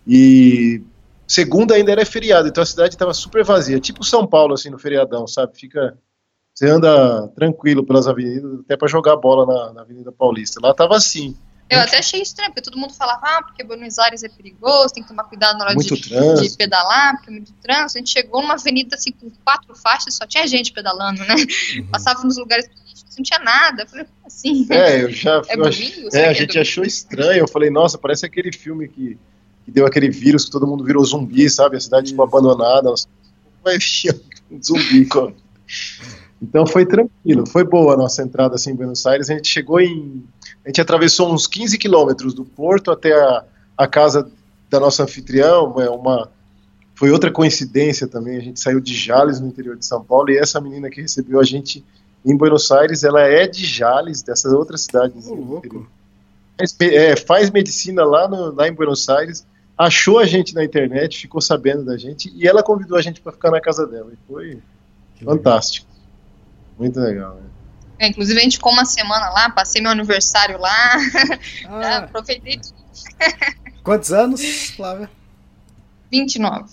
E 0.07 0.81
segunda 1.27 1.75
ainda 1.75 1.91
era 1.91 2.05
feriado, 2.05 2.47
então 2.47 2.63
a 2.63 2.65
cidade 2.65 2.95
estava 2.95 3.13
super 3.13 3.43
vazia, 3.45 3.79
tipo 3.79 4.03
São 4.03 4.25
Paulo 4.25 4.55
assim 4.55 4.71
no 4.71 4.79
feriadão, 4.79 5.27
sabe? 5.27 5.55
Fica 5.55 5.95
você 6.59 6.67
anda 6.67 7.27
tranquilo 7.29 7.85
pelas 7.85 8.05
avenidas, 8.05 8.59
até 8.59 8.75
para 8.75 8.87
jogar 8.87 9.15
bola 9.15 9.45
na, 9.45 9.73
na 9.73 9.81
Avenida 9.81 10.11
Paulista. 10.11 10.59
Lá 10.61 10.73
tava 10.73 10.97
assim, 10.97 11.33
Eu 11.69 11.79
até 11.81 11.99
achei 11.99 12.21
estranho, 12.21 12.49
porque 12.51 12.61
todo 12.61 12.77
mundo 12.77 12.93
falava, 12.93 13.21
ah, 13.23 13.43
porque 13.43 13.63
Buenos 13.63 13.99
Aires 13.99 14.23
é 14.23 14.29
perigoso, 14.29 14.93
tem 14.93 15.03
que 15.03 15.09
tomar 15.09 15.23
cuidado 15.25 15.57
na 15.59 15.65
hora 15.65 15.75
de, 15.75 15.85
de 15.85 16.57
pedalar, 16.57 17.15
porque 17.17 17.29
é 17.29 17.33
muito 17.33 17.53
trânsito. 17.61 17.97
A 17.97 17.99
gente 17.99 18.09
chegou 18.11 18.41
numa 18.41 18.55
avenida 18.55 18.95
assim 18.95 19.11
com 19.11 19.29
quatro 19.43 19.75
faixas, 19.75 20.15
só 20.15 20.25
tinha 20.25 20.47
gente 20.47 20.71
pedalando, 20.71 21.23
né? 21.25 21.35
Uhum. 21.77 21.87
Passava 21.87 22.23
nos 22.23 22.37
lugares 22.37 22.67
não 23.17 23.23
tinha 23.23 23.39
nada. 23.39 23.83
Eu 23.83 23.87
falei, 23.87 24.05
assim? 24.25 24.65
É, 24.69 25.03
eu 25.03 25.11
já 25.11 25.41
É 25.47 25.55
eu 25.57 25.65
ach- 25.65 25.77
domingo? 25.77 26.11
Será 26.11 26.23
É, 26.23 26.27
a 26.27 26.31
é 26.31 26.33
gente 26.33 26.47
domingo? 26.47 26.61
achou 26.61 26.83
estranho. 26.85 27.39
Eu 27.39 27.47
falei, 27.47 27.69
nossa, 27.69 27.97
parece 27.97 28.25
aquele 28.25 28.51
filme 28.51 28.87
que, 28.87 29.17
que 29.65 29.71
deu 29.71 29.85
aquele 29.85 30.09
vírus 30.09 30.45
que 30.45 30.51
todo 30.51 30.65
mundo 30.65 30.83
virou 30.83 31.03
zumbi, 31.03 31.49
sabe? 31.49 31.75
A 31.77 31.79
cidade 31.81 32.11
ficou 32.11 32.25
Isso. 32.25 32.37
abandonada. 32.37 32.93
Vai 33.63 33.77
um 34.51 34.63
zumbi. 34.63 35.05
com- 35.05 35.33
Então 36.41 36.65
foi 36.65 36.85
tranquilo, 36.85 37.45
foi 37.45 37.63
boa 37.63 37.93
a 37.93 37.97
nossa 37.97 38.23
entrada 38.23 38.55
assim 38.55 38.71
em 38.71 38.75
Buenos 38.75 39.05
Aires. 39.05 39.29
A 39.29 39.33
gente 39.33 39.47
chegou 39.47 39.79
em. 39.79 40.23
A 40.63 40.69
gente 40.69 40.79
atravessou 40.79 41.33
uns 41.33 41.47
15 41.47 41.77
quilômetros 41.77 42.33
do 42.33 42.45
porto 42.45 42.91
até 42.91 43.13
a, 43.13 43.43
a 43.77 43.87
casa 43.87 44.29
da 44.69 44.79
nossa 44.79 45.03
anfitriã, 45.03 45.59
uma. 45.61 46.29
Foi 46.95 47.11
outra 47.11 47.31
coincidência 47.31 48.07
também. 48.07 48.37
A 48.37 48.41
gente 48.41 48.59
saiu 48.59 48.79
de 48.79 48.93
Jales, 48.93 49.39
no 49.39 49.47
interior 49.47 49.77
de 49.77 49.85
São 49.85 50.03
Paulo, 50.03 50.29
e 50.29 50.37
essa 50.37 50.59
menina 50.59 50.89
que 50.89 51.01
recebeu 51.01 51.39
a 51.39 51.43
gente 51.43 51.83
em 52.25 52.35
Buenos 52.35 52.69
Aires, 52.71 53.03
ela 53.03 53.21
é 53.21 53.47
de 53.47 53.65
Jales, 53.65 54.21
dessas 54.21 54.51
outras 54.51 54.81
cidades. 54.81 55.25
Faz, 56.57 56.75
é, 56.81 57.15
faz 57.15 57.49
medicina 57.49 58.03
lá, 58.03 58.27
no, 58.27 58.53
lá 58.53 58.67
em 58.67 58.73
Buenos 58.73 59.07
Aires, 59.07 59.45
achou 59.77 60.19
a 60.19 60.25
gente 60.25 60.53
na 60.53 60.63
internet, 60.63 61.19
ficou 61.19 61.39
sabendo 61.39 61.85
da 61.85 61.97
gente, 61.97 62.29
e 62.35 62.45
ela 62.45 62.61
convidou 62.61 62.97
a 62.97 63.01
gente 63.01 63.21
para 63.21 63.31
ficar 63.31 63.49
na 63.49 63.61
casa 63.61 63.87
dela. 63.87 64.11
E 64.11 64.17
foi 64.27 64.59
fantástico. 65.23 65.88
Muito 66.79 66.99
legal. 66.99 67.35
Né? 67.35 67.49
É, 67.99 68.07
inclusive, 68.07 68.39
a 68.39 68.43
gente 68.43 68.57
ficou 68.57 68.71
uma 68.71 68.85
semana 68.85 69.29
lá, 69.29 69.49
passei 69.49 69.81
meu 69.81 69.91
aniversário 69.91 70.57
lá, 70.59 70.95
Ah, 71.67 71.97
aproveitei 72.07 72.57
tudo. 72.59 72.75
quantos 73.83 74.11
anos, 74.13 74.41
Flávia? 74.75 75.09
29. 76.11 76.65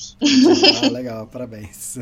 Ah, 0.83 0.89
legal, 0.89 1.27
parabéns. 1.27 1.99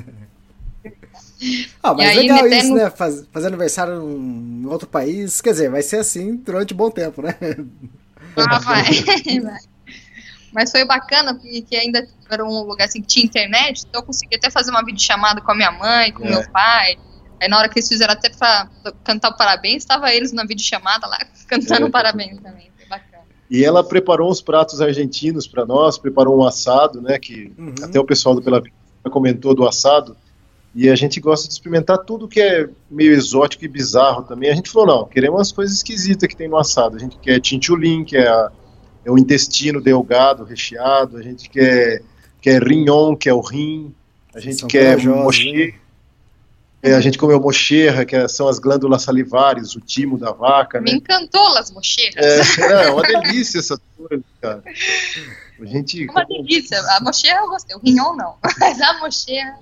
Ah, 1.83 1.95
mas 1.95 2.07
E 2.07 2.11
aí, 2.11 2.17
legal 2.19 2.47
isso, 2.47 2.69
no- 2.69 2.77
né? 2.77 2.91
Faz- 2.91 3.27
fazer 3.33 3.47
aniversário 3.49 3.95
em 4.03 4.67
outro 4.67 4.87
país. 4.87 5.41
Quer 5.41 5.51
dizer, 5.51 5.71
vai 5.71 5.83
ser 5.83 5.97
assim 5.97 6.37
durante 6.37 6.75
um 6.75 6.77
bom 6.77 6.91
tempo, 6.91 7.23
né? 7.23 7.35
Ah, 8.37 8.59
vai. 8.59 8.83
vai. 9.41 9.59
Mas 10.53 10.71
foi 10.71 10.85
bacana, 10.85 11.35
porque 11.35 11.75
ainda 11.75 12.07
era 12.31 12.45
um 12.45 12.63
lugar 12.63 12.85
assim 12.85 13.01
que 13.01 13.09
tinha 13.09 13.25
internet, 13.25 13.85
então 13.89 14.01
eu 14.03 14.07
consegui 14.07 14.37
até 14.37 14.49
fazer 14.51 14.71
uma 14.71 14.85
videochamada 14.85 15.41
com 15.41 15.51
a 15.51 15.55
minha 15.55 15.73
mãe, 15.73 16.13
com 16.13 16.25
É. 16.25 16.31
meu 16.31 16.49
pai. 16.51 16.97
Aí 17.41 17.49
na 17.49 17.59
hora 17.59 17.69
que 17.69 17.79
eles 17.79 17.89
fizeram 17.89 18.13
até 18.13 18.31
pra 18.31 18.69
cantar 19.03 19.31
o 19.31 19.37
parabéns, 19.37 19.79
estava 19.83 20.13
eles 20.13 20.33
na 20.33 20.45
videochamada 20.45 21.07
lá 21.07 21.19
cantando 21.49 21.87
É. 21.87 21.91
parabéns 21.91 22.41
também. 22.41 22.71
Foi 22.77 22.87
bacana. 22.87 23.25
E 23.51 23.65
ela 23.65 23.85
preparou 23.85 24.31
uns 24.31 24.41
pratos 24.41 24.81
argentinos 24.81 25.47
para 25.47 25.67
nós, 25.67 25.99
preparou 25.99 26.39
um 26.41 26.45
assado, 26.47 27.01
né? 27.03 27.19
Que 27.19 27.53
Uhum. 27.59 27.75
até 27.83 28.01
o 28.01 28.05
pessoal 28.05 28.35
do 28.35 28.43
Pela 28.43 28.61
Vida 28.61 28.75
comentou 29.11 29.55
do 29.55 29.67
assado. 29.69 30.17
E 30.75 30.89
a 30.91 30.97
gente 30.97 31.21
gosta 31.21 31.47
de 31.47 31.53
experimentar 31.55 31.99
tudo 31.99 32.27
que 32.27 32.41
é 32.41 32.69
meio 32.91 33.13
exótico 33.13 33.65
e 33.65 33.69
bizarro 33.69 34.23
também. 34.25 34.51
A 34.51 34.55
gente 34.55 34.71
falou, 34.71 34.87
não, 34.89 35.05
queremos 35.07 35.39
umas 35.39 35.53
coisas 35.53 35.77
esquisitas 35.77 36.29
que 36.29 36.35
tem 36.35 36.49
no 36.49 36.57
assado. 36.57 36.97
A 36.97 36.99
gente 36.99 37.17
quer 37.19 37.39
chinchulin, 37.45 38.05
que 38.05 38.17
é, 38.17 38.27
a- 38.27 38.51
é 39.05 39.11
o 39.11 39.17
intestino 39.17 39.81
delgado, 39.81 40.43
recheado. 40.43 41.17
A 41.17 41.23
gente 41.23 41.49
quer, 41.49 42.03
quer 42.41 42.61
rignon, 42.61 43.15
que 43.15 43.29
é 43.29 43.35
o 43.35 43.41
rim. 43.41 43.95
A 44.35 44.41
gente 44.41 44.57
São 44.61 44.69
quer 44.69 44.99
hein? 44.99 45.75
É, 46.85 46.95
a 46.95 47.01
gente 47.01 47.17
comeu 47.19 47.41
mocherra, 47.41 48.05
que 48.05 48.15
é- 48.15 48.29
são 48.29 48.47
as 48.47 48.59
glândulas 48.59 49.03
salivares, 49.03 49.75
o 49.75 49.81
timo 49.81 50.19
da 50.19 50.33
vaca, 50.33 50.81
Me 50.81 50.91
né? 50.93 50.97
encantou 50.99 51.49
Las 51.51 51.71
Mocheiras. 51.71 52.59
É, 52.59 52.61
é 52.87 52.91
uma 52.91 53.03
delícia 53.03 53.59
essa 53.59 53.81
coisa, 53.97 54.23
cara. 54.41 54.63
A 55.61 55.65
gente 55.67 56.05
É 56.07 56.11
uma 56.11 56.25
delícia. 56.25 56.79
A 56.97 57.01
mocheira 57.01 57.39
eu 57.41 57.49
gostei, 57.49 57.77
o 57.77 57.79
rinhão 57.79 58.17
não. 58.17 58.35
Mas 58.59 58.81
a 58.81 58.99
mocheira. 58.99 59.55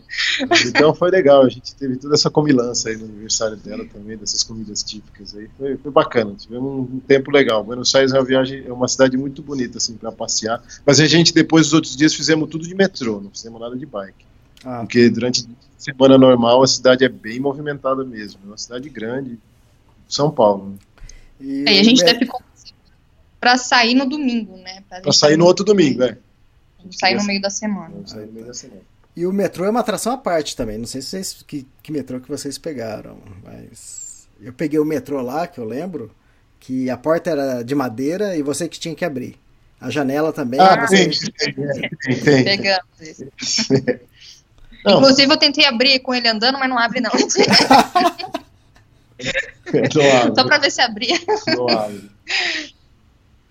Então 0.66 0.94
foi 0.94 1.10
legal, 1.10 1.42
a 1.44 1.48
gente 1.48 1.74
teve 1.74 1.96
toda 1.96 2.14
essa 2.14 2.30
comilança 2.30 2.88
aí 2.88 2.96
no 2.96 3.04
aniversário 3.04 3.56
dela 3.56 3.84
também, 3.84 4.16
dessas 4.16 4.42
comidas 4.42 4.82
típicas 4.82 5.34
aí. 5.36 5.48
Foi, 5.58 5.76
foi 5.76 5.90
bacana, 5.92 6.34
tivemos 6.34 6.64
um, 6.68 6.96
um 6.96 7.00
tempo 7.00 7.30
legal. 7.30 7.62
Buenos 7.62 7.94
Aires 7.94 8.12
é 8.12 8.18
uma 8.18 8.24
viagem, 8.24 8.64
é 8.66 8.72
uma 8.72 8.88
cidade 8.88 9.16
muito 9.16 9.42
bonita, 9.42 9.78
assim, 9.78 9.94
para 9.94 10.10
passear. 10.10 10.62
Mas 10.84 10.98
a 10.98 11.06
gente, 11.06 11.32
depois 11.32 11.66
dos 11.66 11.74
outros 11.74 11.94
dias, 11.96 12.14
fizemos 12.14 12.48
tudo 12.48 12.66
de 12.66 12.74
metrô, 12.74 13.20
não 13.20 13.30
fizemos 13.30 13.60
nada 13.60 13.76
de 13.76 13.84
bike. 13.86 14.24
Ah, 14.64 14.80
Porque 14.80 15.10
durante 15.10 15.46
semana 15.82 16.16
normal 16.18 16.62
a 16.62 16.66
cidade 16.66 17.04
é 17.04 17.08
bem 17.08 17.40
movimentada 17.40 18.04
mesmo. 18.04 18.40
É 18.44 18.46
uma 18.46 18.58
cidade 18.58 18.88
grande, 18.88 19.38
São 20.08 20.30
Paulo. 20.30 20.76
E 21.40 21.64
Aí 21.68 21.78
a 21.78 21.82
gente 21.82 22.02
me- 22.02 22.10
até 22.10 22.18
ficou 22.18 22.40
pra 23.40 23.58
sair 23.58 23.94
no 23.94 24.08
domingo, 24.08 24.56
né? 24.58 24.82
Gente 25.04 25.16
sair 25.16 25.36
no 25.36 25.44
outro 25.44 25.64
domingo, 25.64 26.02
é. 26.04 26.16
Sair 26.90 27.16
no 27.16 27.24
meio 27.24 27.40
da 27.40 27.50
semana. 27.50 27.90
Vamos 27.90 28.10
sair 28.10 28.26
no 28.26 28.32
meio 28.32 28.46
da 28.46 28.54
semana. 28.54 28.80
E 29.14 29.26
o 29.26 29.32
metrô 29.32 29.64
é 29.64 29.70
uma 29.70 29.80
atração 29.80 30.12
à 30.12 30.16
parte 30.16 30.56
também. 30.56 30.78
Não 30.78 30.86
sei 30.86 31.02
se 31.02 31.08
vocês, 31.08 31.44
que, 31.46 31.66
que 31.82 31.92
metrô 31.92 32.18
que 32.20 32.28
vocês 32.28 32.56
pegaram, 32.56 33.18
mas 33.44 34.26
eu 34.40 34.52
peguei 34.52 34.78
o 34.78 34.84
metrô 34.84 35.20
lá, 35.20 35.46
que 35.46 35.58
eu 35.58 35.64
lembro, 35.64 36.10
que 36.58 36.88
a 36.88 36.96
porta 36.96 37.30
era 37.30 37.62
de 37.62 37.74
madeira 37.74 38.36
e 38.36 38.42
você 38.42 38.68
que 38.68 38.78
tinha 38.80 38.94
que 38.94 39.04
abrir. 39.04 39.36
A 39.80 39.90
janela 39.90 40.32
também. 40.32 40.60
Ah, 40.60 40.86
você... 40.86 41.10
tem, 41.10 41.54
tem, 41.54 41.64
é, 41.64 41.88
tem. 42.22 42.44
Pegamos 42.44 43.00
esse. 43.00 43.28
Não, 44.84 44.98
Inclusive, 44.98 45.32
eu 45.32 45.36
tentei 45.36 45.64
abrir 45.64 46.00
com 46.00 46.14
ele 46.14 46.28
andando, 46.28 46.58
mas 46.58 46.68
não 46.68 46.78
abre, 46.78 47.00
não. 47.00 47.10
não 49.94 50.10
abre, 50.20 50.34
Só 50.34 50.44
pra 50.46 50.58
ver 50.58 50.70
se 50.70 50.80
abria. 50.80 51.16
não 51.56 51.68
abre. 51.68 52.10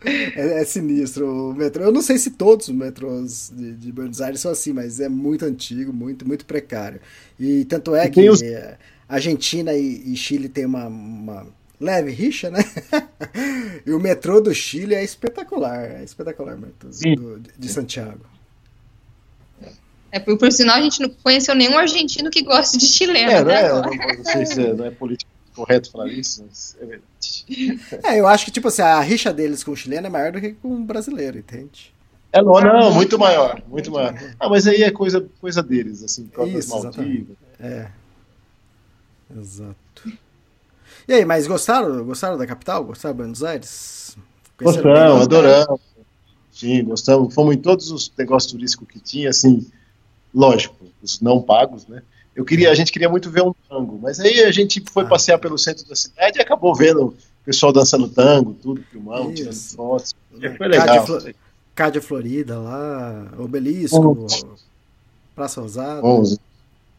É, 0.04 0.62
é 0.62 0.65
sinistro 0.65 1.52
o 1.52 1.54
metrô. 1.54 1.84
Eu 1.84 1.91
não 1.91 2.02
sei 2.02 2.17
se 2.17 2.32
todos 2.32 2.67
os 2.67 2.74
metrôs 2.76 3.52
de, 3.56 3.74
de 3.74 3.91
Buenos 3.91 4.20
Aires 4.20 4.41
são 4.41 4.52
assim, 4.52 4.74
mas 4.74 5.00
é 5.00 5.08
muito 5.08 5.46
antigo, 5.46 5.94
muito, 5.94 6.28
muito 6.28 6.44
precário. 6.46 7.00
E 7.39 7.65
tanto 7.65 7.96
é 7.96 8.08
E 8.08 8.10
que 8.10 8.30
os- 8.30 8.41
eh, 8.41 8.78
Argentina 9.08 9.74
e, 9.74 10.12
e 10.12 10.15
Chile 10.15 10.50
tem 10.50 10.65
uma, 10.65 10.88
uma 10.88 11.46
leve 11.80 12.12
rixa, 12.12 12.50
né? 12.50 12.60
e 13.86 13.91
o 13.91 14.00
metrô 14.00 14.41
do 14.41 14.54
Chile 14.56 14.96
é 14.96 15.04
espetacular. 15.04 15.84
É 15.84 16.04
espetacular 16.04 16.56
o 16.56 16.60
metrô 16.60 16.89
do- 16.89 17.39
de, 17.39 17.52
de 17.58 17.70
Santiago. 17.70 18.26
É, 20.12 20.19
por, 20.19 20.38
por 20.38 20.52
sinal, 20.52 20.78
a 20.78 20.82
gente 20.82 21.02
não 21.02 21.10
conheceu 21.10 21.56
nenhum 21.56 21.78
argentino 21.78 22.30
que 22.30 22.43
goste 22.43 22.78
de 22.78 22.86
chileno. 22.86 23.32
É, 23.32 23.43
não 23.43 23.52
até 23.52 23.65
é, 23.65 24.08
não, 24.08 24.17
não 24.17 24.26
sei 24.26 24.45
se 24.45 24.62
é, 24.62 24.74
não 24.74 24.86
é 24.86 24.91
político 24.91 25.32
correto 25.56 25.91
falar 25.91 26.08
isso, 26.08 26.45
mas 26.47 26.78
é 26.82 26.86
verdade. 26.86 27.80
É, 28.04 28.19
eu 28.19 28.28
acho 28.28 28.45
que 28.45 28.52
tipo 28.52 28.67
assim, 28.67 28.82
a 28.82 29.00
rixa 29.00 29.34
deles 29.34 29.63
com 29.63 29.71
o 29.71 29.76
chileno 29.76 30.08
é 30.08 30.10
maior 30.10 30.32
do 30.32 30.41
que 30.41 30.54
com 30.54 30.76
o 30.76 30.84
brasileiro, 30.84 31.38
entende? 31.38 31.93
É, 32.32 32.41
não, 32.41 32.60
não, 32.62 32.93
muito 32.93 33.19
maior, 33.19 33.62
muito 33.67 33.91
maior. 33.91 34.15
Ah, 34.39 34.47
mas 34.47 34.65
aí 34.65 34.84
é 34.84 34.91
coisa, 34.91 35.28
coisa 35.39 35.62
deles, 35.62 36.02
assim, 36.02 36.26
próprias 36.28 36.65
Isso, 36.65 36.78
exatamente. 36.78 37.10
Maldivas. 37.10 37.38
É. 37.60 37.88
Exato. 39.38 40.13
E 41.08 41.13
aí, 41.13 41.26
mas 41.26 41.47
gostaram? 41.47 42.06
Gostaram 42.06 42.38
da 42.38 42.47
capital? 42.47 42.86
Gostaram 42.86 43.13
de 43.13 43.17
Buenos 43.17 43.43
Aires? 43.43 44.17
Gostamos, 44.58 45.24
adoramos. 45.24 45.82
Sim, 46.52 46.86
gostamos. 46.86 47.34
Fomos 47.34 47.56
em 47.56 47.58
todos 47.58 47.91
os 47.91 48.12
negócios 48.17 48.52
turísticos 48.52 48.88
que 48.88 49.00
tinha, 49.00 49.30
assim, 49.30 49.65
lógico, 50.34 50.76
os 51.02 51.20
não 51.22 51.41
pagos, 51.41 51.88
né? 51.88 52.02
Eu 52.36 52.46
queria, 52.46 52.72
a 52.72 52.76
gente 52.76 52.91
queria 52.91 53.10
muito 53.10 53.30
ver 53.30 53.44
um 53.44 53.54
tango, 53.67 54.00
mas 54.02 54.20
aí 54.20 54.41
a 54.44 54.52
gente 54.52 54.82
foi 54.91 55.04
Ah. 55.04 55.08
passear 55.08 55.38
pelo 55.38 55.58
centro 55.58 55.86
da 55.88 55.96
cidade 55.96 56.39
e 56.39 56.41
acabou 56.41 56.74
vendo 56.74 57.08
o 57.08 57.15
pessoal 57.44 57.74
dançando 57.74 58.08
tango, 58.08 58.54
tudo, 58.54 58.82
filmando, 58.89 59.34
tirando 59.34 59.54
fotos. 59.54 60.15
Foi 60.30 60.50
Cádia, 60.70 61.02
legal. 61.02 61.34
Cádia 61.76 62.02
Florida 62.02 62.58
lá, 62.58 63.34
Obelisco, 63.38 64.28
Praça 65.36 65.60
Rosada. 65.62 66.02
Fomos. 66.02 66.38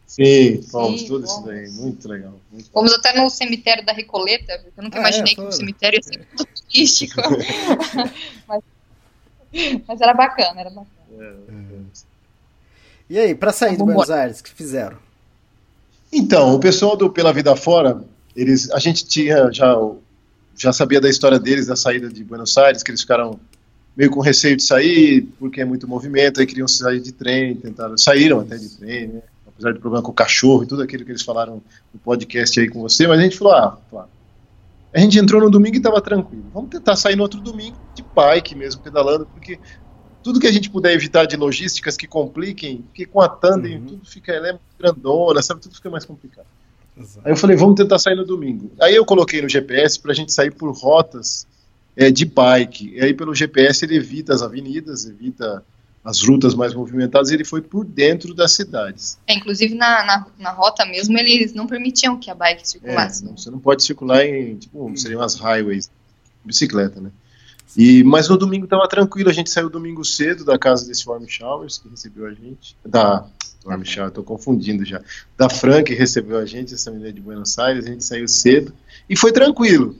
Sim, 0.05 0.61
fomos, 0.61 1.01
Sim, 1.01 1.07
tudo 1.07 1.25
isso 1.25 1.41
daí. 1.43 1.69
Muito 1.71 2.07
legal. 2.07 2.39
Muito 2.51 2.69
Fomos 2.69 2.93
até 2.93 3.19
no 3.19 3.27
cemitério 3.31 3.83
da 3.83 3.93
Recoleta, 3.93 4.59
porque 4.63 4.79
eu 4.79 4.83
nunca 4.83 4.97
Ah, 4.99 5.01
imaginei 5.01 5.33
é, 5.33 5.35
que 5.35 5.41
um 5.41 5.51
cemitério 5.51 5.97
ia 5.97 6.03
ser 6.03 6.17
muito 6.17 6.45
turístico. 6.67 7.19
mas, 8.47 8.61
mas 9.87 10.01
era 10.01 10.13
bacana, 10.13 10.61
era 10.61 10.69
bacana. 10.69 10.87
E 13.09 13.17
aí, 13.19 13.35
pra 13.35 13.51
sair 13.51 13.71
de 13.71 13.77
Vamos 13.77 13.93
Buenos 13.93 14.11
Aires, 14.11 14.39
o 14.39 14.43
que 14.43 14.51
fizeram? 14.51 14.97
Então, 16.11 16.53
o 16.55 16.59
pessoal 16.59 16.95
do 16.95 17.09
Pela 17.09 17.33
Vida 17.33 17.55
Fora, 17.55 18.03
eles, 18.35 18.69
a 18.71 18.79
gente 18.79 19.05
tinha 19.05 19.51
já, 19.51 19.75
já 20.55 20.71
sabia 20.71 21.01
da 21.01 21.09
história 21.09 21.39
deles, 21.39 21.67
da 21.67 21.75
saída 21.75 22.07
de 22.07 22.23
Buenos 22.23 22.57
Aires, 22.57 22.83
que 22.83 22.91
eles 22.91 23.01
ficaram 23.01 23.39
meio 23.95 24.09
com 24.09 24.19
receio 24.21 24.55
de 24.55 24.63
sair, 24.63 25.21
porque 25.39 25.61
é 25.61 25.65
muito 25.65 25.87
movimento, 25.87 26.39
aí 26.39 26.45
queriam 26.45 26.67
sair 26.67 26.99
de 26.99 27.11
trem, 27.11 27.55
tentaram, 27.55 27.97
saíram 27.97 28.39
até 28.39 28.57
de 28.57 28.69
trem, 28.69 29.07
né? 29.07 29.21
Apesar 29.47 29.73
do 29.73 29.79
problema 29.79 30.03
com 30.03 30.11
o 30.11 30.15
cachorro 30.15 30.63
e 30.63 30.67
tudo 30.67 30.81
aquilo 30.81 31.05
que 31.05 31.11
eles 31.11 31.21
falaram 31.21 31.61
no 31.93 31.99
podcast 31.99 32.59
aí 32.59 32.67
com 32.67 32.81
você, 32.81 33.07
mas 33.07 33.19
a 33.19 33.23
gente 33.23 33.37
falou, 33.37 33.53
ah, 33.53 33.77
claro. 33.89 34.09
A 34.93 34.99
gente 34.99 35.17
entrou 35.17 35.41
no 35.41 35.49
domingo 35.49 35.75
e 35.75 35.77
estava 35.77 35.99
tranquilo. 36.01 36.45
Vamos 36.53 36.69
tentar 36.69 36.95
sair 36.95 37.15
no 37.15 37.23
outro 37.23 37.39
domingo 37.39 37.75
de 37.95 38.03
bike 38.15 38.55
mesmo, 38.55 38.81
pedalando, 38.81 39.25
porque 39.25 39.59
tudo 40.23 40.39
que 40.39 40.47
a 40.47 40.51
gente 40.51 40.69
puder 40.69 40.93
evitar 40.93 41.25
de 41.25 41.35
logísticas 41.35 41.97
que 41.97 42.07
compliquem, 42.07 42.77
porque 42.83 43.05
com 43.05 43.21
a 43.21 43.27
tandem 43.29 43.77
Uhum. 43.77 43.85
tudo 43.85 44.05
fica, 44.05 44.31
ela 44.31 44.49
é 44.49 44.59
grandona, 44.79 45.41
sabe, 45.41 45.61
tudo 45.61 45.75
fica 45.75 45.89
mais 45.89 46.05
complicado. 46.05 46.45
Exato. 46.97 47.21
Aí 47.27 47.31
eu 47.33 47.37
falei, 47.37 47.55
vamos 47.57 47.75
tentar 47.75 47.99
sair 47.99 48.15
no 48.15 48.25
domingo. 48.25 48.71
Aí 48.79 48.95
eu 48.95 49.05
coloquei 49.05 49.41
no 49.41 49.49
GPS 49.49 49.99
para 49.99 50.11
a 50.11 50.15
gente 50.15 50.31
sair 50.31 50.51
por 50.51 50.71
rotas 50.71 51.45
é, 51.95 52.09
de 52.11 52.23
bike. 52.25 52.91
E 52.95 53.01
aí 53.01 53.13
pelo 53.13 53.33
GPS 53.35 53.83
ele 53.85 53.95
evita 53.97 54.33
as 54.33 54.41
avenidas, 54.41 55.05
evita 55.05 55.63
as 56.05 56.21
rutas 56.21 56.53
mais 56.53 56.73
movimentadas, 56.73 57.29
e 57.31 57.33
ele 57.33 57.45
foi 57.45 57.61
por 57.61 57.85
dentro 57.85 58.33
das 58.33 58.51
cidades. 58.51 59.17
É, 59.25 59.33
inclusive 59.35 59.73
na, 59.73 60.03
na, 60.05 60.27
na 60.37 60.51
rota 60.51 60.85
mesmo, 60.85 61.17
eles 61.17 61.53
não 61.53 61.65
permitiam 61.65 62.19
que 62.19 62.29
a 62.29 62.35
bike 62.35 62.61
É, 62.61 62.65
circulasse. 62.65 63.23
não, 63.23 63.37
você 63.37 63.49
não 63.49 63.57
pode 63.59 63.83
circular 63.83 64.25
em, 64.25 64.57
tipo, 64.57 64.91
seriam 64.97 65.21
as 65.21 65.35
highways, 65.35 65.89
bicicleta, 66.43 66.99
né? 66.99 67.09
E, 67.75 68.03
mas 68.03 68.29
no 68.29 68.37
domingo 68.37 68.65
estava 68.65 68.87
tranquilo, 68.87 69.29
a 69.29 69.33
gente 69.33 69.49
saiu 69.49 69.69
domingo 69.69 70.05
cedo 70.05 70.45
da 70.45 70.59
casa 70.59 70.85
desse 70.85 71.07
Warm 71.07 71.25
Showers, 71.27 71.79
que 71.79 71.89
recebeu 71.89 72.27
a 72.27 72.33
gente, 72.33 72.77
da 72.85 73.27
Michel, 73.77 74.05
eu 74.05 74.11
tô 74.11 74.23
confundindo 74.23 74.83
já. 74.85 75.01
Da 75.37 75.49
Fran, 75.49 75.83
que 75.83 75.93
recebeu 75.93 76.37
a 76.37 76.45
gente, 76.45 76.73
essa 76.73 76.91
menina 76.91 77.11
de 77.11 77.21
Buenos 77.21 77.57
Aires, 77.57 77.85
a 77.85 77.89
gente 77.89 78.03
saiu 78.03 78.27
cedo 78.27 78.73
e 79.09 79.15
foi 79.15 79.31
tranquilo. 79.31 79.95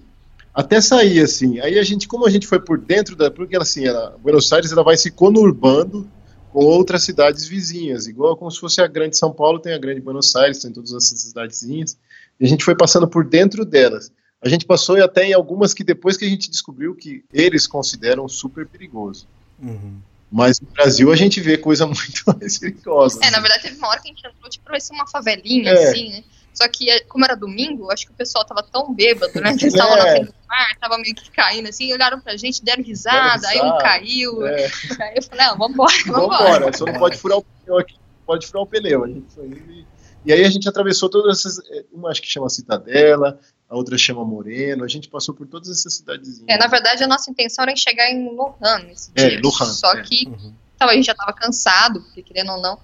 Até 0.54 0.80
sair, 0.82 1.20
assim. 1.20 1.60
Aí 1.60 1.80
a 1.80 1.84
gente, 1.84 2.08
como 2.08 2.28
a 2.28 2.30
gente 2.30 2.46
foi 2.46 2.60
por 2.60 2.78
dentro 2.78 3.16
da. 3.16 3.32
Porque 3.32 3.56
assim, 3.56 3.86
ela, 3.86 4.16
Buenos 4.22 4.52
Aires 4.54 4.72
ela 4.72 4.84
vai 4.84 4.96
se 4.96 5.10
conurbando 5.10 6.08
com 6.52 6.64
outras 6.64 7.04
cidades 7.04 7.48
vizinhas, 7.48 8.06
igual 8.06 8.38
como 8.38 8.52
se 8.52 8.60
fosse 8.60 8.80
a 8.80 8.86
grande 8.86 9.18
São 9.18 9.34
Paulo, 9.34 9.58
tem 9.58 9.74
a 9.74 9.80
grande 9.80 10.02
Buenos 10.02 10.36
Aires, 10.36 10.60
tem 10.60 10.72
todas 10.72 10.94
essas 10.94 11.20
cidadezinhas. 11.20 11.98
E 12.40 12.46
a 12.46 12.48
gente 12.48 12.64
foi 12.64 12.76
passando 12.76 13.08
por 13.08 13.26
dentro 13.26 13.66
delas. 13.66 14.12
A 14.44 14.50
gente 14.50 14.66
passou 14.66 15.02
até 15.02 15.26
em 15.26 15.34
algumas 15.34 15.74
que 15.74 15.84
depois 15.84 16.18
que 16.18 16.26
a 16.26 16.30
gente 16.30 16.50
descobriu 16.50 16.94
que 16.94 17.24
eles 17.32 17.66
consideram 17.66 18.28
super 18.28 18.68
perigoso. 18.68 19.28
Uhum. 19.62 20.02
Mas 20.30 20.60
no 20.60 20.68
Brasil 20.68 21.12
a 21.12 21.16
gente 21.16 21.40
vê 21.40 21.58
coisa 21.58 21.86
muito 21.88 22.24
mais 22.26 22.58
perigosa. 22.58 23.20
É, 23.24 23.32
na 23.32 23.40
verdade 23.40 23.64
teve 23.64 23.78
uma 23.78 23.88
hora 23.88 24.02
que 24.02 24.10
a 24.10 24.14
gente 24.14 24.28
entrou, 24.28 24.50
tipo, 24.50 24.66
parecia 24.66 24.96
uma 24.96 25.08
favelinha, 25.08 25.72
é. 25.72 25.90
assim, 25.90 26.10
né? 26.10 26.24
Só 26.54 26.68
que, 26.68 26.90
é, 26.90 27.00
como 27.02 27.26
era 27.26 27.36
domingo, 27.36 27.92
acho 27.92 28.06
que 28.06 28.12
o 28.12 28.16
pessoal 28.16 28.46
tava 28.46 28.62
tão 28.62 28.94
bêbado, 28.94 29.40
né? 29.42 29.56
Que 29.56 29.64
eles 29.64 29.74
estavam 29.74 29.96
é. 29.96 29.98
na 29.98 30.12
frente 30.12 30.28
do 30.28 30.48
mar, 30.48 30.78
tava 30.80 30.98
meio 30.98 31.16
que 31.16 31.32
caindo, 31.32 31.68
assim, 31.68 31.92
olharam 31.92 32.20
pra 32.20 32.38
gente, 32.38 32.64
deram 32.64 32.84
risada, 32.84 33.18
deram 33.18 33.34
risada 33.36 33.54
aí 33.54 33.62
um 33.62 33.78
caiu. 33.80 34.46
É. 34.46 34.66
Aí 35.02 35.14
eu 35.16 35.24
falei, 35.24 35.48
não, 35.48 35.58
vambora, 35.58 35.94
vambora. 36.06 36.38
Vambora, 36.38 36.78
só 36.78 36.86
não 36.86 37.00
pode 37.00 37.18
furar 37.18 37.40
o 37.40 37.44
pneu 37.44 37.78
aqui, 37.80 37.96
pode 38.26 38.46
furar 38.46 38.64
o 38.64 38.68
pneu. 38.68 39.04
A 39.04 39.08
gente 39.08 39.26
foi 39.34 39.46
e... 39.46 39.86
e 40.26 40.34
aí 40.34 40.44
a 40.44 40.50
gente 40.50 40.70
atravessou 40.70 41.10
todas 41.10 41.40
essas. 41.40 41.60
É, 41.70 41.86
uma 41.92 42.10
acho 42.10 42.22
que 42.22 42.28
chama 42.28 42.50
Citadela, 42.50 43.40
a 43.74 43.76
outra 43.76 43.98
chama 43.98 44.24
Moreno, 44.24 44.84
a 44.84 44.88
gente 44.88 45.10
passou 45.10 45.34
por 45.34 45.48
todas 45.48 45.68
essas 45.68 45.96
cidadezinhas. 45.96 46.46
É, 46.48 46.58
na 46.58 46.68
verdade, 46.68 47.04
a 47.04 47.08
nossa 47.08 47.32
intenção 47.32 47.64
era 47.64 47.76
chegar 47.76 48.08
em 48.12 48.30
Lohan 48.30 48.84
nesse 48.86 49.10
é, 49.16 49.30
dia. 49.30 49.42
Lohan, 49.44 49.66
só 49.66 49.94
é. 49.94 50.02
que 50.04 50.28
uhum. 50.28 50.54
tava, 50.78 50.92
a 50.92 50.96
gente 50.96 51.06
já 51.06 51.16
tava 51.16 51.34
cansado, 51.34 52.02
porque 52.02 52.22
querendo 52.22 52.52
ou 52.52 52.62
não 52.62 52.78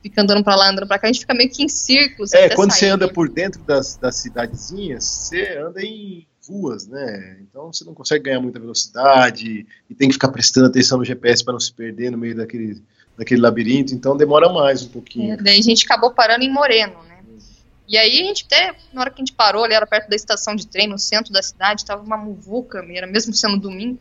fica 0.00 0.22
andando 0.22 0.44
para 0.44 0.54
lá, 0.54 0.70
andando 0.70 0.86
para 0.86 1.00
cá, 1.00 1.08
a 1.08 1.12
gente 1.12 1.22
fica 1.22 1.34
meio 1.34 1.50
que 1.50 1.64
em 1.64 1.68
círculos. 1.68 2.32
É, 2.32 2.48
quando 2.50 2.70
sair, 2.70 2.78
você 2.78 2.88
anda 2.90 3.12
por 3.12 3.28
dentro 3.28 3.60
das, 3.64 3.96
das 3.96 4.14
cidadezinhas, 4.14 5.04
você 5.04 5.58
anda 5.58 5.82
em 5.82 6.24
ruas, 6.48 6.86
né? 6.86 7.38
Então 7.40 7.72
você 7.72 7.84
não 7.84 7.92
consegue 7.92 8.26
ganhar 8.26 8.40
muita 8.40 8.60
velocidade 8.60 9.66
e 9.90 9.94
tem 9.96 10.06
que 10.06 10.14
ficar 10.14 10.28
prestando 10.28 10.68
atenção 10.68 10.98
no 10.98 11.04
GPS 11.04 11.44
para 11.44 11.54
não 11.54 11.60
se 11.60 11.72
perder 11.72 12.12
no 12.12 12.18
meio 12.18 12.36
daquele, 12.36 12.80
daquele 13.18 13.40
labirinto, 13.40 13.92
então 13.92 14.16
demora 14.16 14.48
mais 14.48 14.84
um 14.84 14.88
pouquinho. 14.90 15.32
É, 15.32 15.36
daí 15.38 15.58
a 15.58 15.62
gente 15.62 15.84
acabou 15.84 16.12
parando 16.12 16.44
em 16.44 16.52
Moreno, 16.52 17.02
né? 17.02 17.15
E 17.88 17.96
aí 17.96 18.20
a 18.20 18.24
gente 18.24 18.44
até, 18.46 18.74
na 18.92 19.00
hora 19.00 19.10
que 19.10 19.20
a 19.20 19.24
gente 19.24 19.32
parou, 19.32 19.64
ali 19.64 19.74
era 19.74 19.86
perto 19.86 20.08
da 20.08 20.16
estação 20.16 20.56
de 20.56 20.66
trem, 20.66 20.88
no 20.88 20.98
centro 20.98 21.32
da 21.32 21.42
cidade, 21.42 21.84
tava 21.84 22.02
uma 22.02 22.16
muvuca, 22.16 22.84
era 22.90 23.06
mesmo 23.06 23.32
sendo 23.32 23.56
domingo, 23.58 23.98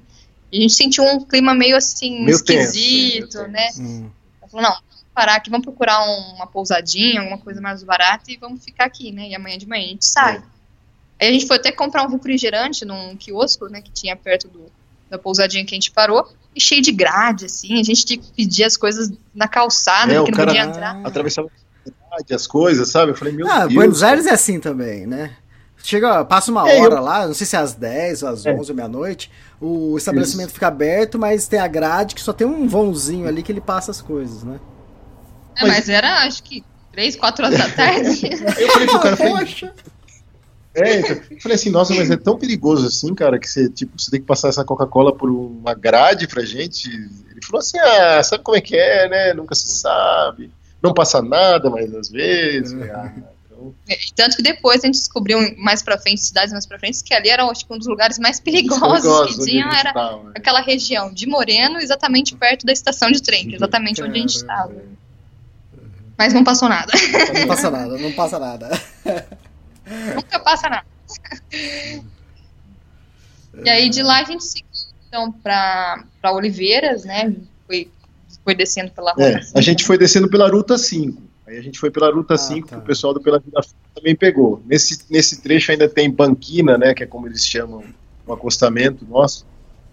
e 0.51 0.59
a 0.59 0.61
gente 0.61 0.73
sentiu 0.73 1.03
um 1.03 1.23
clima 1.23 1.53
meio 1.53 1.75
assim, 1.75 2.23
meio 2.23 2.35
esquisito, 2.35 3.37
tenso, 3.37 3.47
né? 3.47 3.69
Hum. 3.77 4.09
Falou, 4.49 4.69
não, 4.69 4.77
parar 5.13 5.35
aqui, 5.35 5.49
vamos 5.49 5.65
procurar 5.65 6.03
uma 6.03 6.47
pousadinha, 6.47 7.21
alguma 7.21 7.37
coisa 7.37 7.61
mais 7.61 7.83
barata 7.83 8.31
e 8.31 8.37
vamos 8.37 8.63
ficar 8.63 8.85
aqui, 8.85 9.11
né? 9.11 9.29
E 9.29 9.35
amanhã 9.35 9.57
de 9.57 9.67
manhã 9.67 9.85
a 9.85 9.89
gente 9.89 10.05
sai. 10.05 10.37
É. 10.37 10.41
Aí 11.21 11.29
a 11.29 11.31
gente 11.31 11.47
foi 11.47 11.57
até 11.57 11.71
comprar 11.71 12.03
um 12.03 12.09
refrigerante 12.09 12.83
num 12.85 13.15
quiosco, 13.15 13.67
né, 13.67 13.81
que 13.81 13.91
tinha 13.91 14.15
perto 14.15 14.49
do, 14.49 14.69
da 15.09 15.17
pousadinha 15.17 15.65
que 15.65 15.73
a 15.73 15.77
gente 15.77 15.91
parou, 15.91 16.27
e 16.53 16.59
cheio 16.59 16.81
de 16.81 16.91
grade, 16.91 17.45
assim, 17.45 17.79
a 17.79 17.83
gente 17.83 18.05
tinha 18.05 18.19
que 18.19 18.31
pedir 18.33 18.63
as 18.63 18.75
coisas 18.75 19.11
na 19.33 19.47
calçada, 19.47 20.13
é, 20.13 20.17
porque 20.17 20.31
não 20.31 20.45
podia 20.45 20.61
entrar. 20.63 21.05
Atravessava 21.05 21.49
as 22.31 22.47
coisas, 22.47 22.89
sabe? 22.89 23.11
Eu 23.11 23.15
falei, 23.15 23.33
meu 23.33 23.47
ah, 23.47 23.61
Deus. 23.61 23.73
Buenos 23.73 24.03
Aires 24.03 24.25
é 24.25 24.31
assim 24.31 24.59
também, 24.59 25.05
né? 25.05 25.35
Chega, 25.83 26.25
passa 26.25 26.49
uma 26.49 26.67
é, 26.67 26.81
hora 26.81 26.95
eu... 26.95 27.01
lá, 27.01 27.27
não 27.27 27.33
sei 27.35 27.45
se 27.45 27.55
é 27.55 27.59
às 27.59 27.75
10 27.75 28.23
ou 28.23 28.29
às 28.29 28.45
11 28.45 28.49
é. 28.49 28.53
ou 28.53 28.75
meia-noite, 28.75 29.31
o 29.61 29.95
estabelecimento 29.97 30.47
Isso. 30.47 30.55
fica 30.55 30.67
aberto, 30.67 31.19
mas 31.19 31.47
tem 31.47 31.59
a 31.59 31.67
grade 31.67 32.15
que 32.15 32.21
só 32.21 32.33
tem 32.33 32.47
um 32.47 32.67
vãozinho 32.67 33.27
ali 33.27 33.43
que 33.43 33.51
ele 33.51 33.61
passa 33.61 33.91
as 33.91 34.01
coisas, 34.01 34.43
né? 34.43 34.59
É, 35.55 35.67
mas... 35.67 35.87
era, 35.87 36.25
acho 36.25 36.41
que, 36.41 36.63
três, 36.91 37.15
quatro 37.15 37.45
horas 37.45 37.59
da 37.59 37.69
tarde. 37.69 38.29
eu 38.59 38.69
falei 38.69 38.87
pro 38.87 38.99
cara, 38.99 39.17
Poxa. 39.17 39.73
É, 40.73 40.99
então, 40.99 41.17
eu 41.31 41.39
falei 41.39 41.55
assim, 41.55 41.69
nossa, 41.69 41.93
mas 41.93 42.11
é 42.11 42.17
tão 42.17 42.37
perigoso 42.37 42.87
assim, 42.87 43.13
cara, 43.15 43.39
que 43.39 43.47
você, 43.47 43.69
tipo, 43.69 43.97
você 43.97 44.11
tem 44.11 44.19
que 44.19 44.25
passar 44.25 44.49
essa 44.49 44.65
Coca-Cola 44.65 45.15
por 45.15 45.29
uma 45.29 45.73
grade 45.73 46.27
pra 46.27 46.43
gente. 46.43 46.89
Ele 46.89 47.41
falou 47.45 47.59
assim, 47.59 47.79
ah, 47.79 48.21
sabe 48.23 48.43
como 48.43 48.57
é 48.57 48.61
que 48.61 48.75
é, 48.75 49.07
né? 49.07 49.33
Nunca 49.33 49.55
se 49.55 49.69
sabe. 49.69 50.51
Não 50.85 50.93
passa 50.93 51.21
nada, 51.21 51.69
mas 51.69 51.93
às 51.93 52.09
vezes. 52.09 52.73
Uhum. 52.73 52.83
Ah, 52.93 53.11
então... 53.45 53.75
é, 53.89 53.97
tanto 54.15 54.37
que 54.37 54.43
depois 54.43 54.83
a 54.83 54.85
gente 54.85 54.95
descobriu 54.95 55.39
mais 55.57 55.81
pra 55.81 55.97
frente, 55.97 56.21
cidades 56.21 56.51
mais 56.51 56.65
pra 56.65 56.79
frente, 56.79 57.03
que 57.03 57.13
ali 57.13 57.29
era, 57.29 57.45
acho 57.45 57.65
que, 57.65 57.73
um 57.73 57.77
dos 57.77 57.87
lugares 57.87 58.19
mais 58.19 58.39
perigosos, 58.39 58.81
perigosos 58.81 59.35
que 59.37 59.51
tinha, 59.51 59.65
era 59.65 59.93
tá, 59.93 60.19
aquela 60.35 60.61
região 60.61 61.13
de 61.13 61.27
Moreno, 61.27 61.79
exatamente 61.79 62.35
perto 62.35 62.65
da 62.65 62.71
estação 62.71 63.09
de 63.11 63.21
trem, 63.21 63.47
que 63.47 63.53
é 63.53 63.55
exatamente 63.55 64.01
onde 64.01 64.17
a 64.17 64.21
gente 64.21 64.35
estava. 64.35 64.73
Mas 66.17 66.33
não 66.33 66.43
passou 66.43 66.69
nada. 66.69 66.93
Não 67.33 67.47
passa 67.47 67.71
nada, 67.71 67.97
não 67.97 68.11
passa 68.13 68.39
nada. 68.39 68.81
Nunca 70.15 70.39
passa 70.39 70.69
nada. 70.69 70.85
E 73.63 73.69
aí 73.69 73.89
de 73.89 74.01
lá 74.01 74.19
a 74.19 74.23
gente 74.23 74.43
seguiu 74.43 74.65
então 75.07 75.31
para 75.31 76.31
Oliveiras, 76.31 77.05
né? 77.05 77.33
Foi, 78.45 78.55
descendo 78.55 78.91
pela 78.91 79.11
ruta 79.11 79.23
é, 79.23 79.41
5. 79.41 79.57
A 79.57 79.61
gente 79.61 79.83
foi 79.83 79.97
descendo 79.97 80.29
pela 80.29 80.47
Ruta 80.47 80.77
5. 80.77 81.21
Aí 81.47 81.57
a 81.57 81.61
gente 81.61 81.79
foi 81.79 81.91
pela 81.91 82.11
Ruta 82.11 82.35
ah, 82.35 82.37
5 82.37 82.67
tá. 82.67 82.75
que 82.75 82.81
o 82.81 82.85
pessoal 82.85 83.13
do 83.13 83.21
Pela 83.21 83.39
Vida 83.39 83.59
também 83.93 84.15
pegou. 84.15 84.61
Nesse, 84.65 84.99
nesse 85.09 85.41
trecho 85.41 85.71
ainda 85.71 85.89
tem 85.89 86.09
banquina, 86.09 86.77
né? 86.77 86.93
Que 86.93 87.03
é 87.03 87.07
como 87.07 87.27
eles 87.27 87.45
chamam 87.45 87.83
o 88.25 88.33
acostamento 88.33 89.05
nosso. 89.05 89.45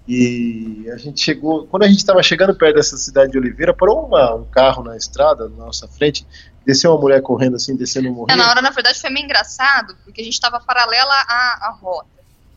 E 0.06 0.90
a 0.92 0.96
gente 0.96 1.20
chegou, 1.20 1.66
quando 1.66 1.84
a 1.84 1.88
gente 1.88 1.98
estava 1.98 2.22
chegando 2.22 2.54
perto 2.54 2.76
dessa 2.76 2.96
cidade 2.96 3.32
de 3.32 3.38
Oliveira, 3.38 3.72
parou 3.72 4.06
uma, 4.06 4.34
um 4.34 4.44
carro 4.44 4.82
na 4.82 4.96
estrada, 4.96 5.48
na 5.48 5.66
nossa 5.66 5.86
frente, 5.86 6.26
desceu 6.66 6.90
uma 6.90 7.00
mulher 7.00 7.22
correndo 7.22 7.56
assim, 7.56 7.76
descendo 7.76 8.08
um 8.08 8.12
morrinho. 8.12 8.34
É, 8.34 8.36
na 8.36 8.50
hora, 8.50 8.60
na 8.60 8.70
verdade, 8.70 9.00
foi 9.00 9.10
meio 9.10 9.24
engraçado, 9.24 9.96
porque 10.04 10.20
a 10.20 10.24
gente 10.24 10.34
estava 10.34 10.58
paralela 10.60 11.14
à, 11.28 11.68
à 11.68 11.78
rota. 11.80 12.06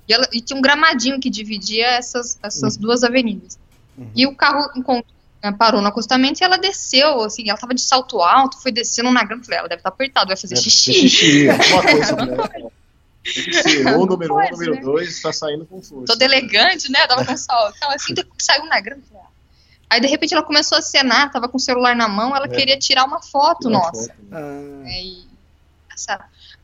E, 0.08 0.13
ela, 0.13 0.27
e, 0.31 0.41
tinha 0.41 0.58
um 0.58 0.62
gramadinho 0.62 1.19
que 1.19 1.29
dividia 1.29 1.88
essas, 1.88 2.39
essas 2.41 2.75
uhum. 2.75 2.81
duas 2.81 3.03
avenidas. 3.03 3.60
Uhum. 3.97 4.10
E 4.15 4.25
o 4.25 4.36
carro 4.36 4.71
encontrou, 4.75 5.14
parou 5.53 5.81
no 5.81 5.88
acostamento 5.88 6.41
e 6.41 6.43
ela 6.43 6.58
desceu, 6.58 7.21
assim, 7.21 7.43
ela 7.47 7.55
estava 7.55 7.73
de 7.73 7.81
salto 7.81 8.21
alto, 8.21 8.62
foi 8.62 8.71
descendo 8.71 9.12
na 9.12 9.23
grama. 9.23 9.43
Falei, 9.43 9.60
ela 9.60 9.67
deve 9.67 9.79
estar 9.79 9.91
tá 9.91 9.93
apertada, 9.93 10.27
vai 10.27 10.38
fazer 10.38 10.55
deve 10.55 10.69
xixi. 10.69 10.93
xixi, 10.93 11.49
alguma 11.49 11.81
coisa, 11.81 12.15
né? 12.15 12.38
ou 13.95 14.03
o 14.03 14.05
número 14.05 14.36
um, 14.36 14.43
ou 14.43 14.51
número 14.51 14.75
né? 14.75 14.81
dois, 14.81 15.10
está 15.10 15.34
saindo 15.34 15.65
com 15.65 15.81
força. 15.81 16.05
Todo 16.05 16.21
elegante, 16.21 16.91
né? 16.91 17.08
Tava 17.08 17.25
com 17.25 17.36
sol. 17.36 17.71
Tava 17.79 17.95
assim, 17.95 18.13
saiu 18.38 18.65
na 18.65 18.79
grama. 18.79 19.01
Aí 19.89 19.99
de 19.99 20.08
repente 20.08 20.34
ela 20.34 20.43
começou 20.43 20.77
a 20.77 20.81
cenar, 20.81 21.31
tava 21.31 21.47
com 21.47 21.58
o 21.58 21.60
celular 21.60 21.95
na 21.95 22.08
mão, 22.08 22.36
ela 22.36 22.45
é. 22.45 22.49
queria 22.49 22.77
tirar 22.77 23.05
uma 23.05 23.21
foto 23.21 23.67
uma 23.67 23.79
nossa. 23.79 24.13
Foto, 24.13 24.23
né? 24.29 24.84
aí, 24.88 25.23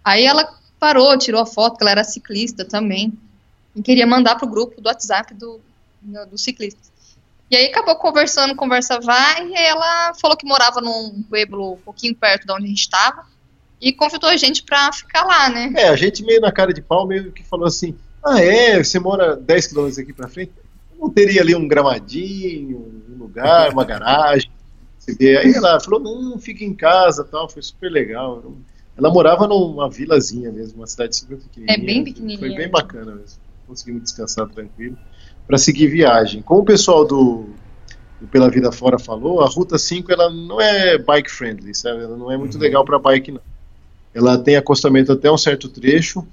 aí 0.03 0.25
ela 0.25 0.53
parou, 0.79 1.17
tirou 1.17 1.41
a 1.41 1.45
foto, 1.45 1.77
que 1.77 1.83
ela 1.83 1.91
era 1.91 2.03
ciclista 2.03 2.65
também. 2.65 3.13
E 3.75 3.81
queria 3.81 4.05
mandar 4.05 4.35
pro 4.35 4.47
grupo 4.47 4.81
do 4.81 4.87
WhatsApp 4.87 5.33
do, 5.33 5.61
do, 6.01 6.25
do 6.31 6.37
ciclista. 6.37 6.81
E 7.51 7.55
aí 7.57 7.65
acabou 7.65 7.97
conversando, 7.97 8.55
conversa 8.55 8.97
vai, 9.01 9.45
e 9.45 9.53
ela 9.53 10.13
falou 10.13 10.37
que 10.37 10.47
morava 10.47 10.79
num 10.79 11.21
pueblo 11.23 11.73
um 11.73 11.77
pouquinho 11.77 12.15
perto 12.15 12.47
de 12.47 12.53
onde 12.53 12.63
a 12.63 12.67
gente 12.69 12.79
estava 12.79 13.25
e 13.81 13.91
convidou 13.91 14.29
a 14.29 14.37
gente 14.37 14.63
para 14.63 14.89
ficar 14.93 15.25
lá, 15.25 15.49
né? 15.49 15.73
É, 15.75 15.89
a 15.89 15.95
gente 15.97 16.23
meio 16.23 16.39
na 16.39 16.49
cara 16.49 16.73
de 16.73 16.81
pau, 16.81 17.05
meio 17.05 17.29
que 17.33 17.43
falou 17.43 17.65
assim: 17.65 17.93
ah, 18.23 18.41
é, 18.41 18.81
você 18.81 18.99
mora 18.99 19.35
10 19.35 19.67
quilômetros 19.67 19.99
aqui 19.99 20.13
para 20.13 20.29
frente, 20.29 20.53
não 20.97 21.09
teria 21.09 21.41
ali 21.41 21.53
um 21.53 21.67
gramadinho, 21.67 23.03
um 23.09 23.17
lugar, 23.17 23.73
uma 23.73 23.83
garagem? 23.83 24.49
Aí 25.19 25.53
ela 25.53 25.77
falou: 25.81 25.99
não, 25.99 26.39
fica 26.39 26.63
em 26.63 26.73
casa 26.73 27.25
tal, 27.25 27.49
foi 27.49 27.61
super 27.61 27.91
legal. 27.91 28.41
Ela 28.97 29.09
morava 29.09 29.45
numa 29.45 29.89
vilazinha 29.89 30.53
mesmo, 30.53 30.79
uma 30.79 30.87
cidade 30.87 31.17
super 31.17 31.37
pequenininha. 31.37 31.75
É 31.75 31.85
bem 31.85 32.01
pequenininha. 32.01 32.39
Foi 32.39 32.55
bem 32.55 32.69
bacana 32.69 33.13
mesmo. 33.13 33.41
Conseguimos 33.67 34.03
descansar 34.03 34.47
tranquilo 34.47 34.97
para 35.47 35.57
seguir 35.57 35.87
viagem. 35.87 36.41
Como 36.41 36.61
o 36.61 36.65
pessoal 36.65 37.05
do, 37.05 37.45
do, 38.19 38.27
Pela 38.27 38.49
Vida 38.49 38.71
Fora 38.71 38.97
falou, 38.97 39.41
a 39.41 39.47
Ruta 39.47 39.77
5 39.77 40.11
ela 40.11 40.29
não 40.29 40.59
é 40.59 40.97
bike 40.97 41.31
friendly, 41.31 41.75
sabe? 41.75 42.03
Ela 42.03 42.17
não 42.17 42.31
é 42.31 42.37
muito 42.37 42.55
uhum. 42.55 42.61
legal 42.61 42.85
para 42.85 42.99
bike 42.99 43.31
não. 43.31 43.41
Ela 44.13 44.37
tem 44.37 44.55
acostamento 44.55 45.11
até 45.11 45.31
um 45.31 45.37
certo 45.37 45.69
trecho 45.69 46.25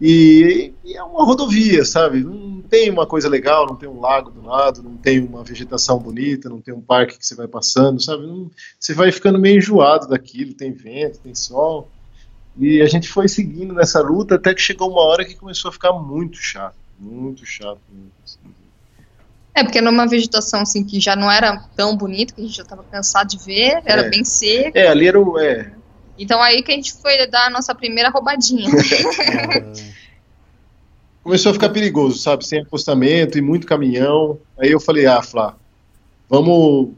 e, 0.00 0.72
e, 0.84 0.96
é 0.96 1.02
uma 1.04 1.24
rodovia, 1.24 1.84
sabe? 1.84 2.24
Não 2.24 2.60
tem 2.62 2.90
uma 2.90 3.06
coisa 3.06 3.28
legal, 3.28 3.66
não 3.66 3.76
tem 3.76 3.88
um 3.88 4.00
lago 4.00 4.32
do 4.32 4.44
lado, 4.44 4.82
não 4.82 4.96
tem 4.96 5.20
uma 5.20 5.44
vegetação 5.44 5.96
bonita, 5.98 6.48
não 6.48 6.60
tem 6.60 6.74
um 6.74 6.80
parque 6.80 7.16
que 7.16 7.24
você 7.24 7.36
vai 7.36 7.46
passando, 7.46 8.02
sabe? 8.02 8.26
Não, 8.26 8.50
você 8.80 8.94
vai 8.94 9.12
ficando 9.12 9.38
meio 9.38 9.58
enjoado 9.58 10.08
daquilo, 10.08 10.54
tem 10.54 10.72
vento, 10.72 11.20
tem 11.20 11.34
sol. 11.36 11.88
E 12.58 12.82
a 12.82 12.86
gente 12.86 13.08
foi 13.08 13.28
seguindo 13.28 13.72
nessa 13.72 14.00
luta 14.00 14.34
até 14.34 14.52
que 14.52 14.60
chegou 14.60 14.90
uma 14.90 15.02
hora 15.02 15.24
que 15.24 15.36
começou 15.36 15.68
a 15.68 15.72
ficar 15.72 15.92
muito 15.92 16.36
chato, 16.36 16.76
muito 17.02 17.44
chato. 17.44 17.80
Assim. 18.24 18.38
É, 19.54 19.62
porque 19.62 19.78
era 19.78 19.90
uma 19.90 20.06
vegetação 20.06 20.60
assim 20.60 20.84
que 20.84 21.00
já 21.00 21.14
não 21.14 21.30
era 21.30 21.58
tão 21.76 21.96
bonita, 21.96 22.32
que 22.34 22.40
a 22.40 22.44
gente 22.44 22.56
já 22.56 22.62
estava 22.62 22.82
cansado 22.84 23.28
de 23.28 23.44
ver, 23.44 23.82
era 23.84 24.02
é. 24.02 24.08
bem 24.08 24.24
seco. 24.24 24.78
É, 24.78 24.86
ali 24.88 25.08
era 25.08 25.20
o. 25.20 25.38
É, 25.38 25.72
então 26.18 26.40
aí 26.40 26.62
que 26.62 26.70
a 26.70 26.74
gente 26.74 26.92
foi 26.94 27.26
dar 27.26 27.46
a 27.46 27.50
nossa 27.50 27.74
primeira 27.74 28.08
roubadinha. 28.08 28.70
Começou 31.22 31.50
a 31.50 31.52
ficar 31.52 31.68
perigoso, 31.68 32.18
sabe? 32.18 32.46
Sem 32.46 32.60
acostamento 32.60 33.38
e 33.38 33.40
muito 33.40 33.66
caminhão. 33.66 34.40
Aí 34.58 34.72
eu 34.72 34.80
falei, 34.80 35.06
ah, 35.06 35.22
Flá, 35.22 35.54
vamos 36.28 36.90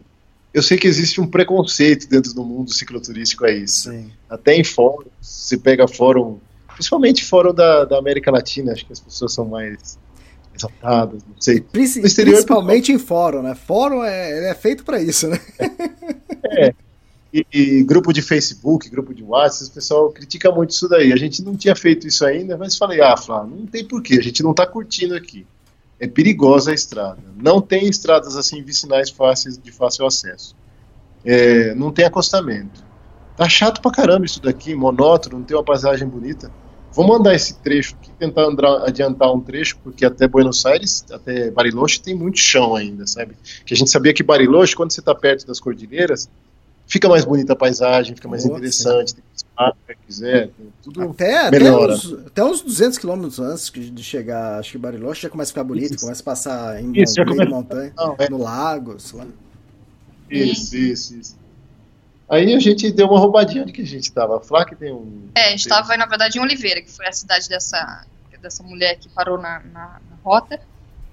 eu 0.54 0.62
sei 0.62 0.78
que 0.78 0.86
existe 0.86 1.20
um 1.20 1.26
preconceito 1.26 2.08
dentro 2.08 2.32
do 2.32 2.44
mundo 2.44 2.72
cicloturístico 2.72 3.44
a 3.44 3.50
isso. 3.50 3.90
Sim. 3.90 4.12
Até 4.30 4.54
em 4.54 4.62
fóruns, 4.62 5.08
se 5.20 5.58
pega 5.58 5.88
fórum, 5.88 6.38
principalmente 6.74 7.24
fórum 7.24 7.54
da, 7.54 7.84
da 7.84 7.98
América 7.98 8.30
Latina, 8.30 8.72
acho 8.72 8.86
que 8.86 8.92
as 8.92 9.00
pessoas 9.00 9.32
são 9.32 9.46
mais 9.46 9.98
exaltadas, 10.54 11.22
não 11.26 11.40
sei. 11.40 11.60
Princi 11.60 12.00
exterior, 12.00 12.34
principalmente 12.34 12.92
em 12.92 12.98
fórum, 12.98 13.42
né? 13.42 13.54
Fórum 13.54 14.04
é, 14.04 14.50
é 14.50 14.54
feito 14.54 14.84
para 14.84 15.00
isso, 15.00 15.28
né? 15.28 15.40
É. 16.56 16.74
E, 17.32 17.46
e, 17.52 17.82
grupo 17.82 18.12
de 18.12 18.22
Facebook, 18.22 18.88
grupo 18.88 19.12
de 19.12 19.24
WhatsApp, 19.24 19.68
o 19.68 19.74
pessoal 19.74 20.10
critica 20.12 20.52
muito 20.52 20.70
isso 20.70 20.88
daí. 20.88 21.12
A 21.12 21.16
gente 21.16 21.42
não 21.42 21.56
tinha 21.56 21.74
feito 21.74 22.06
isso 22.06 22.24
ainda, 22.24 22.56
mas 22.56 22.76
falei, 22.76 23.00
ah, 23.00 23.16
Flá, 23.16 23.44
não 23.44 23.66
tem 23.66 23.84
porquê, 23.84 24.18
a 24.18 24.22
gente 24.22 24.40
não 24.40 24.52
está 24.52 24.64
curtindo 24.64 25.16
aqui 25.16 25.44
é 25.98 26.06
perigosa 26.06 26.70
a 26.70 26.74
estrada. 26.74 27.22
Não 27.36 27.60
tem 27.60 27.88
estradas 27.88 28.36
assim 28.36 28.62
vicinais 28.62 29.10
fáceis 29.10 29.58
de 29.58 29.72
fácil 29.72 30.06
acesso. 30.06 30.54
É, 31.24 31.74
não 31.74 31.90
tem 31.90 32.04
acostamento. 32.04 32.84
Tá 33.36 33.48
chato 33.48 33.80
pra 33.80 33.90
caramba 33.90 34.26
isso 34.26 34.40
daqui, 34.40 34.74
monótono, 34.74 35.38
não 35.38 35.44
tem 35.44 35.56
uma 35.56 35.64
paisagem 35.64 36.06
bonita. 36.06 36.50
Vamos 36.94 37.18
andar 37.18 37.34
esse 37.34 37.54
trecho 37.54 37.96
aqui, 38.00 38.10
tentar 38.18 38.44
andar, 38.44 38.86
adiantar 38.86 39.32
um 39.34 39.40
trecho, 39.40 39.76
porque 39.82 40.04
até 40.04 40.28
Buenos 40.28 40.64
Aires, 40.64 41.04
até 41.10 41.50
Bariloche, 41.50 42.00
tem 42.00 42.14
muito 42.14 42.38
chão 42.38 42.76
ainda, 42.76 43.04
sabe? 43.06 43.34
Que 43.66 43.74
a 43.74 43.76
gente 43.76 43.90
sabia 43.90 44.14
que 44.14 44.22
Bariloche, 44.22 44.76
quando 44.76 44.92
você 44.92 45.00
está 45.00 45.12
perto 45.14 45.44
das 45.44 45.58
cordilheiras, 45.58 46.28
fica 46.86 47.08
mais 47.08 47.24
bonita 47.24 47.52
a 47.52 47.56
paisagem, 47.56 48.14
fica 48.14 48.28
mais 48.28 48.44
interessante, 48.44 49.14
tem 49.14 49.24
parques, 49.56 50.22
é, 50.22 50.50
tudo 50.82 51.02
até, 51.02 51.50
melhora. 51.50 51.94
Até 51.94 52.06
uns, 52.06 52.26
até 52.26 52.44
uns 52.44 52.62
200 52.62 52.98
quilômetros 52.98 53.40
antes 53.40 53.70
de 53.70 54.04
chegar, 54.04 54.60
acho 54.60 54.72
que 54.72 54.78
Bariloche 54.78 55.22
já 55.22 55.28
começa 55.28 55.50
a 55.50 55.52
ficar 55.52 55.64
bonito, 55.64 55.94
isso. 55.94 56.04
começa 56.04 56.22
a 56.22 56.24
passar 56.24 56.80
em 56.80 56.92
isso, 56.94 57.16
começa... 57.24 57.50
montanha, 57.50 57.92
Não, 57.96 58.14
é. 58.18 58.30
no 58.30 58.38
lago, 58.38 59.00
sei 59.00 59.18
lá. 59.18 59.26
Isso, 60.30 60.76
isso, 60.76 61.16
isso. 61.16 61.43
Aí 62.28 62.54
a 62.54 62.58
gente 62.58 62.90
deu 62.90 63.06
uma 63.06 63.18
roubadinha 63.18 63.64
de 63.64 63.72
que 63.72 63.82
a 63.82 63.86
gente 63.86 64.04
estava. 64.04 64.40
Que 64.64 64.74
tem 64.74 64.92
um. 64.92 65.28
É, 65.34 65.48
a 65.48 65.50
gente 65.50 65.60
estava, 65.60 65.96
na 65.96 66.06
verdade, 66.06 66.38
em 66.38 66.42
Oliveira, 66.42 66.80
que 66.80 66.90
foi 66.90 67.06
a 67.06 67.12
cidade 67.12 67.48
dessa, 67.48 68.06
dessa 68.40 68.62
mulher 68.62 68.96
que 68.96 69.08
parou 69.08 69.38
na, 69.38 69.60
na, 69.60 70.00
na 70.10 70.16
rota. 70.22 70.60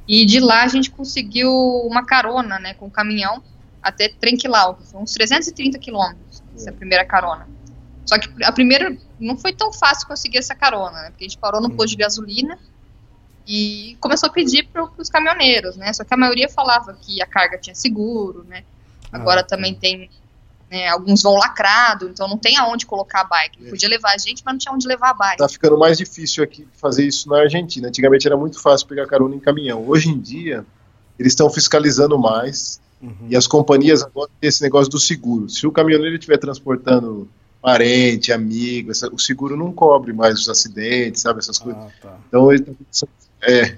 E 0.07 0.25
de 0.25 0.39
lá 0.39 0.63
a 0.63 0.67
gente 0.67 0.89
conseguiu 0.89 1.51
uma 1.85 2.05
carona, 2.05 2.59
né, 2.59 2.73
com 2.73 2.87
o 2.87 2.91
caminhão 2.91 3.41
até 3.81 4.09
Trenquilau, 4.09 4.75
que 4.75 4.87
foi 4.87 5.01
uns 5.01 5.13
330 5.13 5.79
quilômetros, 5.79 6.43
essa 6.55 6.69
é. 6.69 6.73
primeira 6.73 7.03
carona. 7.05 7.47
Só 8.05 8.17
que 8.17 8.29
a 8.43 8.51
primeira 8.51 8.95
não 9.19 9.37
foi 9.37 9.53
tão 9.53 9.71
fácil 9.71 10.07
conseguir 10.07 10.37
essa 10.37 10.53
carona, 10.55 11.01
né? 11.03 11.09
Porque 11.09 11.23
a 11.25 11.27
gente 11.27 11.37
parou 11.37 11.61
no 11.61 11.67
hum. 11.67 11.75
posto 11.75 11.91
de 11.91 11.97
gasolina 11.97 12.57
e 13.47 13.97
começou 13.99 14.29
a 14.29 14.31
pedir 14.31 14.67
para 14.67 14.83
os 14.97 15.09
caminhoneiros, 15.09 15.77
né? 15.77 15.91
Só 15.93 16.03
que 16.03 16.13
a 16.13 16.17
maioria 16.17 16.49
falava 16.49 16.93
que 16.93 17.21
a 17.21 17.25
carga 17.25 17.57
tinha 17.57 17.75
seguro, 17.75 18.43
né? 18.43 18.63
Agora 19.11 19.41
ah, 19.41 19.43
também 19.43 19.73
tem 19.75 20.09
né, 20.71 20.87
alguns 20.87 21.21
vão 21.21 21.35
lacrado, 21.35 22.07
então 22.07 22.29
não 22.29 22.37
tem 22.37 22.55
aonde 22.55 22.85
colocar 22.85 23.21
a 23.21 23.23
bike. 23.25 23.67
É. 23.67 23.69
Podia 23.69 23.89
levar 23.89 24.13
a 24.13 24.17
gente, 24.17 24.41
mas 24.45 24.53
não 24.53 24.57
tinha 24.57 24.73
onde 24.73 24.87
levar 24.87 25.09
a 25.09 25.13
bike. 25.13 25.37
Tá 25.37 25.49
ficando 25.49 25.77
mais 25.77 25.97
difícil 25.97 26.41
aqui 26.41 26.65
fazer 26.73 27.05
isso 27.05 27.27
na 27.27 27.41
Argentina. 27.41 27.89
Antigamente 27.89 28.25
era 28.25 28.37
muito 28.37 28.57
fácil 28.61 28.87
pegar 28.87 29.05
carona 29.05 29.35
em 29.35 29.39
caminhão. 29.39 29.83
Hoje 29.85 30.07
em 30.09 30.17
dia, 30.17 30.65
eles 31.19 31.33
estão 31.33 31.49
fiscalizando 31.49 32.17
mais. 32.17 32.79
Uhum. 33.01 33.27
E 33.27 33.35
as 33.35 33.47
companhias 33.47 34.01
agora 34.01 34.29
têm 34.39 34.47
esse 34.47 34.61
negócio 34.61 34.89
do 34.89 34.99
seguro. 34.99 35.49
Se 35.49 35.67
o 35.67 35.71
caminhoneiro 35.71 36.15
estiver 36.15 36.37
transportando 36.37 37.27
parente, 37.61 38.31
amigo, 38.31 38.91
essa, 38.91 39.13
o 39.13 39.19
seguro 39.19 39.57
não 39.57 39.73
cobre 39.73 40.13
mais 40.13 40.39
os 40.39 40.47
acidentes, 40.47 41.21
sabe, 41.21 41.39
essas 41.39 41.59
coisas. 41.59 41.81
Ah, 41.81 41.91
tá. 42.01 42.17
Então 42.27 42.51
eles 42.51 42.65
é, 43.41 43.75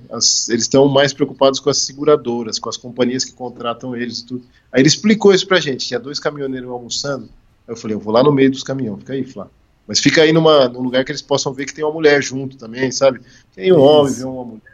estão 0.49 0.88
mais 0.88 1.13
preocupados 1.13 1.60
com 1.60 1.69
as 1.69 1.78
seguradoras, 1.78 2.60
com 2.60 2.69
as 2.69 2.78
companhias 2.78 3.23
que 3.23 3.32
contratam 3.32 3.95
eles, 3.95 4.21
tudo. 4.21 4.43
Aí 4.71 4.82
ele 4.82 4.88
explicou 4.88 5.34
isso 5.34 5.47
pra 5.47 5.60
gente, 5.60 5.88
tinha 5.88 5.99
dois 5.99 6.19
caminhoneiros 6.19 6.69
almoçando, 6.69 7.30
eu 7.67 7.76
falei, 7.76 7.95
eu 7.95 7.99
vou 7.99 8.13
lá 8.13 8.21
no 8.21 8.32
meio 8.32 8.52
dos 8.52 8.63
caminhões, 8.63 8.99
fica 8.99 9.13
aí, 9.13 9.23
Flá. 9.23 9.47
Mas 9.88 9.99
fica 9.99 10.21
aí 10.21 10.32
numa, 10.32 10.67
num 10.69 10.82
lugar 10.82 11.04
que 11.04 11.12
eles 11.12 11.21
possam 11.21 11.54
ver 11.54 11.65
que 11.65 11.73
tem 11.73 11.84
uma 11.84 11.93
mulher 11.93 12.21
junto 12.21 12.58
também, 12.58 12.91
sabe? 12.91 13.21
Tem 13.54 13.71
um 13.73 13.80
homem, 13.80 14.13
vê 14.13 14.23
uma 14.23 14.45
mulher 14.45 14.73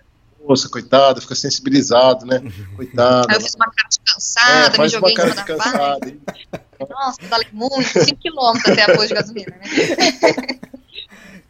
moça, 0.50 0.70
coitada, 0.70 1.22
fica 1.22 1.36
sensibilizado, 1.36 2.26
né? 2.26 2.42
Coitada. 2.76 3.28
Aí 3.30 3.36
eu 3.36 3.42
fiz 3.42 3.54
uma 3.56 3.70
cara 3.72 3.90
de 3.90 4.00
cansada, 4.00 4.76
é, 4.76 4.82
me 4.82 4.90
joguei 4.90 5.14
em 5.14 5.16
cima 5.16 5.36
da 5.36 5.44
cansada, 5.44 6.18
Nossa, 6.90 7.22
falei 7.24 7.48
muito, 7.52 7.88
5 7.88 8.20
km 8.20 8.72
até 8.72 8.84
a 8.84 8.96
posto 8.96 9.08
de 9.10 9.14
gasolina, 9.14 9.56
né? 9.58 10.60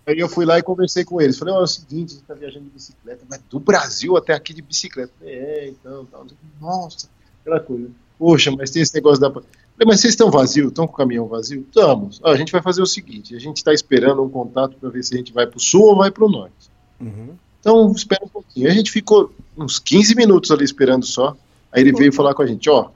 Aí 0.09 0.17
eu 0.17 0.27
fui 0.27 0.43
lá 0.43 0.57
e 0.57 0.63
conversei 0.63 1.05
com 1.05 1.21
eles. 1.21 1.37
Falei, 1.37 1.53
olha, 1.53 1.61
é 1.61 1.63
o 1.65 1.67
seguinte, 1.67 2.13
a 2.13 2.15
gente 2.15 2.25
tá 2.25 2.33
viajando 2.33 2.65
de 2.65 2.71
bicicleta, 2.71 3.23
mas 3.29 3.39
do 3.47 3.59
Brasil 3.59 4.17
até 4.17 4.33
aqui 4.33 4.55
de 4.55 4.61
bicicleta. 4.63 5.13
É, 5.21 5.67
então, 5.69 6.03
tal. 6.05 6.25
Nossa, 6.59 7.07
aquela 7.41 7.59
coisa. 7.59 7.91
Poxa, 8.17 8.49
mas 8.49 8.71
tem 8.71 8.81
esse 8.81 8.95
negócio 8.95 9.21
da. 9.21 9.29
Falei, 9.29 9.45
mas 9.85 9.99
vocês 9.99 10.13
estão 10.13 10.31
vazios? 10.31 10.69
Estão 10.69 10.87
com 10.87 10.93
o 10.93 10.97
caminhão 10.97 11.27
vazio? 11.27 11.61
Estamos. 11.61 12.19
a 12.23 12.35
gente 12.35 12.51
vai 12.51 12.59
fazer 12.59 12.81
o 12.81 12.87
seguinte: 12.87 13.35
a 13.35 13.39
gente 13.39 13.57
está 13.57 13.71
esperando 13.71 14.23
um 14.23 14.29
contato 14.29 14.75
para 14.77 14.89
ver 14.89 15.03
se 15.03 15.13
a 15.13 15.17
gente 15.17 15.31
vai 15.31 15.45
para 15.45 15.57
o 15.57 15.61
sul 15.61 15.83
ou 15.83 15.95
vai 15.95 16.09
para 16.09 16.25
o 16.25 16.29
norte. 16.29 16.71
Uhum. 16.99 17.35
Então, 17.59 17.91
espera 17.91 18.25
um 18.25 18.29
pouquinho. 18.29 18.67
A 18.67 18.73
gente 18.73 18.89
ficou 18.89 19.31
uns 19.55 19.77
15 19.77 20.15
minutos 20.15 20.49
ali 20.49 20.63
esperando 20.63 21.05
só. 21.05 21.37
Aí 21.71 21.83
ele 21.83 21.93
veio 21.93 22.11
falar 22.11 22.33
com 22.33 22.41
a 22.41 22.47
gente, 22.47 22.67
ó, 22.67 22.89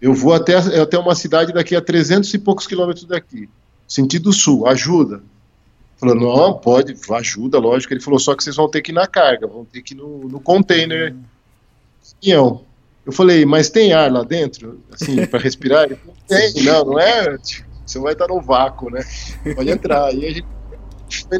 eu 0.00 0.14
vou 0.14 0.32
até, 0.32 0.56
até 0.56 0.96
uma 0.96 1.16
cidade 1.16 1.52
daqui 1.52 1.74
a 1.74 1.80
300 1.80 2.32
e 2.32 2.38
poucos 2.38 2.68
quilômetros 2.68 3.04
daqui, 3.04 3.48
sentido 3.88 4.32
sul, 4.32 4.64
ajuda. 4.68 5.24
Falou, 6.02 6.16
não, 6.16 6.58
pode, 6.58 6.96
ajuda, 7.14 7.60
lógico. 7.60 7.94
Ele 7.94 8.00
falou, 8.00 8.18
só 8.18 8.34
que 8.34 8.42
vocês 8.42 8.56
vão 8.56 8.68
ter 8.68 8.82
que 8.82 8.90
ir 8.90 8.94
na 8.94 9.06
carga, 9.06 9.46
vão 9.46 9.64
ter 9.64 9.82
que 9.82 9.94
ir 9.94 9.98
no, 9.98 10.28
no 10.28 10.40
container. 10.40 11.14
Caminhão. 12.20 12.64
Eu 13.06 13.12
falei, 13.12 13.46
mas 13.46 13.70
tem 13.70 13.92
ar 13.92 14.10
lá 14.10 14.24
dentro, 14.24 14.82
assim, 14.92 15.24
para 15.26 15.38
respirar? 15.38 15.84
Ele 15.84 15.94
falou, 15.94 16.16
tem, 16.26 16.64
não, 16.64 16.84
não 16.86 16.98
é, 16.98 17.38
você 17.86 18.00
vai 18.00 18.14
estar 18.14 18.26
no 18.26 18.40
vácuo, 18.40 18.90
né? 18.90 19.00
Pode 19.54 19.70
entrar. 19.70 20.06
Aí 20.06 20.26
a 20.26 20.30
gente 20.32 20.46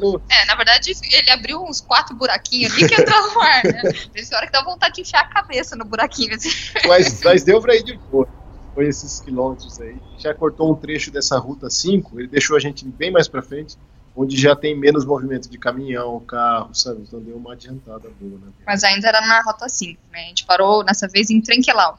no... 0.01 0.23
É, 0.31 0.45
na 0.45 0.55
verdade, 0.55 0.93
ele 1.11 1.31
abriu 1.31 1.61
uns 1.61 1.81
quatro 1.81 2.15
buraquinhos 2.15 2.73
ali 2.73 2.87
que 2.87 2.95
entrou 2.95 3.35
no 3.35 3.41
ar, 3.41 3.65
né? 3.65 3.83
Tem 4.13 4.25
hora 4.33 4.47
que 4.47 4.53
dá 4.53 4.63
vontade 4.63 4.95
de 4.95 5.01
enfiar 5.01 5.23
a 5.23 5.27
cabeça 5.27 5.75
no 5.75 5.85
buraquinho. 5.85 6.37
Assim. 6.37 6.51
Mas, 6.87 7.21
mas 7.25 7.43
deu 7.43 7.61
pra 7.61 7.75
ir 7.75 7.83
de 7.83 7.97
boa. 7.97 8.29
Foi 8.77 8.87
esses 8.87 9.21
quilômetros 9.21 9.81
aí. 9.81 9.97
Já 10.19 10.33
cortou 10.33 10.71
um 10.71 10.77
trecho 10.77 11.11
dessa 11.11 11.37
ruta 11.37 11.69
5, 11.69 12.21
ele 12.21 12.29
deixou 12.29 12.57
a 12.57 12.61
gente 12.61 12.87
bem 12.87 13.11
mais 13.11 13.27
pra 13.27 13.43
frente, 13.43 13.77
onde 14.15 14.37
já 14.37 14.55
tem 14.55 14.77
menos 14.79 15.05
movimento 15.05 15.49
de 15.49 15.59
caminhão, 15.59 16.21
carro, 16.21 16.75
sabe? 16.75 17.03
Então 17.03 17.21
deu 17.21 17.37
uma 17.37 17.55
adiantada 17.55 18.11
boa, 18.21 18.39
né? 18.39 18.53
Mas 18.67 18.85
ainda 18.85 19.09
era 19.09 19.21
na 19.27 19.43
rota 19.43 19.69
5, 19.69 20.01
né? 20.13 20.25
A 20.25 20.29
gente 20.29 20.45
parou 20.45 20.85
nessa 20.85 21.09
vez 21.09 21.31
em 21.31 21.41
Trenquelau. 21.41 21.99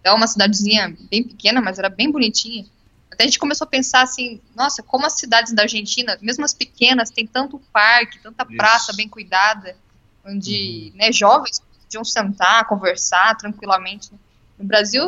Então, 0.00 0.16
uma 0.16 0.26
cidadezinha 0.26 0.96
bem 1.10 1.22
pequena, 1.22 1.60
mas 1.60 1.78
era 1.78 1.88
bem 1.88 2.10
bonitinha. 2.10 2.64
Até 3.10 3.24
a 3.24 3.26
gente 3.26 3.38
começou 3.38 3.66
a 3.66 3.68
pensar 3.68 4.02
assim, 4.02 4.40
nossa, 4.56 4.82
como 4.82 5.04
as 5.04 5.14
cidades 5.14 5.52
da 5.52 5.62
Argentina, 5.62 6.18
mesmo 6.22 6.44
as 6.44 6.54
pequenas, 6.54 7.10
tem 7.10 7.26
tanto 7.26 7.60
parque, 7.72 8.18
tanta 8.22 8.44
Isso. 8.44 8.56
praça 8.56 8.92
bem 8.94 9.08
cuidada, 9.08 9.76
onde 10.24 10.90
uhum. 10.92 10.98
né, 10.98 11.12
jovens 11.12 11.60
podiam 11.82 12.04
sentar, 12.04 12.66
conversar 12.66 13.36
tranquilamente. 13.36 14.10
No 14.58 14.64
Brasil, 14.64 15.04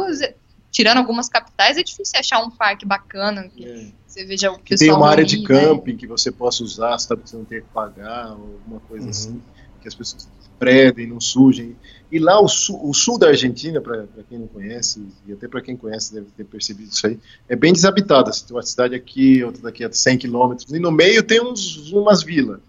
tirando 0.70 0.98
algumas 0.98 1.28
capitais, 1.28 1.78
é 1.78 1.82
difícil 1.82 2.18
achar 2.18 2.40
um 2.40 2.50
parque 2.50 2.84
bacana 2.84 3.50
é. 3.58 3.86
Você 4.12 4.26
veja 4.26 4.52
o 4.52 4.58
que 4.58 4.76
tem 4.76 4.92
uma 4.92 5.08
área 5.08 5.24
de 5.24 5.38
né? 5.38 5.46
camping 5.46 5.92
né? 5.92 5.98
que 5.98 6.06
você 6.06 6.30
possa 6.30 6.62
usar, 6.62 6.98
sabe, 6.98 7.22
você 7.24 7.34
não 7.34 7.46
ter 7.46 7.62
que 7.62 7.68
pagar, 7.68 8.32
ou 8.32 8.58
alguma 8.60 8.80
coisa 8.80 9.04
uhum. 9.04 9.10
assim, 9.10 9.42
que 9.80 9.88
as 9.88 9.94
pessoas 9.94 10.28
predem, 10.58 11.06
não 11.06 11.18
sujem. 11.18 11.74
E 12.10 12.18
lá 12.18 12.38
o 12.38 12.46
sul, 12.46 12.78
o 12.86 12.92
sul 12.92 13.18
da 13.18 13.28
Argentina, 13.28 13.80
para 13.80 14.06
quem 14.28 14.38
não 14.38 14.46
conhece, 14.46 15.02
e 15.26 15.32
até 15.32 15.48
para 15.48 15.62
quem 15.62 15.78
conhece 15.78 16.12
deve 16.12 16.26
ter 16.36 16.44
percebido 16.44 16.90
isso 16.92 17.06
aí, 17.06 17.18
é 17.48 17.56
bem 17.56 17.72
desabitada. 17.72 18.30
Você 18.30 18.44
tem 18.44 18.54
uma 18.54 18.62
cidade 18.62 18.94
aqui, 18.94 19.42
outra 19.42 19.62
daqui 19.62 19.82
a 19.82 19.90
100 19.90 20.18
quilômetros, 20.18 20.70
e 20.70 20.78
no 20.78 20.92
meio 20.92 21.22
tem 21.22 21.40
uns, 21.40 21.90
umas 21.90 22.22
vilas. 22.22 22.60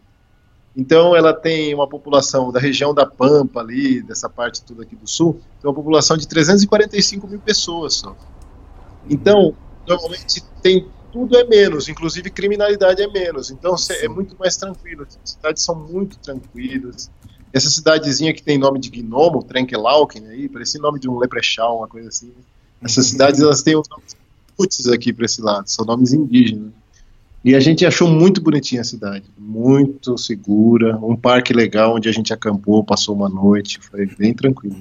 Então 0.76 1.14
ela 1.14 1.34
tem 1.34 1.76
uma 1.76 1.88
população 1.88 2.54
da 2.54 2.60
região 2.60 2.94
da 2.94 3.06
Pampa 3.06 3.60
ali, 3.60 4.02
dessa 4.02 4.30
parte 4.30 4.64
toda 4.64 4.84
aqui 4.84 4.96
do 4.96 5.08
sul, 5.08 5.42
tem 5.62 5.70
uma 5.70 5.76
população 5.76 6.16
de 6.16 6.26
345 6.26 7.28
mil 7.28 7.40
pessoas 7.40 7.96
só. 7.96 8.16
Então, 9.10 9.54
normalmente 9.86 10.42
tem 10.62 10.88
tudo 11.14 11.38
é 11.38 11.44
menos, 11.46 11.88
inclusive 11.88 12.32
criminalidade 12.32 13.02
é 13.02 13.08
menos. 13.08 13.52
Então 13.52 13.76
é 14.02 14.08
muito 14.10 14.36
mais 14.38 14.58
tranquilo. 14.58 15.04
As 15.24 15.30
cidades 15.30 15.64
são 15.64 15.76
muito 15.76 16.18
tranquilas. 16.18 17.10
Essa 17.54 17.70
cidadezinha 17.70 18.34
que 18.34 18.42
tem 18.42 18.58
nome 18.58 18.80
de 18.80 18.90
gnomo, 18.90 19.44
Trenkelauken, 19.44 20.28
aí, 20.28 20.50
parece 20.50 20.80
nome 20.80 21.00
de 21.00 21.08
um 21.08 21.20
leprechaun, 21.20 21.78
uma 21.78 21.88
coisa 21.88 22.10
assim. 22.10 22.34
Essas 22.82 23.06
cidades, 23.06 23.40
elas 23.40 23.62
têm 23.62 23.78
os 23.78 23.88
nomes 23.88 24.18
putz 24.58 24.88
aqui 24.88 25.12
para 25.12 25.26
esse 25.26 25.42
lado, 25.42 25.68
são 25.68 25.86
nomes 25.86 26.14
indígenas. 26.14 26.72
E 27.44 27.56
a 27.56 27.60
gente 27.60 27.86
achou 27.86 28.08
muito 28.08 28.42
bonitinha 28.42 28.82
a 28.82 28.86
cidade, 28.86 29.26
muito 29.38 30.18
segura, 30.18 30.98
um 30.98 31.16
parque 31.16 31.54
legal 31.54 31.96
onde 31.96 32.08
a 32.08 32.12
gente 32.12 32.34
acampou, 32.34 32.84
passou 32.84 33.16
uma 33.16 33.28
noite, 33.28 33.80
foi 33.82 34.06
bem 34.06 34.34
tranquilo. 34.34 34.78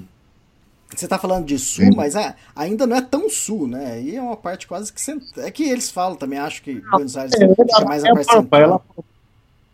Você 0.94 1.07
está 1.07 1.18
falando 1.18 1.46
de 1.46 1.59
sul, 1.59 1.87
Sim. 1.87 1.96
mas 1.96 2.14
é, 2.14 2.35
ainda 2.55 2.87
não 2.87 2.96
é 2.96 3.00
tão 3.00 3.28
sul, 3.31 3.66
né? 3.66 4.00
E 4.02 4.16
é 4.16 4.22
uma 4.22 4.37
parte 4.37 4.66
quase 4.66 4.92
que 4.92 5.00
cent... 5.00 5.22
é 5.38 5.50
que 5.50 5.64
eles 5.64 5.90
falam 5.90 6.16
também, 6.16 6.38
acho 6.38 6.62
que 6.62 6.81
Buenos 6.90 7.16
Aires 7.16 7.33
é, 7.35 7.44
é 7.44 7.85
mais 7.85 8.05
a 8.05 8.09
é 8.09 8.12
parte 8.12 8.33
central. 8.33 8.85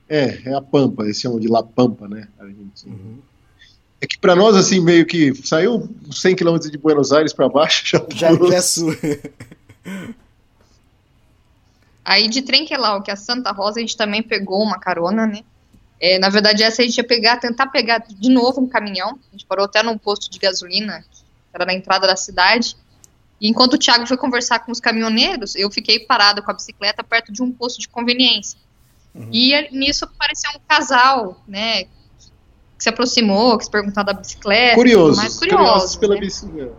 É, 0.08 0.50
é 0.50 0.54
a 0.54 0.62
Pampa, 0.62 1.02
eles 1.02 1.20
chamam 1.20 1.40
de 1.40 1.48
La 1.48 1.62
Pampa, 1.62 2.08
né? 2.08 2.28
Uhum. 2.86 3.18
É 4.00 4.06
que 4.06 4.16
para 4.16 4.36
nós, 4.36 4.56
assim, 4.56 4.80
meio 4.80 5.04
que 5.04 5.34
saiu 5.34 5.88
100 6.10 6.36
km 6.36 6.58
de 6.58 6.78
Buenos 6.78 7.12
Aires 7.12 7.32
para 7.32 7.48
baixo, 7.48 7.84
já, 7.84 8.04
já, 8.14 8.34
já 8.34 8.54
é 8.54 8.60
sua. 8.60 8.96
Aí 12.04 12.28
de 12.28 12.42
Trenquelau, 12.42 13.02
que 13.02 13.10
é 13.10 13.14
a 13.14 13.16
Santa 13.16 13.50
Rosa, 13.50 13.78
a 13.78 13.80
gente 13.80 13.96
também 13.96 14.22
pegou 14.22 14.62
uma 14.62 14.78
carona, 14.78 15.26
né? 15.26 15.42
É, 16.00 16.18
na 16.18 16.28
verdade, 16.28 16.62
essa 16.62 16.82
a 16.82 16.84
gente 16.84 16.96
ia 16.96 17.04
pegar, 17.04 17.38
tentar 17.38 17.66
pegar 17.68 17.98
de 17.98 18.30
novo 18.30 18.60
um 18.60 18.68
caminhão. 18.68 19.18
A 19.28 19.32
gente 19.32 19.44
parou 19.46 19.64
até 19.64 19.82
num 19.82 19.98
posto 19.98 20.30
de 20.30 20.38
gasolina, 20.38 21.04
que 21.10 21.24
era 21.52 21.66
na 21.66 21.74
entrada 21.74 22.06
da 22.06 22.16
cidade. 22.16 22.76
E 23.40 23.48
enquanto 23.48 23.74
o 23.74 23.78
Thiago 23.78 24.06
foi 24.06 24.16
conversar 24.16 24.60
com 24.60 24.72
os 24.72 24.80
caminhoneiros, 24.80 25.54
eu 25.54 25.70
fiquei 25.70 26.00
parada 26.00 26.42
com 26.42 26.50
a 26.50 26.54
bicicleta 26.54 27.02
perto 27.02 27.32
de 27.32 27.42
um 27.42 27.52
posto 27.52 27.80
de 27.80 27.88
conveniência. 27.88 28.58
Uhum. 29.14 29.28
E 29.32 29.68
nisso 29.70 30.04
apareceu 30.04 30.50
um 30.56 30.60
casal, 30.66 31.42
né? 31.46 31.84
Que 31.84 31.90
se 32.84 32.88
aproximou, 32.88 33.58
que 33.58 33.64
se 33.64 33.70
perguntou 33.70 34.04
da 34.04 34.12
bicicleta. 34.12 34.76
Curioso. 34.76 35.16
Mais 35.16 35.38
curioso. 35.38 35.98
pela 35.98 36.14
né? 36.14 36.20
bicicleta. 36.20 36.74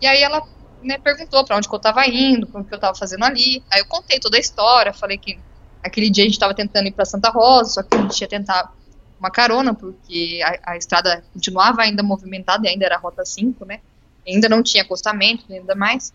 E 0.00 0.06
aí 0.06 0.22
ela 0.22 0.42
né, 0.82 0.98
perguntou 0.98 1.44
para 1.44 1.56
onde 1.56 1.68
que 1.68 1.74
eu 1.74 1.78
estava 1.78 2.06
indo, 2.06 2.48
o 2.52 2.64
que 2.64 2.72
eu 2.72 2.76
estava 2.76 2.94
fazendo 2.96 3.24
ali. 3.24 3.62
Aí 3.70 3.80
eu 3.80 3.86
contei 3.86 4.18
toda 4.18 4.36
a 4.36 4.40
história, 4.40 4.92
falei 4.92 5.18
que 5.18 5.38
aquele 5.82 6.10
dia 6.10 6.24
a 6.24 6.26
gente 6.26 6.34
estava 6.34 6.54
tentando 6.54 6.86
ir 6.86 6.92
para 6.92 7.04
Santa 7.04 7.30
Rosa, 7.30 7.70
só 7.70 7.82
que 7.82 7.96
a 7.96 8.00
gente 8.00 8.20
ia 8.20 8.28
tentar 8.28 8.72
uma 9.18 9.30
carona, 9.30 9.72
porque 9.72 10.40
a, 10.44 10.72
a, 10.72 10.76
estrada 10.76 11.24
continuava 11.32 11.82
ainda 11.82 12.02
movimentada 12.02 12.66
e 12.66 12.70
ainda 12.70 12.84
era 12.84 12.96
a 12.96 12.98
Rota 12.98 13.24
5, 13.24 13.64
né? 13.64 13.80
Ainda 14.26 14.48
não 14.48 14.62
tinha 14.62 14.82
acostamento, 14.82 15.44
ainda 15.50 15.74
mais. 15.74 16.12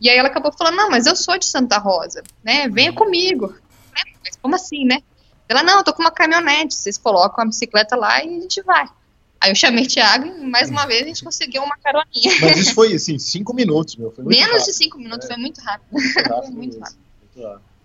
E 0.00 0.08
aí 0.08 0.16
ela 0.16 0.28
acabou 0.28 0.52
falando, 0.52 0.76
não, 0.76 0.90
mas 0.90 1.06
eu 1.06 1.14
sou 1.14 1.38
de 1.38 1.44
Santa 1.44 1.78
Rosa, 1.78 2.22
né? 2.42 2.68
Venha 2.68 2.92
comigo. 2.92 3.54
Mas 4.22 4.36
como 4.36 4.54
assim, 4.54 4.84
né? 4.84 5.02
Ela, 5.48 5.62
não, 5.62 5.78
eu 5.78 5.84
tô 5.84 5.92
com 5.92 6.02
uma 6.02 6.10
caminhonete, 6.10 6.74
vocês 6.74 6.98
colocam 6.98 7.44
a 7.44 7.46
bicicleta 7.46 7.94
lá 7.94 8.22
e 8.24 8.38
a 8.38 8.40
gente 8.40 8.62
vai. 8.62 8.86
Aí 9.40 9.50
eu 9.50 9.54
chamei 9.54 9.84
o 9.84 9.88
Thiago 9.88 10.26
e 10.26 10.46
mais 10.46 10.70
uma 10.70 10.86
vez 10.86 11.02
a 11.02 11.06
gente 11.06 11.22
conseguiu 11.22 11.62
uma 11.62 11.76
caroninha. 11.76 12.34
Mas 12.40 12.56
isso 12.56 12.74
foi 12.74 12.94
assim, 12.94 13.18
cinco 13.18 13.54
minutos, 13.54 13.96
meu. 13.96 14.12
Menos 14.18 14.46
rápido, 14.46 14.64
de 14.64 14.72
cinco 14.72 14.98
minutos, 14.98 15.24
é. 15.26 15.34
foi 15.34 15.36
muito 15.36 15.60
rápido. 15.60 15.88
Muito 15.92 16.16
rápido, 16.16 16.42
foi 16.42 16.50
muito 16.50 16.78
rápido. 16.80 16.98
muito 17.20 17.48
rápido. 17.48 17.75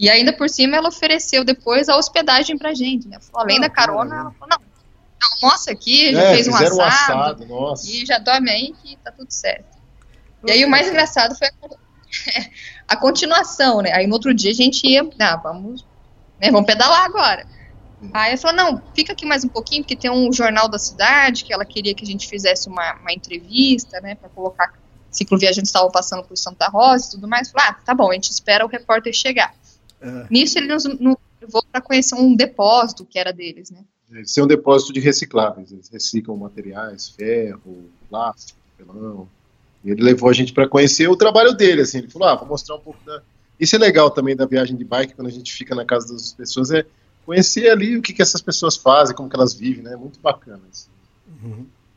E 0.00 0.08
ainda 0.08 0.32
por 0.32 0.48
cima 0.48 0.78
ela 0.78 0.88
ofereceu 0.88 1.44
depois 1.44 1.86
a 1.90 1.96
hospedagem 1.96 2.56
pra 2.56 2.72
gente, 2.72 3.06
né? 3.06 3.20
Falou, 3.20 3.42
além 3.42 3.58
Ah, 3.58 3.60
da 3.60 3.68
carona, 3.68 4.16
ela 4.16 4.30
falou, 4.32 4.48
não, 4.58 4.58
almoça 5.42 5.70
aqui, 5.70 6.10
já 6.14 6.22
É, 6.22 6.34
fez 6.34 6.48
um 6.48 6.54
assado, 6.54 6.76
um 6.76 6.82
assado, 6.82 7.46
nossa. 7.46 7.86
e 7.86 8.06
já 8.06 8.18
dorme 8.18 8.50
aí 8.50 8.74
que 8.82 8.96
tá 8.96 9.12
tudo 9.12 9.30
certo. 9.30 9.76
E 10.46 10.50
aí 10.50 10.64
o 10.64 10.70
mais 10.70 10.88
engraçado 10.88 11.36
foi 11.36 11.48
a, 11.48 11.52
a 12.88 12.96
continuação, 12.96 13.82
né? 13.82 13.92
Aí 13.92 14.06
no 14.06 14.14
outro 14.14 14.32
dia 14.32 14.50
a 14.52 14.54
gente 14.54 14.86
ia, 14.86 15.06
ah, 15.20 15.36
vamos, 15.36 15.84
né, 16.40 16.50
vamos 16.50 16.66
pedalar 16.66 17.04
agora. 17.04 17.46
Aí 18.14 18.30
ela 18.30 18.38
falou, 18.40 18.56
não, 18.56 18.82
fica 18.94 19.12
aqui 19.12 19.26
mais 19.26 19.44
um 19.44 19.48
pouquinho, 19.48 19.82
porque 19.82 19.94
tem 19.94 20.10
um 20.10 20.32
jornal 20.32 20.66
da 20.66 20.78
cidade 20.78 21.44
que 21.44 21.52
ela 21.52 21.66
queria 21.66 21.94
que 21.94 22.02
a 22.02 22.06
gente 22.06 22.26
fizesse 22.26 22.70
uma, 22.70 22.94
uma 22.94 23.12
entrevista, 23.12 24.00
né, 24.00 24.14
para 24.14 24.30
colocar 24.30 24.72
cicloviajantes 25.10 25.68
estavam 25.68 25.90
passando 25.90 26.22
por 26.24 26.38
Santa 26.38 26.68
Rosa 26.68 27.08
e 27.08 27.10
tudo 27.10 27.28
mais. 27.28 27.50
Falei, 27.50 27.68
ah, 27.68 27.74
tá 27.84 27.94
bom, 27.94 28.10
a 28.10 28.14
gente 28.14 28.30
espera 28.30 28.64
o 28.64 28.68
repórter 28.68 29.12
chegar. 29.12 29.54
É. 30.00 30.26
Nisso 30.30 30.58
ele 30.58 30.66
nos, 30.66 30.84
nos 30.84 31.16
levou 31.40 31.62
para 31.70 31.80
conhecer 31.80 32.14
um 32.14 32.34
depósito 32.34 33.04
que 33.04 33.18
era 33.18 33.32
deles, 33.32 33.70
né? 33.70 33.84
Esse 34.12 34.40
é 34.40 34.44
um 34.44 34.46
depósito 34.46 34.92
de 34.92 35.00
recicláveis. 35.00 35.70
Eles 35.70 35.88
reciclam 35.88 36.36
materiais, 36.36 37.08
ferro, 37.10 37.90
plástico, 38.08 38.58
papelão. 38.76 39.28
E 39.84 39.90
ele 39.90 40.02
levou 40.02 40.28
a 40.28 40.32
gente 40.32 40.52
para 40.52 40.68
conhecer 40.68 41.08
o 41.08 41.16
trabalho 41.16 41.52
dele. 41.52 41.82
Assim. 41.82 41.98
Ele 41.98 42.08
falou: 42.08 42.28
ah, 42.28 42.34
vou 42.34 42.48
mostrar 42.48 42.74
um 42.76 42.80
pouco 42.80 42.98
da. 43.04 43.22
Isso 43.58 43.76
é 43.76 43.78
legal 43.78 44.10
também 44.10 44.34
da 44.34 44.46
viagem 44.46 44.76
de 44.76 44.84
bike, 44.84 45.14
quando 45.14 45.28
a 45.28 45.32
gente 45.32 45.52
fica 45.52 45.74
na 45.74 45.84
casa 45.84 46.12
das 46.12 46.32
pessoas, 46.32 46.70
é 46.70 46.84
conhecer 47.26 47.70
ali 47.70 47.96
o 47.96 48.02
que, 48.02 48.14
que 48.14 48.22
essas 48.22 48.40
pessoas 48.40 48.74
fazem, 48.76 49.14
como 49.14 49.28
que 49.28 49.36
elas 49.36 49.52
vivem, 49.52 49.84
né? 49.84 49.92
É 49.92 49.96
muito 49.96 50.18
bacana. 50.18 50.62
Assim. 50.70 50.88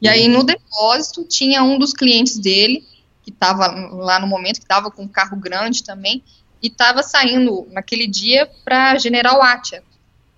E 0.01 0.07
aí 0.07 0.27
no 0.27 0.43
depósito 0.43 1.23
tinha 1.23 1.63
um 1.63 1.79
dos 1.79 1.93
clientes 1.93 2.37
dele, 2.37 2.85
que 3.23 3.31
estava 3.31 3.67
lá 3.67 4.19
no 4.19 4.27
momento, 4.27 4.57
que 4.57 4.65
estava 4.65 4.91
com 4.91 5.03
um 5.03 5.07
carro 5.07 5.37
grande 5.37 5.83
também, 5.83 6.21
e 6.63 6.67
estava 6.67 7.03
saindo 7.03 7.67
naquele 7.71 8.07
dia 8.07 8.49
para 8.63 8.97
General 8.97 9.41
Atia. 9.43 9.83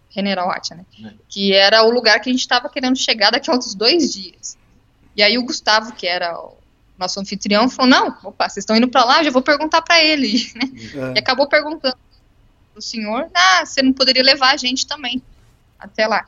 General 0.09 0.49
Atia, 0.49 0.77
né? 0.77 0.85
É. 1.05 1.13
Que 1.29 1.53
era 1.53 1.83
o 1.83 1.91
lugar 1.91 2.19
que 2.19 2.29
a 2.29 2.33
gente 2.33 2.41
estava 2.41 2.67
querendo 2.67 2.97
chegar 2.97 3.31
daqui 3.31 3.49
a 3.49 3.53
outros 3.53 3.75
dois 3.75 4.11
dias. 4.11 4.57
E 5.15 5.21
aí 5.21 5.37
o 5.37 5.43
Gustavo, 5.45 5.93
que 5.93 6.07
era 6.07 6.35
o 6.37 6.57
nosso 6.97 7.19
anfitrião, 7.19 7.69
falou: 7.69 7.91
Não, 7.91 8.07
opa, 8.23 8.49
vocês 8.49 8.63
estão 8.63 8.75
indo 8.75 8.87
para 8.87 9.05
lá, 9.05 9.19
eu 9.19 9.25
já 9.25 9.31
vou 9.31 9.41
perguntar 9.41 9.81
para 9.83 10.03
ele, 10.03 10.51
né? 10.55 10.71
E 11.13 11.17
É. 11.17 11.19
acabou 11.19 11.47
perguntando 11.47 11.97
pro 12.73 12.81
senhor: 12.81 13.29
Ah, 13.33 13.63
você 13.65 13.81
não 13.81 13.93
poderia 13.93 14.23
levar 14.23 14.53
a 14.53 14.57
gente 14.57 14.87
também 14.87 15.21
até 15.77 16.07
lá. 16.07 16.25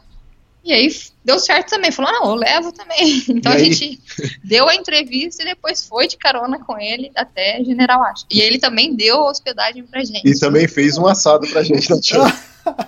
E 0.68 0.74
aí 0.74 0.90
deu 1.24 1.40
certo 1.40 1.70
também. 1.70 1.94
Falou: 1.94 2.12
Não, 2.12 2.30
eu 2.32 2.36
levo 2.36 2.74
também. 2.74 3.24
Então 3.30 3.54
E 3.54 3.56
a 3.56 3.58
aí? 3.58 3.72
gente 3.74 4.02
deu 4.44 4.68
a 4.68 4.76
entrevista 4.76 5.42
e 5.42 5.46
depois 5.46 5.88
foi 5.88 6.08
de 6.10 6.18
carona 6.18 6.60
com 6.60 6.78
ele 6.78 7.10
até 7.16 7.64
General 7.64 8.04
Acha. 8.04 8.26
E 8.30 8.42
ele 8.42 8.60
também 8.60 8.94
deu 8.94 9.16
a 9.22 9.30
hospedagem 9.32 9.84
pra 9.84 10.04
gente. 10.04 10.28
E 10.28 10.38
também 10.38 10.68
fez 10.68 10.98
um 10.98 11.08
assado 11.08 11.48
pra 11.48 11.64
gente 11.64 11.90
na 11.90 12.02
Tchau. 12.02 12.26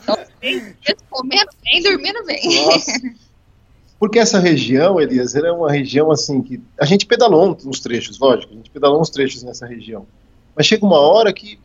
Então, 0.03 0.17
bem, 0.41 0.75
comendo 1.09 1.49
bem, 1.63 1.81
dormindo 1.81 2.25
bem. 2.25 2.65
Nossa. 2.65 2.91
Porque 3.97 4.19
essa 4.19 4.39
região, 4.39 4.99
Elias, 4.99 5.35
ela 5.35 5.47
é 5.47 5.51
uma 5.53 5.71
região 5.71 6.11
assim 6.11 6.41
que. 6.41 6.61
A 6.77 6.85
gente 6.85 7.05
pedalou 7.05 7.57
uns 7.65 7.79
trechos, 7.79 8.19
lógico, 8.19 8.51
a 8.51 8.57
gente 8.57 8.69
pedalou 8.69 8.99
uns 8.99 9.09
trechos 9.09 9.41
nessa 9.41 9.65
região. 9.65 10.05
Mas 10.53 10.65
chega 10.65 10.85
uma 10.85 10.99
hora 10.99 11.31
que 11.31 11.57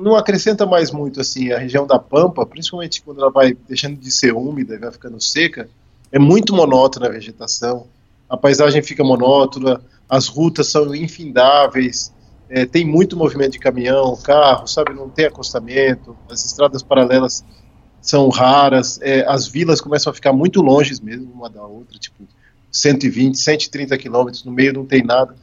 não 0.00 0.16
acrescenta 0.16 0.66
mais 0.66 0.90
muito 0.90 1.20
assim. 1.20 1.52
A 1.52 1.58
região 1.58 1.86
da 1.86 1.98
Pampa, 1.98 2.46
principalmente 2.46 3.02
quando 3.02 3.20
ela 3.20 3.30
vai 3.30 3.56
deixando 3.68 3.98
de 3.98 4.10
ser 4.10 4.34
úmida 4.34 4.74
e 4.74 4.78
vai 4.78 4.90
ficando 4.90 5.20
seca, 5.20 5.68
é 6.10 6.18
muito 6.18 6.54
monótona 6.54 7.06
a 7.06 7.10
vegetação. 7.10 7.86
A 8.28 8.36
paisagem 8.36 8.82
fica 8.82 9.04
monótona, 9.04 9.80
as 10.08 10.28
rutas 10.28 10.68
são 10.68 10.94
infindáveis, 10.94 12.12
é, 12.48 12.66
tem 12.66 12.84
muito 12.84 13.16
movimento 13.16 13.52
de 13.52 13.58
caminhão, 13.58 14.16
carro, 14.16 14.66
sabe? 14.66 14.92
Não 14.92 15.08
tem 15.08 15.26
acostamento, 15.26 16.16
as 16.28 16.44
estradas 16.44 16.82
paralelas 16.82 17.44
são 18.00 18.28
raras, 18.28 18.98
é, 19.02 19.24
as 19.28 19.46
vilas 19.46 19.80
começam 19.80 20.10
a 20.10 20.14
ficar 20.14 20.32
muito 20.32 20.60
longe 20.62 20.92
mesmo 21.02 21.30
uma 21.32 21.48
da 21.48 21.62
outra, 21.64 21.98
tipo 21.98 22.26
120, 22.72 23.36
130 23.36 23.98
quilômetros, 23.98 24.44
no 24.44 24.52
meio 24.52 24.72
não 24.72 24.86
tem 24.86 25.02
nada. 25.02 25.34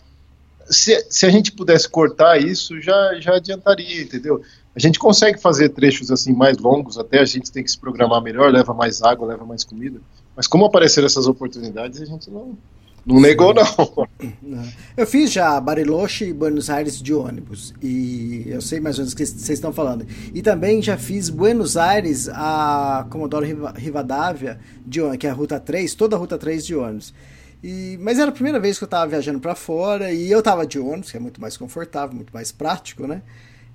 Se, 0.70 1.06
se 1.10 1.26
a 1.26 1.30
gente 1.30 1.52
pudesse 1.52 1.88
cortar 1.90 2.38
isso, 2.42 2.80
já, 2.82 3.20
já 3.20 3.36
adiantaria, 3.36 4.02
entendeu? 4.02 4.42
A 4.76 4.80
gente 4.80 5.00
consegue 5.00 5.40
fazer 5.40 5.70
trechos 5.70 6.12
assim 6.12 6.34
mais 6.34 6.58
longos, 6.58 6.98
até 6.98 7.20
a 7.20 7.26
gente 7.26 7.52
tem 7.52 7.64
que 7.64 7.72
se 7.72 7.78
programar 7.78 8.22
melhor, 8.22 8.52
leva 8.52 8.74
mais 8.74 9.02
água, 9.02 9.28
leva 9.28 9.46
mais 9.46 9.64
comida. 9.64 10.00
Mas 10.36 10.46
como 10.46 10.66
apareceram 10.66 11.08
essas 11.08 11.26
oportunidades, 11.26 12.00
a 12.00 12.06
gente 12.06 12.30
não, 12.30 12.56
não 13.04 13.20
negou, 13.20 13.56
não. 13.56 14.08
Eu 14.96 15.08
fiz 15.08 15.32
já 15.32 15.60
Bariloche 15.60 16.26
e 16.26 16.34
Buenos 16.34 16.70
Aires 16.70 17.02
de 17.02 17.12
ônibus. 17.14 17.74
E 17.82 18.46
eu 18.48 18.62
sei 18.62 18.80
mais 18.80 18.98
ou 18.98 19.02
menos 19.02 19.14
o 19.14 19.16
que 19.16 19.26
vocês 19.26 19.58
estão 19.58 19.74
falando. 19.74 20.06
E 20.34 20.42
também 20.44 20.80
já 20.82 20.98
fiz 20.98 21.30
Buenos 21.30 21.76
Aires 21.78 22.30
a 22.30 23.08
Comodoro 23.10 23.46
Riva- 23.46 23.74
Rivadavia, 23.76 24.60
de 24.86 25.02
ônibus, 25.02 25.18
que 25.18 25.28
é 25.28 25.30
a 25.30 25.34
Ruta 25.34 25.60
3, 25.60 25.96
toda 25.96 26.16
a 26.16 26.20
Ruta 26.20 26.38
3 26.38 26.66
de 26.66 26.76
ônibus. 26.76 27.14
E, 27.64 27.98
mas 28.02 28.20
era 28.20 28.30
a 28.30 28.34
primeira 28.34 28.60
vez 28.60 28.78
que 28.78 28.84
eu 28.84 28.88
estava 28.88 29.08
viajando 29.08 29.40
para 29.40 29.56
fora 29.56 30.12
e 30.12 30.32
eu 30.32 30.40
estava 30.40 30.66
de 30.66 30.80
ônibus, 30.80 31.12
que 31.12 31.18
é 31.18 31.20
muito 31.20 31.42
mais 31.42 31.58
confortável, 31.58 32.16
muito 32.16 32.34
mais 32.34 32.52
prático, 32.52 33.08
né? 33.08 33.22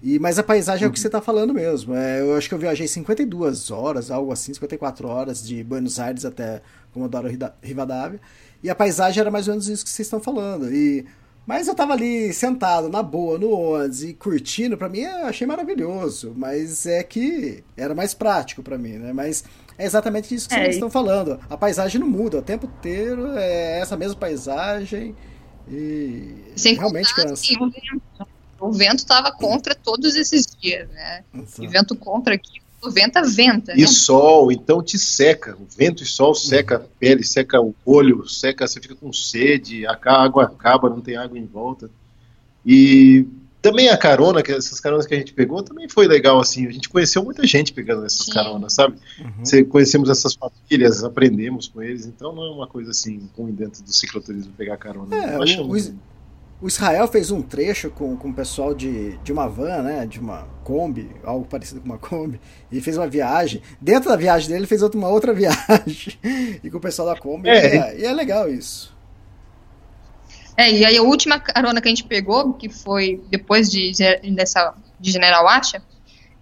E, 0.03 0.19
mas 0.19 0.39
a 0.39 0.43
paisagem 0.43 0.85
é 0.85 0.89
o 0.89 0.93
que 0.93 0.99
você 0.99 1.07
está 1.07 1.21
falando 1.21 1.55
mesmo. 1.55 1.95
É, 1.95 2.21
eu 2.21 2.37
acho 2.37 2.49
que 2.49 2.55
eu 2.55 2.59
viajei 2.59 2.89
52 2.89 3.71
horas, 3.71 4.11
algo 4.11 4.33
assim, 4.33 4.53
54 4.53 5.07
horas 5.07 5.47
de 5.47 5.63
Buenos 5.63 6.01
Aires 6.01 6.25
até 6.25 6.61
Comodoro 6.93 7.29
Rivadavia. 7.63 8.21
E 8.63 8.69
a 8.69 8.75
paisagem 8.75 9.21
era 9.21 9.31
mais 9.31 9.47
ou 9.47 9.55
menos 9.55 9.69
isso 9.69 9.85
que 9.85 9.91
vocês 9.91 10.07
estão 10.07 10.21
falando. 10.21 10.73
E, 10.73 11.07
mas 11.47 11.69
eu 11.69 11.75
tava 11.75 11.93
ali 11.93 12.33
sentado, 12.33 12.89
na 12.89 13.03
boa, 13.03 13.39
no 13.39 13.51
ônibus 13.51 14.03
e 14.03 14.13
curtindo, 14.13 14.77
pra 14.77 14.89
mim 14.89 15.01
eu 15.01 15.27
achei 15.27 15.47
maravilhoso. 15.47 16.33
Mas 16.37 16.85
é 16.85 17.03
que 17.05 17.63
era 17.77 17.95
mais 17.95 18.13
prático 18.13 18.63
pra 18.63 18.79
mim, 18.79 18.99
né? 18.99 19.13
Mas 19.13 19.45
é 19.79 19.85
exatamente 19.87 20.35
isso 20.35 20.49
que 20.49 20.55
É, 20.55 20.59
vocês 20.59 20.75
e- 20.75 20.79
estão 20.79 20.91
falando. 20.91 21.39
A 21.49 21.57
paisagem 21.57 22.01
não 22.01 22.09
muda, 22.09 22.39
o 22.39 22.43
tempo 22.43 22.67
inteiro 22.67 23.37
é 23.37 23.81
essa 23.81 23.97
mesma 23.97 24.17
paisagem. 24.17 25.15
E 25.69 26.35
Sem 26.57 26.75
realmente 26.75 27.11
contar, 27.11 27.23
cansa. 27.29 27.35
assim, 27.35 27.57
o 27.57 27.71
vento. 27.71 28.03
O 28.61 28.73
vento 28.73 28.99
estava 28.99 29.33
contra 29.33 29.75
todos 29.75 30.15
esses 30.15 30.47
dias, 30.47 30.89
né? 30.91 31.25
E 31.61 31.67
vento 31.67 31.97
contra 31.97 32.35
aqui, 32.35 32.61
o 32.81 32.91
vento 32.91 33.21
venta, 33.29 33.75
né? 33.75 33.81
E 33.83 33.87
sol, 33.89 34.53
então 34.53 34.81
te 34.83 34.99
seca. 34.99 35.57
O 35.57 35.67
vento 35.77 36.03
e 36.03 36.07
sol 36.07 36.33
seca 36.35 36.77
a 36.77 36.81
pele, 36.81 37.25
seca 37.25 37.61
o 37.61 37.75
olho, 37.85 38.29
seca, 38.29 38.67
você 38.67 38.81
fica 38.81 38.95
com 38.95 39.13
sede, 39.13 39.85
a 39.87 39.99
água 40.05 40.45
acaba, 40.45 40.89
não 40.89 41.01
tem 41.01 41.17
água 41.17 41.37
em 41.39 41.47
volta. 41.47 41.91
E 42.65 43.27
também 43.63 43.89
a 43.89 43.97
carona, 43.97 44.43
que 44.43 44.51
essas 44.53 44.81
caronas 44.81 45.07
que 45.07 45.15
a 45.15 45.17
gente 45.17 45.33
pegou, 45.33 45.63
também 45.63 45.89
foi 45.89 46.07
legal, 46.09 46.41
assim. 46.41 46.67
A 46.67 46.71
gente 46.71 46.89
conheceu 46.89 47.23
muita 47.25 47.47
gente 47.47 47.73
pegando 47.73 48.05
essas 48.05 48.27
Sim. 48.27 48.33
caronas, 48.33 48.73
sabe? 48.75 48.97
Você, 49.39 49.63
conhecemos 49.65 50.11
essas 50.11 50.35
famílias, 50.35 51.03
aprendemos 51.05 51.69
com 51.69 51.81
eles, 51.81 52.05
então 52.05 52.35
não 52.35 52.43
é 52.45 52.51
uma 52.51 52.67
coisa 52.67 52.91
assim 52.91 53.31
ruim 53.39 53.53
dentro 53.53 53.83
do 53.83 53.93
cicloturismo 53.93 54.53
pegar 54.59 54.77
carona. 54.77 55.15
É, 55.17 55.37
Eu 55.37 55.43
acho 55.43 55.63
o- 55.63 55.77
o- 55.77 56.13
O 56.61 56.69
Israel 56.69 57.09
fez 57.09 57.33
um 57.33 57.43
trecho 57.43 57.91
com, 57.91 58.17
com 58.17 58.29
o 58.29 58.33
pessoal 58.33 58.73
de, 58.73 59.17
de 59.25 59.33
uma 59.33 59.49
van, 59.49 59.83
né? 59.83 60.07
De 60.07 60.21
uma 60.21 60.47
Kombi, 60.63 61.11
algo 61.25 61.45
parecido 61.45 61.81
com 61.81 61.87
uma 61.87 61.99
Kombi, 61.99 62.41
e 62.71 62.81
fez 62.81 62.97
uma 62.97 63.09
viagem. 63.09 63.61
Dentro 63.81 64.09
da 64.09 64.15
viagem 64.17 64.47
dele, 64.49 64.61
ele 64.61 64.67
fez 64.69 64.81
outra, 64.81 64.97
uma 64.97 65.09
outra 65.09 65.33
viagem. 65.35 66.17
E 66.63 66.71
com 66.71 66.77
o 66.79 66.81
pessoal 66.81 67.09
da 67.09 67.17
Kombi. 67.21 67.49
É, 67.49 67.75
e, 67.75 67.79
é, 67.79 68.01
e 68.01 68.05
é 68.05 68.13
legal 68.13 68.49
isso. 68.49 68.92
É, 70.57 70.71
e 70.71 70.85
aí 70.85 70.97
a 70.97 71.03
última 71.03 71.39
carona 71.41 71.81
que 71.81 71.89
a 71.89 71.91
gente 71.91 72.05
pegou, 72.05 72.53
que 72.55 72.69
foi 72.69 73.23
depois 73.31 73.71
de, 73.71 73.93
dessa, 74.35 74.75
de 75.01 75.11
General 75.11 75.47
Acha, 75.49 75.83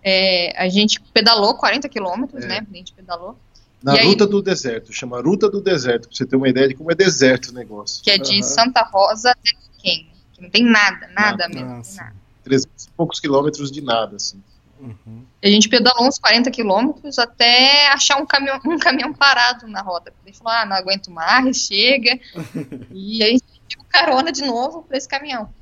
é, 0.02 0.54
a 0.60 0.68
gente 0.68 1.00
pedalou 1.12 1.54
40 1.54 1.88
quilômetros, 1.88 2.44
É. 2.44 2.48
né? 2.48 2.66
A 2.70 2.76
gente 2.76 2.92
pedalou. 2.92 3.38
Na 3.82 3.94
E 3.94 4.00
aí- 4.00 4.06
Ruta 4.06 4.26
do 4.26 4.42
Deserto, 4.42 4.92
chama 4.92 5.20
Ruta 5.22 5.48
do 5.48 5.60
Deserto, 5.60 6.08
pra 6.08 6.16
você 6.16 6.26
ter 6.26 6.36
uma 6.36 6.48
ideia 6.48 6.68
de 6.68 6.74
como 6.74 6.90
é 6.90 6.94
deserto 6.94 7.48
o 7.48 7.54
negócio. 7.54 8.02
Que 8.02 8.10
é 8.10 8.18
de 8.18 8.34
Aham. 8.34 8.42
Santa 8.42 8.82
Rosa 8.82 9.30
até 9.30 9.50
Quem. 9.82 10.10
Que 10.34 10.42
não 10.42 10.50
tem 10.50 10.62
nada, 10.64 11.08
nada 11.14 11.48
mesmo. 11.48 11.68
Nossa. 11.76 12.02
nada. 12.02 12.16
300 12.44 12.84
e 12.84 12.90
poucos 12.90 13.20
quilômetros 13.20 13.70
de 13.70 13.80
nada, 13.80 14.16
assim. 14.16 14.42
Uhum. 14.78 15.24
E 15.42 15.48
a 15.48 15.50
gente 15.50 15.68
pedalou 15.68 16.06
uns 16.08 16.18
40 16.18 16.50
quilômetros 16.50 17.18
até 17.18 17.88
achar 17.88 18.16
um 18.16 18.26
caminhão, 18.26 18.58
um 18.66 18.78
caminhão 18.78 19.12
parado 19.12 19.66
na 19.68 19.80
rota. 19.82 20.12
Ele 20.26 20.34
falou, 20.34 20.52
ah, 20.52 20.66
não 20.66 20.76
aguento 20.76 21.10
mais, 21.10 21.56
chega. 21.58 22.18
e 22.92 23.22
aí 23.22 23.38
carona 23.90 24.32
de 24.32 24.42
novo 24.42 24.82
para 24.82 24.96
esse 24.96 25.08
caminhão. 25.08 25.52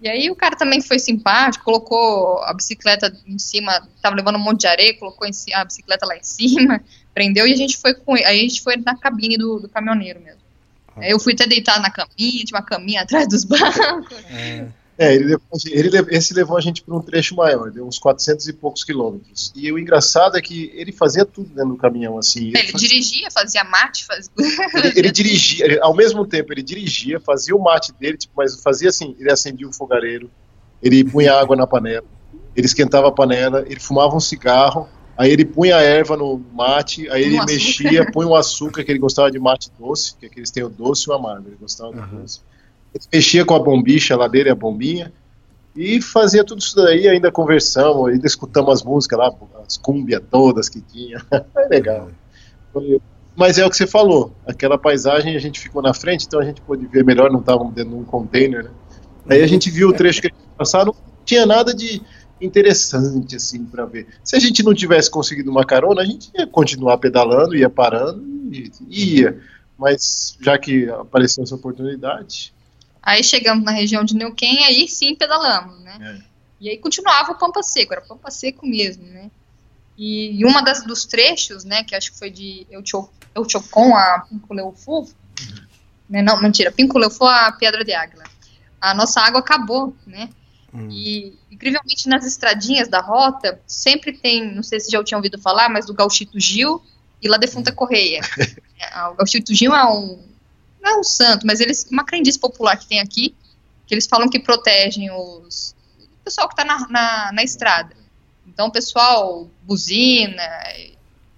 E 0.00 0.08
aí 0.08 0.30
o 0.30 0.34
cara 0.34 0.56
também 0.56 0.80
foi 0.80 0.98
simpático, 0.98 1.64
colocou 1.64 2.42
a 2.42 2.52
bicicleta 2.52 3.16
em 3.24 3.38
cima, 3.38 3.86
tava 4.00 4.16
levando 4.16 4.34
um 4.34 4.42
monte 4.42 4.62
de 4.62 4.66
areia, 4.66 4.98
colocou 4.98 5.28
a 5.54 5.64
bicicleta 5.64 6.06
lá 6.06 6.16
em 6.16 6.22
cima, 6.24 6.82
prendeu 7.14 7.46
e 7.46 7.52
a 7.52 7.56
gente 7.56 7.76
foi 7.76 7.94
com 7.94 8.16
ele. 8.16 8.26
Aí 8.26 8.40
a 8.40 8.42
gente 8.42 8.62
foi 8.62 8.76
na 8.76 8.96
cabine 8.96 9.36
do, 9.36 9.60
do 9.60 9.68
caminhoneiro 9.68 10.20
mesmo. 10.20 10.42
Aí 10.96 11.10
eu 11.10 11.20
fui 11.20 11.32
até 11.34 11.46
deitar 11.46 11.80
na 11.80 11.90
caminha, 11.90 12.44
tinha 12.44 12.58
uma 12.58 12.62
caminha 12.62 13.02
atrás 13.02 13.28
dos 13.28 13.44
bancos. 13.44 14.18
É, 14.28 14.66
ele 15.10 15.24
levou, 15.24 15.46
ele 15.66 16.16
esse 16.16 16.34
levou 16.34 16.56
a 16.56 16.60
gente 16.60 16.82
para 16.82 16.94
um 16.94 17.00
trecho 17.00 17.34
maior, 17.34 17.70
deu 17.70 17.86
uns 17.86 17.98
400 17.98 18.46
e 18.48 18.52
poucos 18.52 18.84
quilômetros. 18.84 19.52
E 19.56 19.70
o 19.72 19.78
engraçado 19.78 20.36
é 20.36 20.40
que 20.42 20.70
ele 20.74 20.92
fazia 20.92 21.24
tudo 21.24 21.48
dentro 21.48 21.70
do 21.70 21.76
caminhão, 21.76 22.18
assim. 22.18 22.48
Ele, 22.48 22.58
Ele 22.58 22.72
fazia- 22.72 22.88
dirigia, 22.88 23.28
fazia 23.30 23.64
mate, 23.64 24.04
fazia. 24.04 24.30
ele, 24.74 24.92
ele 24.98 25.10
dirigia, 25.10 25.64
ele- 25.64 25.80
ao 25.80 25.94
mesmo 25.94 26.26
tempo 26.26 26.52
ele 26.52 26.62
dirigia, 26.62 27.18
fazia 27.20 27.54
o 27.56 27.62
mate 27.62 27.92
dele, 27.98 28.16
tipo, 28.16 28.34
mas 28.36 28.60
fazia 28.62 28.88
assim, 28.90 29.16
ele 29.18 29.30
acendia 29.32 29.68
o 29.68 29.72
fogareiro, 29.72 30.30
ele 30.82 31.04
punha 31.04 31.32
água 31.34 31.56
na 31.56 31.66
panela, 31.66 32.04
ele 32.54 32.66
esquentava 32.66 33.08
a 33.08 33.12
panela, 33.12 33.64
ele 33.68 33.80
fumava 33.80 34.14
um 34.16 34.20
cigarro, 34.20 34.88
aí 35.16 35.30
ele 35.30 35.44
punha 35.44 35.76
a 35.76 35.80
erva 35.82 36.16
no 36.16 36.38
mate, 36.52 37.08
aí 37.08 37.22
ele 37.22 37.40
Um 37.40 37.44
mexia, 37.44 38.10
punha 38.10 38.28
o 38.28 38.34
açúcar, 38.34 38.82
que 38.84 38.90
ele 38.92 38.98
gostava 38.98 39.30
de 39.30 39.38
mate 39.38 39.70
doce, 39.78 40.14
que 40.16 40.26
aqueles 40.26 40.50
têm 40.50 40.62
o 40.64 40.68
doce 40.68 41.04
e 41.08 41.10
o 41.10 41.14
amargo, 41.14 41.48
ele 41.48 41.56
gostava 41.60 41.92
do 41.92 42.00
doce. 42.18 42.40
Mexia 43.12 43.44
com 43.44 43.54
a 43.54 43.58
bombicha 43.58 44.16
lá 44.16 44.28
dele, 44.28 44.50
a 44.50 44.54
bombinha, 44.54 45.12
e 45.74 46.00
fazia 46.02 46.44
tudo 46.44 46.58
isso 46.60 46.76
daí, 46.76 47.08
ainda 47.08 47.32
conversamos, 47.32 48.10
ainda 48.10 48.26
escutamos 48.26 48.72
as 48.72 48.82
músicas 48.82 49.18
lá, 49.18 49.32
as 49.66 49.76
cúmbia 49.78 50.20
todas 50.20 50.68
que 50.68 50.80
tinha, 50.80 51.18
é 51.56 51.68
legal. 51.68 52.10
Foi- 52.72 53.00
Mas 53.34 53.56
é 53.58 53.64
o 53.64 53.70
que 53.70 53.76
você 53.76 53.86
falou, 53.86 54.32
aquela 54.46 54.76
paisagem 54.76 55.34
a 55.34 55.38
gente 55.38 55.58
ficou 55.58 55.80
na 55.80 55.94
frente, 55.94 56.26
então 56.26 56.40
a 56.40 56.44
gente 56.44 56.60
pôde 56.60 56.86
ver 56.86 57.04
melhor, 57.04 57.30
não 57.30 57.40
estávamos 57.40 57.72
dentro 57.74 57.90
de 57.92 57.96
um 57.96 58.04
container, 58.04 58.64
né? 58.64 58.70
Aí 59.30 59.42
a 59.42 59.46
gente 59.46 59.70
viu 59.70 59.88
o 59.88 59.92
trecho 59.92 60.20
que 60.20 60.26
eles 60.26 60.38
passaram, 60.58 60.86
não 60.92 61.24
tinha 61.24 61.46
nada 61.46 61.72
de 61.72 62.02
interessante 62.40 63.36
assim 63.36 63.64
para 63.64 63.86
ver. 63.86 64.06
Se 64.22 64.36
a 64.36 64.38
gente 64.40 64.62
não 64.62 64.74
tivesse 64.74 65.10
conseguido 65.10 65.50
uma 65.50 65.64
carona, 65.64 66.02
a 66.02 66.04
gente 66.04 66.30
ia 66.36 66.46
continuar 66.46 66.98
pedalando, 66.98 67.56
ia 67.56 67.70
parando 67.70 68.22
e 68.52 68.70
ia. 68.90 69.38
Mas 69.78 70.36
já 70.40 70.58
que 70.58 70.88
apareceu 70.90 71.44
essa 71.44 71.54
oportunidade, 71.54 72.52
Aí 73.02 73.24
chegamos 73.24 73.64
na 73.64 73.72
região 73.72 74.04
de 74.04 74.14
Neuquén, 74.14 74.64
aí 74.64 74.86
sim 74.88 75.14
pedalamos, 75.14 75.80
né? 75.80 75.98
É. 76.00 76.32
E 76.60 76.68
aí 76.68 76.78
continuava 76.78 77.32
o 77.32 77.34
Pampa 77.34 77.62
Seco, 77.62 77.92
era 77.92 78.02
Pampa 78.02 78.30
Seco 78.30 78.64
mesmo, 78.64 79.04
né? 79.04 79.30
E, 79.98 80.40
e 80.40 80.44
uma 80.44 80.62
das, 80.62 80.84
dos 80.84 81.04
trechos, 81.04 81.64
né, 81.64 81.84
que 81.84 81.94
acho 81.94 82.12
que 82.12 82.18
foi 82.18 82.30
de 82.30 82.66
Euchocon 82.70 83.94
a 83.96 84.20
Pinculeufu, 84.28 85.08
né, 86.08 86.22
não, 86.22 86.40
mentira, 86.40 86.72
Pinculeufu 86.72 87.24
a 87.24 87.52
Pedra 87.52 87.84
de 87.84 87.92
Águila. 87.92 88.24
A 88.80 88.94
nossa 88.94 89.20
água 89.20 89.40
acabou, 89.40 89.94
né? 90.06 90.30
E, 90.90 91.38
incrivelmente, 91.50 92.08
nas 92.08 92.24
estradinhas 92.24 92.88
da 92.88 93.00
rota, 93.00 93.60
sempre 93.66 94.12
tem, 94.12 94.54
não 94.54 94.62
sei 94.62 94.80
se 94.80 94.90
já 94.90 95.04
tinham 95.04 95.18
ouvido 95.18 95.38
falar, 95.38 95.68
mas 95.68 95.84
do 95.84 95.92
Gauchito 95.92 96.40
Gil 96.40 96.82
e 97.20 97.28
La 97.28 97.36
Defunta 97.36 97.72
Correia. 97.72 98.20
É, 98.84 99.06
o 99.06 99.14
Gauchito 99.14 99.54
Gil 99.54 99.72
é 99.72 99.84
um, 99.84 100.18
não 100.82 100.90
é 100.90 100.98
um 100.98 101.04
santo, 101.04 101.46
mas 101.46 101.60
eles, 101.60 101.86
uma 101.90 102.04
crendice 102.04 102.38
popular 102.38 102.76
que 102.76 102.86
tem 102.86 103.00
aqui, 103.00 103.34
que 103.86 103.94
eles 103.94 104.06
falam 104.06 104.28
que 104.28 104.40
protegem 104.40 105.10
os, 105.10 105.74
o 105.98 106.24
pessoal 106.24 106.48
que 106.48 106.54
está 106.54 106.64
na, 106.64 106.88
na, 106.88 107.32
na 107.32 107.42
estrada. 107.42 107.94
Então, 108.46 108.66
o 108.66 108.72
pessoal 108.72 109.48
buzina, 109.62 110.42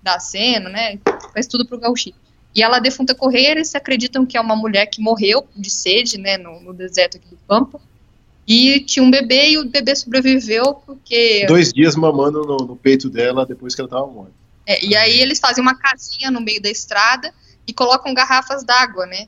dá 0.03 0.15
aceno, 0.15 0.69
né? 0.69 0.99
Faz 1.33 1.47
tudo 1.47 1.67
pro 1.67 1.79
gauchito. 1.79 2.19
E 2.55 2.63
a 2.63 2.69
La 2.69 2.79
Defunta 2.79 3.15
Correia, 3.15 3.51
eles 3.51 3.75
acreditam 3.75 4.25
que 4.25 4.37
é 4.37 4.41
uma 4.41 4.57
mulher 4.57 4.87
que 4.87 5.01
morreu 5.01 5.47
de 5.55 5.71
sede, 5.71 6.19
né, 6.19 6.39
no, 6.39 6.61
no 6.61 6.73
deserto 6.73 7.17
aqui 7.17 7.29
do 7.29 7.37
Pampa. 7.49 7.81
E 8.47 8.81
tinha 8.81 9.03
um 9.03 9.11
bebê 9.11 9.51
e 9.51 9.59
o 9.59 9.69
bebê 9.69 9.95
sobreviveu 9.97 10.75
porque. 10.75 11.47
dois 11.47 11.73
dias 11.73 11.97
mamando 11.97 12.43
no, 12.43 12.59
no 12.59 12.77
peito 12.77 13.09
dela 13.09 13.47
depois 13.47 13.75
que 13.75 13.81
ela 13.81 13.89
estava 13.89 14.07
morta. 14.07 14.33
É, 14.67 14.85
e 14.85 14.95
aí 14.95 15.19
eles 15.21 15.39
fazem 15.39 15.63
uma 15.63 15.75
casinha 15.75 16.31
no 16.31 16.41
meio 16.41 16.61
da 16.61 16.71
estrada 16.71 17.33
e 17.67 17.73
colocam 17.73 18.12
garrafas 18.15 18.65
d'água, 18.65 19.07
né? 19.07 19.27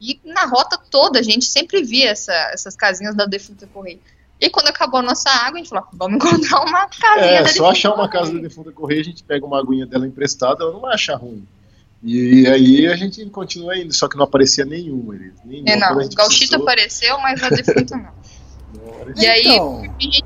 E 0.00 0.18
na 0.24 0.44
rota 0.46 0.78
toda 0.90 1.20
a 1.20 1.22
gente 1.22 1.44
sempre 1.44 1.82
via 1.82 2.10
essa- 2.10 2.50
essas 2.52 2.74
casinhas 2.74 3.14
da 3.14 3.24
Defunta 3.24 3.66
Correia. 3.72 3.98
E 4.40 4.50
quando 4.50 4.66
acabou 4.66 4.98
a 4.98 5.02
nossa 5.04 5.30
água, 5.30 5.54
a 5.54 5.58
gente 5.58 5.68
falou, 5.68 5.86
vamos 5.92 6.16
encontrar 6.16 6.64
uma 6.64 6.88
casinha 6.88 7.30
É, 7.38 7.42
da 7.42 7.48
só 7.48 7.70
achar 7.70 7.94
uma 7.94 8.08
casa 8.08 8.32
da 8.32 8.40
defunta 8.40 8.72
correia, 8.72 9.00
a 9.00 9.04
gente 9.04 9.22
pega 9.22 9.46
uma 9.46 9.60
aguinha 9.60 9.86
dela 9.86 10.04
emprestada, 10.04 10.64
ela 10.64 10.72
não 10.72 10.80
vai 10.80 10.94
achar 10.94 11.14
ruim. 11.14 11.46
E 12.02 12.48
aí 12.48 12.88
a 12.88 12.96
gente 12.96 13.24
continua 13.26 13.78
indo, 13.78 13.94
só 13.94 14.08
que 14.08 14.16
não 14.16 14.24
aparecia 14.24 14.64
nenhuma. 14.64 15.14
Nenhuma. 15.44 15.70
É, 15.70 15.76
não, 15.76 15.92
o 15.92 15.94
Gauchito 15.94 16.16
precisou, 16.26 16.62
apareceu, 16.62 17.18
mas 17.20 17.40
a 17.40 17.50
Defunta 17.50 17.96
não. 17.96 18.02
não. 18.74 19.22
E 19.22 19.26
aí, 19.28 19.42
Então, 19.42 19.82
a 19.82 20.02
gente 20.02 20.24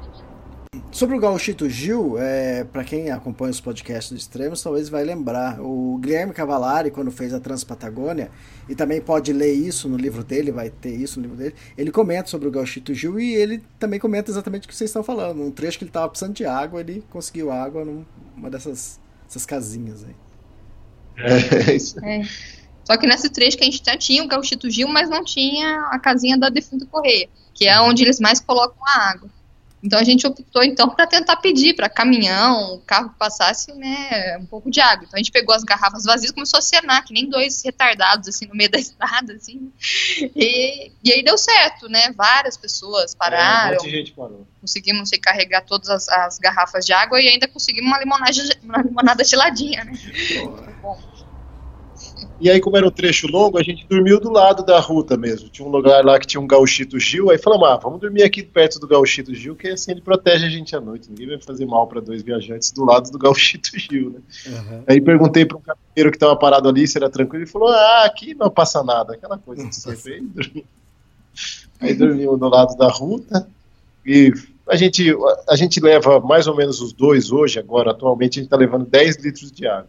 Sobre 0.96 1.14
o 1.14 1.20
Gauchito 1.20 1.68
Gil, 1.68 2.16
é, 2.18 2.64
para 2.64 2.82
quem 2.82 3.10
acompanha 3.10 3.50
os 3.50 3.60
podcasts 3.60 4.10
do 4.10 4.16
Extremos, 4.16 4.62
talvez 4.62 4.88
vai 4.88 5.04
lembrar. 5.04 5.60
O 5.60 5.98
Guilherme 5.98 6.32
Cavalari, 6.32 6.90
quando 6.90 7.10
fez 7.10 7.34
a 7.34 7.38
Transpatagônia, 7.38 8.30
e 8.66 8.74
também 8.74 8.98
pode 8.98 9.30
ler 9.30 9.52
isso 9.52 9.90
no 9.90 9.98
livro 9.98 10.24
dele, 10.24 10.50
vai 10.50 10.70
ter 10.70 10.96
isso 10.96 11.20
no 11.20 11.24
livro 11.24 11.36
dele, 11.36 11.54
ele 11.76 11.90
comenta 11.90 12.30
sobre 12.30 12.48
o 12.48 12.50
Gauchito 12.50 12.94
Gil 12.94 13.20
e 13.20 13.34
ele 13.34 13.62
também 13.78 14.00
comenta 14.00 14.30
exatamente 14.30 14.64
o 14.64 14.68
que 14.68 14.74
vocês 14.74 14.88
estão 14.88 15.02
falando. 15.04 15.42
Um 15.42 15.50
trecho 15.50 15.76
que 15.76 15.84
ele 15.84 15.90
estava 15.90 16.08
precisando 16.08 16.34
de 16.34 16.46
água, 16.46 16.80
ele 16.80 17.04
conseguiu 17.10 17.52
água 17.52 17.84
numa 17.84 18.48
dessas 18.48 18.98
essas 19.28 19.44
casinhas 19.44 20.02
aí. 20.02 20.16
É, 21.18 21.74
isso. 21.76 22.02
É. 22.02 22.22
Só 22.86 22.96
que 22.96 23.06
nesse 23.06 23.28
trecho 23.28 23.58
que 23.58 23.64
a 23.64 23.66
gente 23.66 23.82
já 23.84 23.98
tinha 23.98 24.24
o 24.24 24.28
Gauchito 24.28 24.70
Gil, 24.70 24.88
mas 24.88 25.10
não 25.10 25.22
tinha 25.22 25.90
a 25.90 25.98
casinha 25.98 26.38
da 26.38 26.48
Defunta 26.48 26.86
Correia, 26.86 27.28
que 27.52 27.68
é 27.68 27.78
onde 27.82 28.02
eles 28.02 28.18
mais 28.18 28.40
colocam 28.40 28.82
a 28.86 29.10
água. 29.10 29.35
Então 29.86 29.98
a 30.00 30.04
gente 30.04 30.26
optou 30.26 30.64
então 30.64 30.88
para 30.88 31.06
tentar 31.06 31.36
pedir 31.36 31.74
para 31.74 31.88
caminhão, 31.88 32.82
carro 32.84 33.10
que 33.10 33.18
passasse, 33.18 33.72
né, 33.74 34.36
um 34.40 34.46
pouco 34.46 34.68
de 34.70 34.80
água. 34.80 35.04
Então 35.06 35.14
a 35.14 35.18
gente 35.18 35.30
pegou 35.30 35.54
as 35.54 35.62
garrafas 35.62 36.04
vazias, 36.04 36.32
e 36.32 36.34
começou 36.34 36.58
a 36.58 36.60
acenar, 36.60 37.04
que 37.04 37.14
nem 37.14 37.28
dois 37.30 37.62
retardados 37.64 38.28
assim 38.28 38.46
no 38.46 38.54
meio 38.54 38.70
da 38.70 38.78
estrada, 38.80 39.32
assim. 39.34 39.72
E, 40.34 40.90
e 41.04 41.12
aí 41.12 41.22
deu 41.22 41.38
certo, 41.38 41.88
né? 41.88 42.12
Várias 42.16 42.56
pessoas 42.56 43.12
É, 43.12 43.14
um 43.14 43.18
pararam, 43.18 43.72
monte 43.74 43.84
de 43.84 43.90
gente 43.90 44.12
parou. 44.12 44.46
conseguimos 44.60 45.10
recarregar 45.12 45.64
todas 45.64 45.88
as, 45.88 46.08
as 46.08 46.38
garrafas 46.38 46.84
de 46.84 46.92
água 46.92 47.20
e 47.20 47.28
ainda 47.28 47.46
conseguimos 47.46 47.88
uma 47.88 47.98
limonada, 48.00 48.32
uma 48.64 48.82
limonada 48.82 49.24
geladinha, 49.24 49.84
né? 49.84 49.92
Bom, 50.82 50.98
E 52.38 52.50
aí, 52.50 52.60
como 52.60 52.76
era 52.76 52.86
um 52.86 52.90
trecho 52.90 53.26
longo, 53.26 53.58
a 53.58 53.62
gente 53.62 53.86
dormiu 53.88 54.20
do 54.20 54.30
lado 54.30 54.64
da 54.64 54.78
ruta 54.78 55.16
mesmo. 55.16 55.48
Tinha 55.48 55.66
um 55.66 55.70
lugar 55.70 56.04
lá 56.04 56.18
que 56.18 56.26
tinha 56.26 56.40
um 56.40 56.46
gauchito 56.46 56.98
Gil, 56.98 57.30
aí 57.30 57.38
falamos, 57.38 57.66
ah, 57.68 57.76
vamos 57.76 58.00
dormir 58.00 58.22
aqui 58.22 58.42
perto 58.42 58.78
do 58.78 58.86
gauchito 58.86 59.34
Gil, 59.34 59.56
que 59.56 59.68
assim 59.68 59.92
ele 59.92 60.02
protege 60.02 60.46
a 60.46 60.50
gente 60.50 60.76
à 60.76 60.80
noite. 60.80 61.08
Ninguém 61.08 61.28
vai 61.28 61.40
fazer 61.40 61.64
mal 61.64 61.86
para 61.86 62.00
dois 62.00 62.22
viajantes 62.22 62.70
do 62.72 62.84
lado 62.84 63.10
do 63.10 63.18
gauchito 63.18 63.70
Gil, 63.78 64.10
né? 64.10 64.82
Aí 64.86 65.00
perguntei 65.00 65.46
para 65.46 65.56
um 65.56 65.60
caminhoneiro 65.60 66.10
que 66.10 66.16
estava 66.16 66.36
parado 66.36 66.68
ali 66.68 66.86
se 66.86 66.98
era 66.98 67.08
tranquilo, 67.08 67.44
ele 67.44 67.50
falou, 67.50 67.68
ah, 67.68 68.04
aqui 68.04 68.34
não 68.34 68.50
passa 68.50 68.82
nada, 68.84 69.14
aquela 69.14 69.38
coisa 69.38 69.66
de 69.66 69.74
sempre. 69.74 70.12
Aí, 70.12 70.20
dormi. 70.20 70.66
aí 71.80 71.94
dormimos 71.94 72.38
do 72.38 72.48
lado 72.48 72.76
da 72.76 72.88
ruta 72.88 73.48
e 74.04 74.32
a 74.68 74.76
gente, 74.76 75.14
a 75.48 75.56
gente 75.56 75.80
leva 75.80 76.20
mais 76.20 76.46
ou 76.46 76.56
menos 76.56 76.80
os 76.80 76.92
dois 76.92 77.30
hoje, 77.30 77.58
agora, 77.58 77.92
atualmente, 77.92 78.38
a 78.38 78.42
gente 78.42 78.46
está 78.46 78.56
levando 78.56 78.84
10 78.84 79.16
litros 79.18 79.52
de 79.52 79.66
água. 79.66 79.88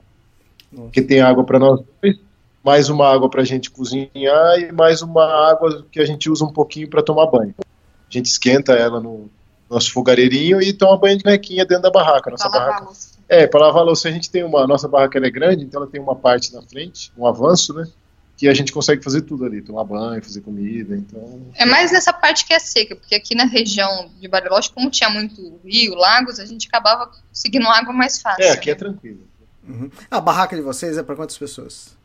Porque 0.71 1.01
tem 1.01 1.21
água 1.21 1.43
para 1.43 1.57
nós 1.59 1.81
dois, 2.01 2.19
mais 2.67 2.89
uma 2.89 3.07
água 3.07 3.29
para 3.29 3.43
a 3.43 3.45
gente 3.45 3.71
cozinhar 3.71 4.59
e 4.59 4.73
mais 4.73 5.01
uma 5.01 5.23
água 5.49 5.85
que 5.89 6.01
a 6.01 6.05
gente 6.05 6.29
usa 6.29 6.43
um 6.43 6.51
pouquinho 6.51 6.89
para 6.89 7.01
tomar 7.01 7.25
banho. 7.27 7.55
A 7.61 7.63
gente 8.09 8.25
esquenta 8.25 8.73
ela 8.73 8.99
no 8.99 9.29
nosso 9.69 9.93
fogareirinho 9.93 10.61
e 10.61 10.73
toma 10.73 10.97
banho 10.97 11.17
de 11.17 11.23
nequinha 11.23 11.65
dentro 11.65 11.83
da 11.83 11.89
barraca. 11.89 12.29
Nossa 12.29 12.49
pra 12.49 12.59
lavar 12.59 12.67
barraca 12.67 12.83
a 12.83 12.87
louça. 12.87 13.19
é, 13.29 13.47
para 13.47 13.59
lavar 13.61 13.81
a 13.83 13.85
louça 13.85 14.09
a 14.09 14.11
gente 14.11 14.29
tem 14.29 14.43
uma. 14.43 14.65
a 14.65 14.67
Nossa 14.67 14.85
barraca 14.85 15.17
ela 15.17 15.27
é 15.27 15.29
grande, 15.29 15.63
então 15.63 15.81
ela 15.81 15.89
tem 15.89 16.01
uma 16.01 16.13
parte 16.13 16.53
na 16.53 16.61
frente, 16.61 17.09
um 17.17 17.25
avanço, 17.25 17.73
né? 17.73 17.87
Que 18.35 18.49
a 18.49 18.53
gente 18.53 18.73
consegue 18.73 19.01
fazer 19.01 19.21
tudo 19.21 19.45
ali, 19.45 19.61
tomar 19.61 19.85
banho, 19.85 20.21
fazer 20.21 20.41
comida, 20.41 20.93
então. 20.93 21.41
É 21.55 21.65
mais 21.65 21.93
nessa 21.93 22.11
parte 22.11 22.45
que 22.45 22.53
é 22.53 22.59
seca, 22.59 22.97
porque 22.97 23.15
aqui 23.15 23.33
na 23.33 23.45
região 23.45 24.09
de 24.19 24.27
Bariloche, 24.27 24.71
como 24.71 24.91
tinha 24.91 25.09
muito 25.09 25.57
rio, 25.63 25.95
lagos, 25.95 26.37
a 26.37 26.45
gente 26.45 26.67
acabava 26.67 27.09
conseguindo 27.29 27.65
água 27.69 27.93
mais 27.93 28.21
fácil. 28.21 28.43
É, 28.43 28.51
aqui 28.51 28.69
é 28.69 28.73
né? 28.73 28.77
tranquilo. 28.77 29.21
Uhum. 29.65 29.89
A 30.11 30.19
barraca 30.19 30.53
de 30.53 30.61
vocês 30.61 30.97
é 30.97 31.03
para 31.03 31.15
quantas 31.15 31.37
pessoas? 31.37 31.96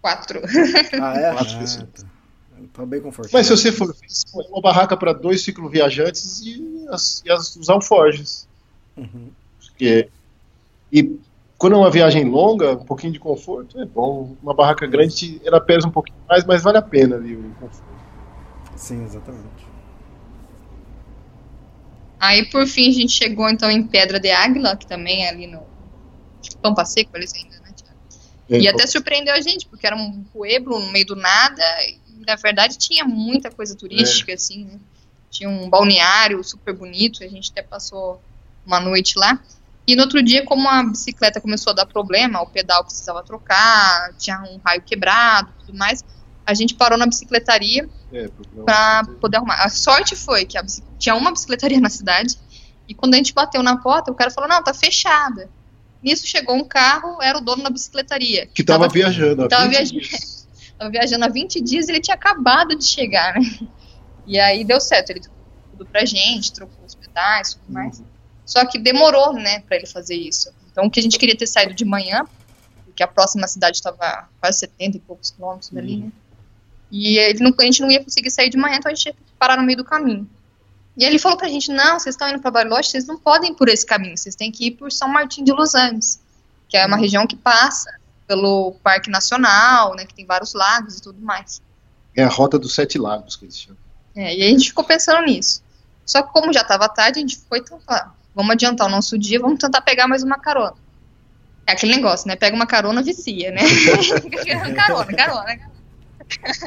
Quatro. 0.00 0.40
Ah, 1.00 1.14
é? 1.16 1.32
Quatro 1.32 1.56
Ah, 1.56 1.58
pessoas. 1.58 1.88
tá. 1.94 2.06
Tá 2.74 2.86
bem 2.86 3.00
confortável. 3.00 3.38
Mas 3.38 3.46
se 3.46 3.56
você 3.56 3.72
for 3.72 3.94
uma 4.50 4.60
barraca 4.60 4.96
para 4.96 5.12
dois 5.12 5.42
cicloviajantes 5.42 6.40
e 6.40 6.86
as, 6.90 7.22
e 7.24 7.30
as, 7.30 7.56
os 7.56 7.68
alforjes. 7.70 8.46
Uhum. 8.96 9.30
Porque, 9.58 10.08
e 10.92 11.18
quando 11.56 11.74
é 11.74 11.78
uma 11.78 11.90
viagem 11.90 12.24
longa, 12.24 12.72
um 12.72 12.84
pouquinho 12.84 13.12
de 13.12 13.18
conforto 13.18 13.80
é 13.80 13.86
bom. 13.86 14.36
Uma 14.42 14.54
barraca 14.54 14.86
grande, 14.86 15.40
ela 15.44 15.60
pesa 15.60 15.88
um 15.88 15.90
pouquinho 15.90 16.18
mais, 16.28 16.44
mas 16.44 16.62
vale 16.62 16.78
a 16.78 16.82
pena 16.82 17.16
ali 17.16 17.34
o 17.34 17.50
conforto. 17.54 17.84
Sim, 18.76 19.04
exatamente. 19.04 19.66
Aí, 22.18 22.44
por 22.50 22.66
fim, 22.66 22.88
a 22.88 22.92
gente 22.92 23.12
chegou 23.12 23.48
então 23.48 23.70
em 23.70 23.82
Pedra 23.86 24.20
de 24.20 24.30
Águila, 24.30 24.76
que 24.76 24.86
também 24.86 25.24
é 25.24 25.30
ali 25.30 25.46
no 25.46 25.62
Pampa 26.60 26.84
Seco, 26.84 27.10
eles 27.14 27.32
ainda? 27.34 27.59
E 28.58 28.68
até 28.68 28.86
surpreendeu 28.86 29.34
a 29.34 29.40
gente, 29.40 29.66
porque 29.66 29.86
era 29.86 29.94
um 29.94 30.24
pueblo 30.24 30.78
no 30.78 30.90
meio 30.90 31.06
do 31.06 31.16
nada, 31.16 31.62
e 31.86 31.98
na 32.26 32.36
verdade 32.36 32.76
tinha 32.76 33.04
muita 33.04 33.50
coisa 33.50 33.76
turística, 33.76 34.32
assim, 34.34 34.64
né? 34.64 34.78
Tinha 35.30 35.48
um 35.48 35.70
balneário 35.70 36.42
super 36.42 36.74
bonito, 36.74 37.22
a 37.22 37.28
gente 37.28 37.52
até 37.52 37.62
passou 37.62 38.20
uma 38.66 38.80
noite 38.80 39.16
lá. 39.16 39.40
E 39.86 39.94
no 39.94 40.02
outro 40.02 40.22
dia, 40.22 40.44
como 40.44 40.68
a 40.68 40.82
bicicleta 40.82 41.40
começou 41.40 41.72
a 41.72 41.74
dar 41.74 41.86
problema, 41.86 42.40
o 42.42 42.46
pedal 42.46 42.84
precisava 42.84 43.22
trocar, 43.22 44.12
tinha 44.18 44.40
um 44.42 44.58
raio 44.64 44.82
quebrado 44.82 45.52
tudo 45.60 45.76
mais, 45.76 46.04
a 46.44 46.54
gente 46.54 46.74
parou 46.74 46.98
na 46.98 47.06
bicicletaria 47.06 47.88
É, 48.12 48.28
para 48.64 49.04
poder 49.20 49.36
arrumar. 49.36 49.64
A 49.64 49.68
sorte 49.68 50.16
foi 50.16 50.44
que 50.44 50.58
tinha 50.98 51.14
uma 51.14 51.30
bicicletaria 51.30 51.80
na 51.80 51.88
cidade 51.88 52.36
e 52.88 52.94
quando 52.94 53.14
a 53.14 53.16
gente 53.16 53.32
bateu 53.32 53.62
na 53.62 53.76
porta, 53.76 54.10
o 54.10 54.14
cara 54.14 54.32
falou: 54.32 54.50
"Não, 54.50 54.62
tá 54.62 54.74
fechada". 54.74 55.48
Nisso 56.02 56.26
chegou 56.26 56.56
um 56.56 56.64
carro, 56.64 57.20
era 57.22 57.36
o 57.36 57.40
dono 57.40 57.62
da 57.62 57.70
bicicletaria. 57.70 58.46
Que 58.46 58.64
tava 58.64 58.88
viajando. 58.88 59.44
há 59.44 59.48
tava 59.48 59.68
20 59.68 59.70
viajando. 59.70 60.90
viajando 60.90 61.24
há 61.24 61.28
20 61.28 61.60
dias 61.60 61.88
e 61.88 61.92
ele 61.92 62.00
tinha 62.00 62.14
acabado 62.14 62.74
de 62.74 62.84
chegar, 62.84 63.34
né? 63.34 63.68
E 64.26 64.38
aí 64.38 64.64
deu 64.64 64.80
certo, 64.80 65.10
ele 65.10 65.20
trocou 65.20 65.40
tudo 65.72 65.86
pra 65.86 66.04
gente, 66.04 66.52
trocou 66.52 66.84
os 66.86 66.94
pedais, 66.94 67.54
tudo 67.54 67.72
mais. 67.72 68.02
Só 68.46 68.64
que 68.64 68.78
demorou, 68.78 69.32
né, 69.32 69.60
pra 69.60 69.76
ele 69.76 69.86
fazer 69.86 70.14
isso. 70.14 70.50
Então 70.70 70.86
o 70.86 70.90
que 70.90 71.00
a 71.00 71.02
gente 71.02 71.18
queria 71.18 71.36
ter 71.36 71.46
saído 71.46 71.74
de 71.74 71.84
manhã, 71.84 72.24
porque 72.84 73.02
a 73.02 73.08
próxima 73.08 73.46
cidade 73.46 73.76
estava 73.76 74.28
quase 74.40 74.58
70 74.60 74.96
e 74.96 75.00
poucos 75.00 75.30
quilômetros 75.30 75.70
dali, 75.70 75.98
né? 75.98 76.12
E 76.90 77.18
ele 77.18 77.40
não, 77.40 77.54
a 77.56 77.62
gente 77.62 77.80
não 77.82 77.90
ia 77.90 78.02
conseguir 78.02 78.30
sair 78.30 78.50
de 78.50 78.56
manhã, 78.56 78.76
então 78.76 78.90
a 78.90 78.94
gente 78.94 79.06
ia 79.06 79.14
parar 79.38 79.56
no 79.56 79.62
meio 79.62 79.78
do 79.78 79.84
caminho. 79.84 80.28
E 81.00 81.04
ele 81.04 81.18
falou 81.18 81.38
pra 81.38 81.48
gente, 81.48 81.72
não, 81.72 81.98
vocês 81.98 82.14
estão 82.14 82.28
indo 82.28 82.40
pra 82.40 82.50
Bariloche, 82.50 82.90
vocês 82.90 83.06
não 83.06 83.16
podem 83.16 83.52
ir 83.52 83.54
por 83.54 83.70
esse 83.70 83.86
caminho, 83.86 84.18
vocês 84.18 84.36
têm 84.36 84.52
que 84.52 84.66
ir 84.66 84.72
por 84.72 84.92
São 84.92 85.08
Martim 85.08 85.42
de 85.42 85.50
Los 85.50 85.74
Angeles, 85.74 86.20
que 86.68 86.76
é 86.76 86.84
uma 86.84 86.98
região 86.98 87.26
que 87.26 87.34
passa 87.34 87.90
pelo 88.26 88.74
Parque 88.82 89.08
Nacional, 89.08 89.94
né, 89.96 90.04
que 90.04 90.12
tem 90.12 90.26
vários 90.26 90.52
lagos 90.52 90.98
e 90.98 91.02
tudo 91.02 91.18
mais. 91.18 91.62
É 92.14 92.22
a 92.22 92.28
rota 92.28 92.58
dos 92.58 92.74
sete 92.74 92.98
lagos 92.98 93.34
que 93.34 93.46
eles 93.46 93.58
chamam. 93.58 93.78
É, 94.14 94.36
e 94.36 94.42
a 94.42 94.48
gente 94.48 94.68
ficou 94.68 94.84
pensando 94.84 95.24
nisso. 95.24 95.62
Só 96.04 96.20
que 96.20 96.30
como 96.34 96.52
já 96.52 96.60
estava 96.60 96.86
tarde, 96.86 97.18
a 97.18 97.22
gente 97.22 97.38
foi 97.48 97.62
tentar. 97.62 98.14
Vamos 98.34 98.52
adiantar 98.52 98.86
o 98.86 98.90
nosso 98.90 99.16
dia, 99.16 99.40
vamos 99.40 99.58
tentar 99.58 99.80
pegar 99.80 100.06
mais 100.06 100.22
uma 100.22 100.38
carona. 100.38 100.76
É 101.66 101.72
aquele 101.72 101.94
negócio, 101.94 102.28
né? 102.28 102.36
Pega 102.36 102.54
uma 102.54 102.66
carona, 102.66 103.02
vicia, 103.02 103.50
né? 103.52 103.62
carona, 104.76 105.06
carona, 105.06 105.16
carona. 105.16 105.79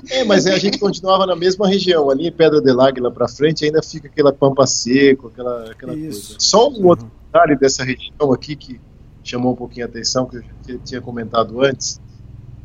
É, 0.10 0.24
mas 0.24 0.46
é, 0.46 0.54
a 0.54 0.60
gente 0.60 0.78
continuava 0.78 1.26
na 1.26 1.36
mesma 1.36 1.68
região, 1.68 2.10
ali 2.10 2.28
em 2.28 2.32
Pedra 2.32 2.62
del 2.62 2.82
Águila 2.82 3.12
pra 3.12 3.28
frente, 3.28 3.66
ainda 3.66 3.82
fica 3.82 4.08
aquela 4.08 4.34
pampa 4.34 4.66
seco, 4.68 5.28
aquela, 5.28 5.72
aquela 5.72 5.96
Isso. 5.96 6.30
coisa. 6.30 6.40
Só 6.40 6.70
um 6.70 6.88
outro 6.88 7.10
detalhe 7.26 7.56
dessa 7.56 7.84
região 7.84 8.32
aqui 8.34 8.56
que 8.56 8.80
chamou 9.24 9.54
um 9.54 9.56
pouquinho 9.56 9.86
a 9.86 9.90
atenção, 9.90 10.26
que 10.26 10.38
eu 10.38 10.42
já 10.42 10.78
tinha 10.84 11.02
comentado 11.02 11.62
antes, 11.64 12.00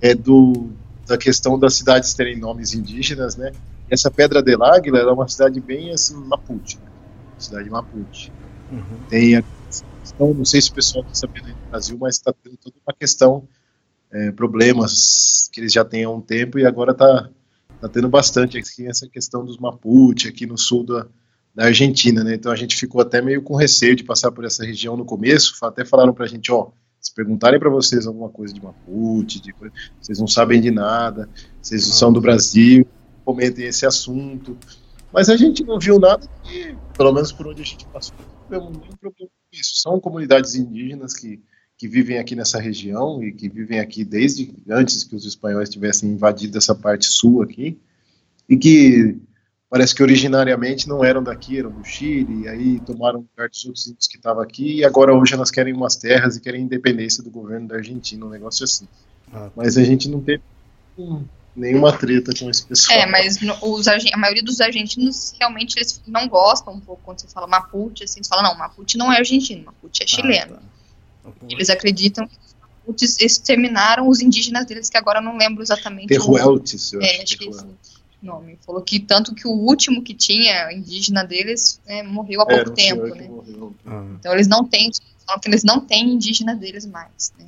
é 0.00 0.14
do, 0.14 0.70
da 1.06 1.16
questão 1.16 1.58
das 1.58 1.74
cidades 1.74 2.12
terem 2.14 2.38
nomes 2.38 2.74
indígenas, 2.74 3.36
né? 3.36 3.52
Essa 3.90 4.10
Pedra 4.10 4.42
del 4.42 4.62
Águila 4.62 4.98
é 4.98 5.06
uma 5.06 5.28
cidade 5.28 5.60
bem 5.60 5.92
assim, 5.92 6.14
Mapuche, 6.14 6.78
né? 6.78 6.90
cidade 7.38 7.70
Mapuche. 7.70 8.30
Uhum. 8.70 8.82
Tem 9.08 9.36
a 9.36 9.44
questão, 10.02 10.34
não 10.34 10.44
sei 10.44 10.60
se 10.60 10.70
o 10.70 10.74
pessoal 10.74 11.04
está 11.04 11.14
sabendo 11.14 11.46
aí 11.46 11.52
no 11.52 11.70
Brasil, 11.70 11.96
mas 11.98 12.16
está 12.16 12.32
tendo 12.32 12.56
toda 12.56 12.76
uma 12.86 12.94
questão, 12.94 13.48
é, 14.12 14.32
problemas 14.32 15.48
que 15.52 15.60
eles 15.60 15.72
já 15.72 15.84
têm 15.84 16.04
há 16.04 16.10
um 16.10 16.20
tempo 16.20 16.58
e 16.58 16.66
agora 16.66 16.92
está 16.92 17.28
tá 17.80 17.88
tendo 17.88 18.08
bastante 18.08 18.58
aqui 18.58 18.86
essa 18.86 19.08
questão 19.08 19.44
dos 19.44 19.58
Mapuche 19.58 20.28
aqui 20.28 20.46
no 20.46 20.58
sul 20.58 20.84
da, 20.84 21.06
da 21.54 21.64
Argentina, 21.66 22.24
né? 22.24 22.34
Então 22.34 22.50
a 22.50 22.56
gente 22.56 22.76
ficou 22.76 23.00
até 23.00 23.20
meio 23.20 23.42
com 23.42 23.54
receio 23.54 23.94
de 23.94 24.04
passar 24.04 24.32
por 24.32 24.44
essa 24.44 24.64
região 24.64 24.96
no 24.96 25.04
começo, 25.04 25.54
até 25.64 25.84
falaram 25.84 26.12
pra 26.12 26.26
gente, 26.26 26.50
ó, 26.50 26.70
se 27.00 27.14
perguntarem 27.14 27.60
para 27.60 27.70
vocês 27.70 28.06
alguma 28.06 28.28
coisa 28.28 28.52
de 28.52 28.62
Mapuche, 28.62 29.40
de 29.40 29.54
vocês 30.00 30.18
não 30.18 30.26
sabem 30.26 30.60
de 30.60 30.70
nada, 30.70 31.28
vocês 31.62 31.86
não 31.86 31.94
são 31.94 32.12
do 32.12 32.20
Brasil, 32.20 32.86
comentem 33.24 33.66
esse 33.66 33.86
assunto. 33.86 34.56
Mas 35.12 35.28
a 35.28 35.36
gente 35.36 35.64
não 35.64 35.78
viu 35.78 35.98
nada 35.98 36.28
que, 36.42 36.76
pelo 36.96 37.12
menos 37.12 37.32
por 37.32 37.46
onde 37.46 37.62
a 37.62 37.64
gente 37.64 37.86
passou, 37.86 38.16
não 38.18 38.44
tivemos 38.44 38.78
nenhum 38.78 38.96
problema 38.96 39.30
com 39.30 39.58
isso. 39.58 39.76
São 39.76 40.00
comunidades 40.00 40.54
indígenas 40.54 41.14
que, 41.14 41.40
que 41.78 41.86
vivem 41.86 42.18
aqui 42.18 42.34
nessa 42.34 42.60
região 42.60 43.22
e 43.22 43.32
que 43.32 43.48
vivem 43.48 43.78
aqui 43.78 44.04
desde 44.04 44.52
antes 44.68 45.04
que 45.04 45.14
os 45.14 45.24
espanhóis 45.24 45.70
tivessem 45.70 46.10
invadido 46.10 46.58
essa 46.58 46.74
parte 46.74 47.06
sul 47.06 47.40
aqui 47.40 47.78
e 48.48 48.56
que 48.56 49.16
parece 49.70 49.94
que 49.94 50.02
originariamente 50.02 50.88
não 50.88 51.04
eram 51.04 51.22
daqui, 51.22 51.58
eram 51.58 51.70
do 51.70 51.84
Chile, 51.84 52.44
e 52.44 52.48
aí 52.48 52.80
tomaram 52.80 53.20
lugar 53.20 53.48
dos 53.48 53.64
outros 53.64 53.86
índios 53.86 54.08
que 54.08 54.16
estavam 54.16 54.42
aqui, 54.42 54.78
e 54.78 54.84
agora 54.84 55.14
hoje 55.14 55.34
elas 55.34 55.50
querem 55.50 55.74
umas 55.74 55.94
terras 55.94 56.36
e 56.36 56.40
querem 56.40 56.62
independência 56.62 57.22
do 57.22 57.30
governo 57.30 57.68
da 57.68 57.76
Argentina, 57.76 58.24
um 58.24 58.30
negócio 58.30 58.64
assim. 58.64 58.88
Ah, 59.32 59.50
Mas 59.54 59.76
a 59.76 59.84
gente 59.84 60.08
não 60.08 60.22
teve 60.22 60.42
hum, 60.98 61.22
nenhuma 61.54 61.92
treta 61.92 62.32
com 62.36 62.48
esse 62.48 62.64
pessoal. 62.64 62.98
É, 62.98 63.04
mas 63.04 63.38
os, 63.62 63.86
a 63.86 64.16
maioria 64.16 64.42
dos 64.42 64.60
argentinos 64.60 65.34
realmente 65.38 65.76
eles 65.76 66.00
não 66.06 66.26
gostam 66.26 66.72
um 66.72 66.80
pouco 66.80 67.02
quando 67.04 67.20
você 67.20 67.28
fala 67.28 67.46
Mapuche, 67.46 68.04
assim, 68.04 68.22
você 68.22 68.28
fala, 68.28 68.42
não, 68.42 68.56
Mapuche 68.56 68.96
não 68.96 69.12
é 69.12 69.18
argentino, 69.18 69.66
Mapuche 69.66 70.02
é 70.02 70.06
chileno. 70.06 70.54
Ah, 70.54 70.60
tá. 70.60 70.77
Eles 71.48 71.70
acreditam 71.70 72.28
que 72.96 73.04
os 73.04 73.18
exterminaram 73.20 74.08
os 74.08 74.20
indígenas 74.20 74.64
deles, 74.64 74.88
que 74.88 74.96
agora 74.96 75.18
eu 75.18 75.22
não 75.22 75.36
lembro 75.36 75.62
exatamente 75.62 76.06
o 76.06 76.08
Terrueltes, 76.08 76.92
eu 76.92 77.02
É, 77.02 77.04
acho. 77.10 77.22
acho 77.22 77.38
que 77.38 77.44
é 77.44 77.48
esse 77.50 77.58
Terrueltes. 77.58 77.92
nome. 78.22 78.58
Falou 78.64 78.80
que 78.82 78.98
tanto 78.98 79.34
que 79.34 79.46
o 79.46 79.50
último 79.52 80.02
que 80.02 80.14
tinha 80.14 80.72
indígena 80.72 81.22
deles 81.24 81.80
né, 81.86 82.02
morreu 82.02 82.40
há 82.40 82.44
Era 82.48 82.64
pouco 82.64 82.76
tempo, 82.76 83.02
que 83.12 83.18
né? 83.18 83.30
Ah. 83.86 84.04
Então 84.18 84.32
eles 84.32 84.48
não 84.48 84.64
têm, 84.64 84.90
falam 85.26 85.40
que 85.40 85.48
eles 85.48 85.62
não 85.64 85.80
têm 85.80 86.14
indígena 86.14 86.56
deles 86.56 86.86
mais, 86.86 87.32
né? 87.38 87.44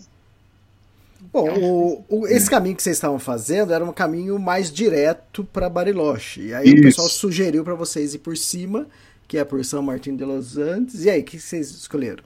Bom, 1.32 1.48
o- 1.48 2.04
o- 2.08 2.26
esse 2.26 2.50
caminho 2.50 2.74
que 2.76 2.82
vocês 2.82 2.96
estavam 2.96 3.18
fazendo 3.18 3.72
era 3.72 3.84
um 3.84 3.92
caminho 3.92 4.38
mais 4.38 4.70
direto 4.72 5.44
para 5.44 5.68
Bariloche. 5.70 6.40
E 6.48 6.54
aí 6.54 6.68
o 6.70 6.74
Isso. 6.74 6.82
pessoal 6.82 7.08
sugeriu 7.08 7.62
para 7.64 7.74
vocês 7.74 8.14
ir 8.14 8.18
por 8.18 8.36
cima, 8.36 8.86
que 9.28 9.38
é 9.38 9.44
por 9.44 9.64
São 9.64 9.80
Martin 9.82 10.16
de 10.16 10.24
Los 10.24 10.56
Andes. 10.56 11.04
E 11.04 11.10
aí, 11.10 11.20
o 11.20 11.24
que 11.24 11.38
vocês 11.38 11.70
escolheram? 11.70 12.24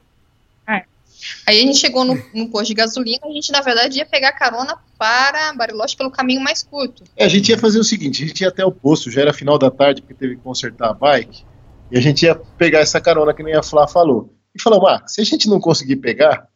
Aí 1.46 1.58
a 1.58 1.62
gente 1.62 1.78
chegou 1.78 2.04
no, 2.04 2.20
no 2.34 2.48
posto 2.50 2.68
de 2.68 2.74
gasolina, 2.74 3.20
a 3.24 3.32
gente 3.32 3.50
na 3.52 3.60
verdade 3.60 3.98
ia 3.98 4.06
pegar 4.06 4.32
carona 4.32 4.76
para 4.98 5.52
Bariloche 5.54 5.96
pelo 5.96 6.10
caminho 6.10 6.40
mais 6.40 6.62
curto. 6.62 7.04
É, 7.16 7.24
a 7.24 7.28
gente 7.28 7.48
ia 7.50 7.58
fazer 7.58 7.78
o 7.78 7.84
seguinte, 7.84 8.22
a 8.22 8.26
gente 8.26 8.40
ia 8.40 8.48
até 8.48 8.64
o 8.64 8.72
posto, 8.72 9.10
já 9.10 9.22
era 9.22 9.32
final 9.32 9.58
da 9.58 9.70
tarde, 9.70 10.02
porque 10.02 10.14
teve 10.14 10.36
que 10.36 10.42
consertar 10.42 10.90
a 10.90 10.94
bike, 10.94 11.44
e 11.90 11.98
a 11.98 12.00
gente 12.00 12.24
ia 12.24 12.34
pegar 12.34 12.80
essa 12.80 13.00
carona 13.00 13.34
que 13.34 13.42
nem 13.42 13.54
a 13.54 13.62
Flá 13.62 13.86
falou. 13.86 14.34
E 14.54 14.62
falou, 14.62 14.86
ah, 14.86 15.02
se 15.06 15.20
a 15.20 15.24
gente 15.24 15.48
não 15.48 15.60
conseguir 15.60 15.96
pegar, 15.96 16.48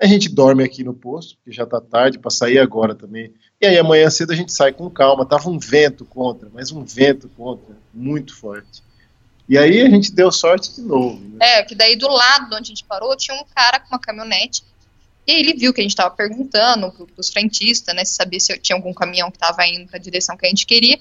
a 0.00 0.06
gente 0.06 0.28
dorme 0.28 0.62
aqui 0.62 0.82
no 0.82 0.92
posto, 0.92 1.36
porque 1.36 1.52
já 1.52 1.64
tá 1.64 1.80
tarde 1.80 2.18
para 2.18 2.30
sair 2.30 2.58
agora 2.58 2.94
também. 2.94 3.32
E 3.60 3.66
aí 3.66 3.78
amanhã 3.78 4.10
cedo 4.10 4.32
a 4.32 4.36
gente 4.36 4.52
sai 4.52 4.72
com 4.72 4.90
calma. 4.90 5.24
Tava 5.24 5.48
um 5.48 5.58
vento 5.58 6.04
contra, 6.04 6.50
mas 6.52 6.72
um 6.72 6.84
vento 6.84 7.28
contra, 7.30 7.76
muito 7.92 8.36
forte. 8.36 8.82
E 9.48 9.58
aí 9.58 9.82
a 9.82 9.90
gente 9.90 10.12
deu 10.12 10.32
sorte 10.32 10.74
de 10.74 10.80
novo. 10.80 11.20
Né? 11.20 11.38
É, 11.40 11.62
que 11.62 11.74
daí 11.74 11.96
do 11.96 12.08
lado 12.08 12.48
de 12.48 12.56
onde 12.56 12.62
a 12.62 12.74
gente 12.74 12.84
parou 12.84 13.16
tinha 13.16 13.36
um 13.36 13.44
cara 13.54 13.78
com 13.78 13.88
uma 13.88 13.98
caminhonete. 13.98 14.64
E 15.26 15.32
aí 15.32 15.40
ele 15.40 15.54
viu 15.54 15.72
que 15.72 15.80
a 15.80 15.84
gente 15.84 15.92
estava 15.92 16.14
perguntando 16.14 16.90
pro, 16.92 17.06
pros 17.06 17.30
frentistas, 17.30 17.94
né, 17.94 18.04
se 18.04 18.14
sabia 18.14 18.40
se 18.40 18.56
tinha 18.58 18.76
algum 18.76 18.92
caminhão 18.92 19.30
que 19.30 19.36
estava 19.36 19.66
indo 19.66 19.86
para 19.86 19.98
a 19.98 20.00
direção 20.00 20.36
que 20.36 20.46
a 20.46 20.48
gente 20.48 20.66
queria. 20.66 20.98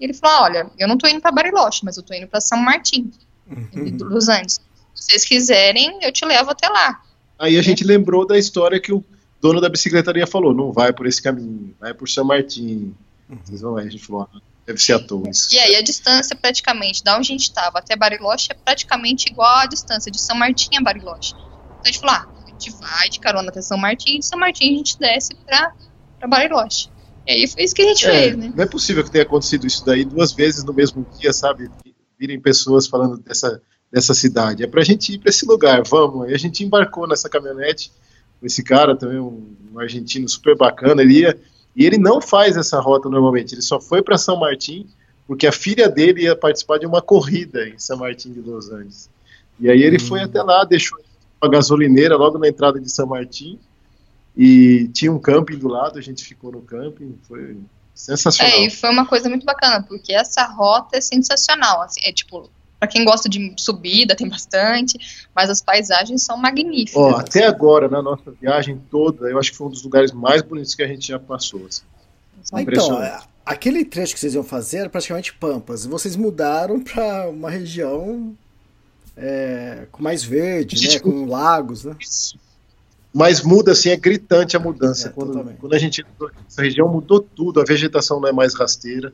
E 0.00 0.04
ele 0.04 0.14
falou: 0.14 0.44
"Olha, 0.44 0.70
eu 0.78 0.86
não 0.86 0.96
tô 0.96 1.08
indo 1.08 1.20
para 1.20 1.32
Bariloche, 1.32 1.84
mas 1.84 1.96
eu 1.96 2.02
tô 2.02 2.14
indo 2.14 2.28
para 2.28 2.40
São 2.40 2.58
Martim, 2.58 3.10
em 3.72 3.96
Los 3.98 4.28
Angeles. 4.28 4.60
Se 4.94 5.04
vocês 5.04 5.24
quiserem, 5.24 5.98
eu 6.02 6.12
te 6.12 6.24
levo 6.24 6.50
até 6.50 6.68
lá." 6.68 7.02
Aí 7.38 7.56
a 7.56 7.62
gente 7.62 7.84
lembrou 7.84 8.26
da 8.26 8.36
história 8.36 8.80
que 8.80 8.92
o 8.92 9.04
dono 9.40 9.60
da 9.60 9.68
bicicletaria 9.68 10.26
falou: 10.26 10.54
não 10.54 10.72
vai 10.72 10.92
por 10.92 11.06
esse 11.06 11.22
caminho, 11.22 11.74
vai 11.80 11.94
por 11.94 12.08
São 12.08 12.24
Martim. 12.24 12.94
Vocês 13.44 13.60
vão 13.60 13.74
ver. 13.74 13.82
A 13.82 13.90
gente 13.90 14.04
falou: 14.04 14.28
ah, 14.32 14.40
deve 14.68 14.78
ser 14.78 14.92
à 14.92 14.98
toa 14.98 15.30
isso. 15.30 15.48
E 15.54 15.58
aí 15.58 15.76
a 15.76 15.82
distância 15.82 16.36
praticamente 16.36 17.02
da 17.02 17.16
onde 17.16 17.32
a 17.32 17.32
gente 17.32 17.44
estava 17.44 17.78
até 17.78 17.96
Bariloche 17.96 18.48
é 18.50 18.54
praticamente 18.54 19.30
igual 19.30 19.60
à 19.60 19.66
distância 19.66 20.12
de 20.12 20.20
São 20.20 20.36
Martim 20.36 20.76
a 20.76 20.82
Bariloche. 20.82 21.32
Então 21.32 21.80
a 21.84 21.86
gente 21.86 22.00
falou: 22.00 22.16
"Ah, 22.16 22.28
a 22.44 22.50
gente 22.50 22.70
vai 22.72 23.08
de 23.08 23.18
carona 23.18 23.48
até 23.48 23.62
São 23.62 23.78
Martim, 23.78 24.16
e 24.16 24.18
de 24.18 24.26
São 24.26 24.38
Martim 24.38 24.74
a 24.74 24.76
gente 24.76 24.98
desce 24.98 25.34
para 25.46 25.72
Bariloche." 26.28 26.90
E 27.26 27.32
aí 27.32 27.48
foi 27.48 27.62
isso 27.62 27.74
que 27.74 27.80
a 27.80 27.86
gente 27.86 28.06
É, 28.06 28.10
fez, 28.10 28.36
né? 28.36 28.52
Não 28.54 28.62
é 28.62 28.66
possível 28.66 29.02
que 29.02 29.10
tenha 29.10 29.24
acontecido 29.24 29.66
isso 29.66 29.84
daí 29.86 30.04
duas 30.04 30.32
vezes 30.32 30.62
no 30.64 30.74
mesmo 30.74 31.06
dia, 31.18 31.32
sabe? 31.32 31.70
Virem 32.18 32.38
pessoas 32.38 32.86
falando 32.86 33.16
dessa, 33.18 33.62
dessa 33.90 34.12
cidade. 34.12 34.62
É 34.62 34.66
pra 34.66 34.84
gente 34.84 35.14
ir 35.14 35.18
pra 35.18 35.30
esse 35.30 35.46
lugar, 35.46 35.82
vamos. 35.88 36.26
Aí 36.26 36.34
a 36.34 36.38
gente 36.38 36.62
embarcou 36.62 37.08
nessa 37.08 37.28
caminhonete 37.28 37.90
com 38.38 38.46
esse 38.46 38.62
cara 38.62 38.94
também, 38.94 39.18
um, 39.18 39.56
um 39.72 39.78
argentino 39.78 40.28
super 40.28 40.56
bacana. 40.56 41.00
Ele 41.02 41.20
ia, 41.20 41.38
E 41.76 41.86
ele 41.86 41.98
não 41.98 42.20
faz 42.20 42.56
essa 42.56 42.80
rota 42.80 43.08
normalmente, 43.08 43.54
ele 43.54 43.62
só 43.62 43.80
foi 43.80 44.02
para 44.02 44.18
São 44.18 44.38
Martim 44.38 44.86
porque 45.28 45.46
a 45.46 45.52
filha 45.52 45.90
dele 45.90 46.22
ia 46.22 46.34
participar 46.34 46.78
de 46.78 46.86
uma 46.86 47.02
corrida 47.02 47.68
em 47.68 47.78
São 47.78 47.98
Martim 47.98 48.32
de 48.32 48.40
Los 48.40 48.70
Angeles. 48.70 49.10
E 49.60 49.70
aí 49.70 49.82
ele 49.82 49.98
hum. 49.98 50.06
foi 50.06 50.22
até 50.22 50.42
lá, 50.42 50.64
deixou 50.64 50.98
uma 51.40 51.50
gasolineira 51.50 52.16
logo 52.16 52.38
na 52.38 52.48
entrada 52.48 52.80
de 52.80 52.90
São 52.90 53.06
Martim 53.06 53.58
e 54.34 54.88
tinha 54.94 55.12
um 55.12 55.18
camping 55.18 55.58
do 55.58 55.68
lado, 55.68 55.98
a 55.98 56.02
gente 56.02 56.24
ficou 56.24 56.50
no 56.50 56.62
camping, 56.62 57.18
foi 57.28 57.58
sensacional. 57.94 58.52
É, 58.54 58.66
e 58.66 58.70
foi 58.70 58.88
uma 58.88 59.04
coisa 59.04 59.28
muito 59.28 59.44
bacana, 59.44 59.84
porque 59.86 60.14
essa 60.14 60.44
rota 60.46 60.96
é 60.96 61.00
sensacional, 61.00 61.82
assim, 61.82 62.00
é 62.04 62.12
tipo, 62.12 62.48
para 62.78 62.88
quem 62.88 63.04
gosta 63.04 63.28
de 63.28 63.54
subida, 63.56 64.14
tem 64.14 64.28
bastante, 64.28 64.98
mas 65.34 65.50
as 65.50 65.60
paisagens 65.60 66.22
são 66.22 66.36
magníficas. 66.36 67.02
Ó, 67.02 67.16
até 67.16 67.46
agora, 67.46 67.88
na 67.88 68.00
nossa 68.00 68.30
viagem 68.30 68.80
toda, 68.90 69.28
eu 69.28 69.38
acho 69.38 69.50
que 69.50 69.56
foi 69.56 69.66
um 69.66 69.70
dos 69.70 69.82
lugares 69.82 70.12
mais 70.12 70.42
bonitos 70.42 70.74
que 70.74 70.82
a 70.82 70.86
gente 70.86 71.08
já 71.08 71.18
passou. 71.18 71.66
Assim. 71.66 71.82
Ah, 72.52 72.62
então, 72.62 73.02
é, 73.02 73.20
aquele 73.44 73.84
trecho 73.84 74.14
que 74.14 74.20
vocês 74.20 74.34
iam 74.34 74.44
fazer 74.44 74.78
era 74.78 74.88
praticamente 74.88 75.34
Pampas. 75.34 75.84
Vocês 75.86 76.14
mudaram 76.14 76.80
para 76.80 77.28
uma 77.28 77.50
região 77.50 78.36
é, 79.16 79.86
com 79.90 80.02
mais 80.02 80.22
verde, 80.22 80.88
né, 80.88 81.00
com 81.00 81.26
lagos, 81.26 81.84
né? 81.84 81.96
Mas 83.12 83.42
muda 83.42 83.72
assim, 83.72 83.88
é 83.88 83.96
gritante 83.96 84.56
a 84.56 84.60
mudança. 84.60 85.08
É, 85.08 85.10
quando, 85.10 85.52
quando, 85.58 85.74
a 85.74 85.78
gente 85.78 86.06
essa 86.46 86.62
região 86.62 86.86
mudou 86.88 87.20
tudo, 87.20 87.60
a 87.60 87.64
vegetação 87.64 88.20
não 88.20 88.28
é 88.28 88.32
mais 88.32 88.54
rasteira 88.54 89.12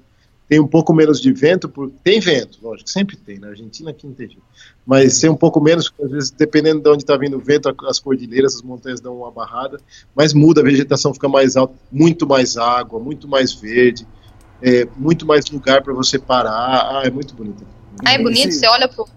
tem 0.49 0.61
um 0.61 0.67
pouco 0.67 0.93
menos 0.93 1.21
de 1.21 1.33
vento, 1.33 1.69
por, 1.69 1.91
tem 2.03 2.21
vento, 2.21 2.59
lógico, 2.63 2.89
sempre 2.89 3.17
tem, 3.17 3.39
na 3.39 3.49
Argentina 3.49 3.91
aqui 3.91 4.07
não 4.07 4.15
tem 4.15 4.29
jeito, 4.29 4.43
mas 4.85 5.19
tem 5.19 5.31
um 5.31 5.37
pouco 5.37 5.61
menos, 5.61 5.93
às 6.03 6.11
vezes, 6.11 6.31
dependendo 6.31 6.83
de 6.83 6.89
onde 6.89 7.03
está 7.03 7.17
vindo 7.17 7.37
o 7.37 7.41
vento, 7.41 7.75
as 7.87 7.99
cordilheiras, 7.99 8.55
as 8.55 8.63
montanhas 8.63 9.01
dão 9.01 9.17
uma 9.17 9.31
barrada, 9.31 9.79
mas 10.15 10.35
muda, 10.35 10.61
a 10.61 10.65
vegetação 10.65 11.15
fica 11.15 11.29
mais 11.29 11.57
alta, 11.57 11.75
muito 11.91 12.27
mais 12.27 12.57
água, 12.57 13.01
muito 13.01 13.27
mais 13.27 13.55
verde, 13.55 14.07
é, 14.63 14.87
muito 14.97 15.27
mais 15.27 15.49
lugar 15.51 15.83
para 15.83 15.95
você 15.95 16.19
parar, 16.19 17.01
ah, 17.01 17.03
é 17.05 17.11
muito 17.11 17.35
bonito. 17.35 17.67
Ah, 18.05 18.13
é 18.13 18.19
bonito, 18.19 18.53
você 18.53 18.67
olha 18.67 18.89
para 18.89 19.03
o 19.03 19.09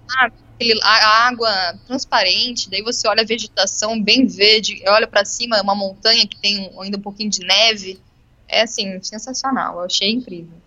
a 0.81 1.27
água 1.27 1.49
transparente, 1.85 2.69
daí 2.69 2.81
você 2.81 3.07
olha 3.07 3.21
a 3.21 3.25
vegetação 3.25 4.01
bem 4.01 4.25
verde, 4.25 4.81
olha 4.87 5.05
para 5.05 5.23
cima, 5.23 5.61
uma 5.61 5.75
montanha 5.75 6.25
que 6.27 6.35
tem 6.37 6.71
ainda 6.79 6.97
um 6.97 7.01
pouquinho 7.01 7.29
de 7.29 7.45
neve, 7.45 7.99
é 8.47 8.63
assim, 8.63 8.99
sensacional, 9.03 9.75
eu 9.75 9.81
achei 9.81 10.09
incrível. 10.09 10.57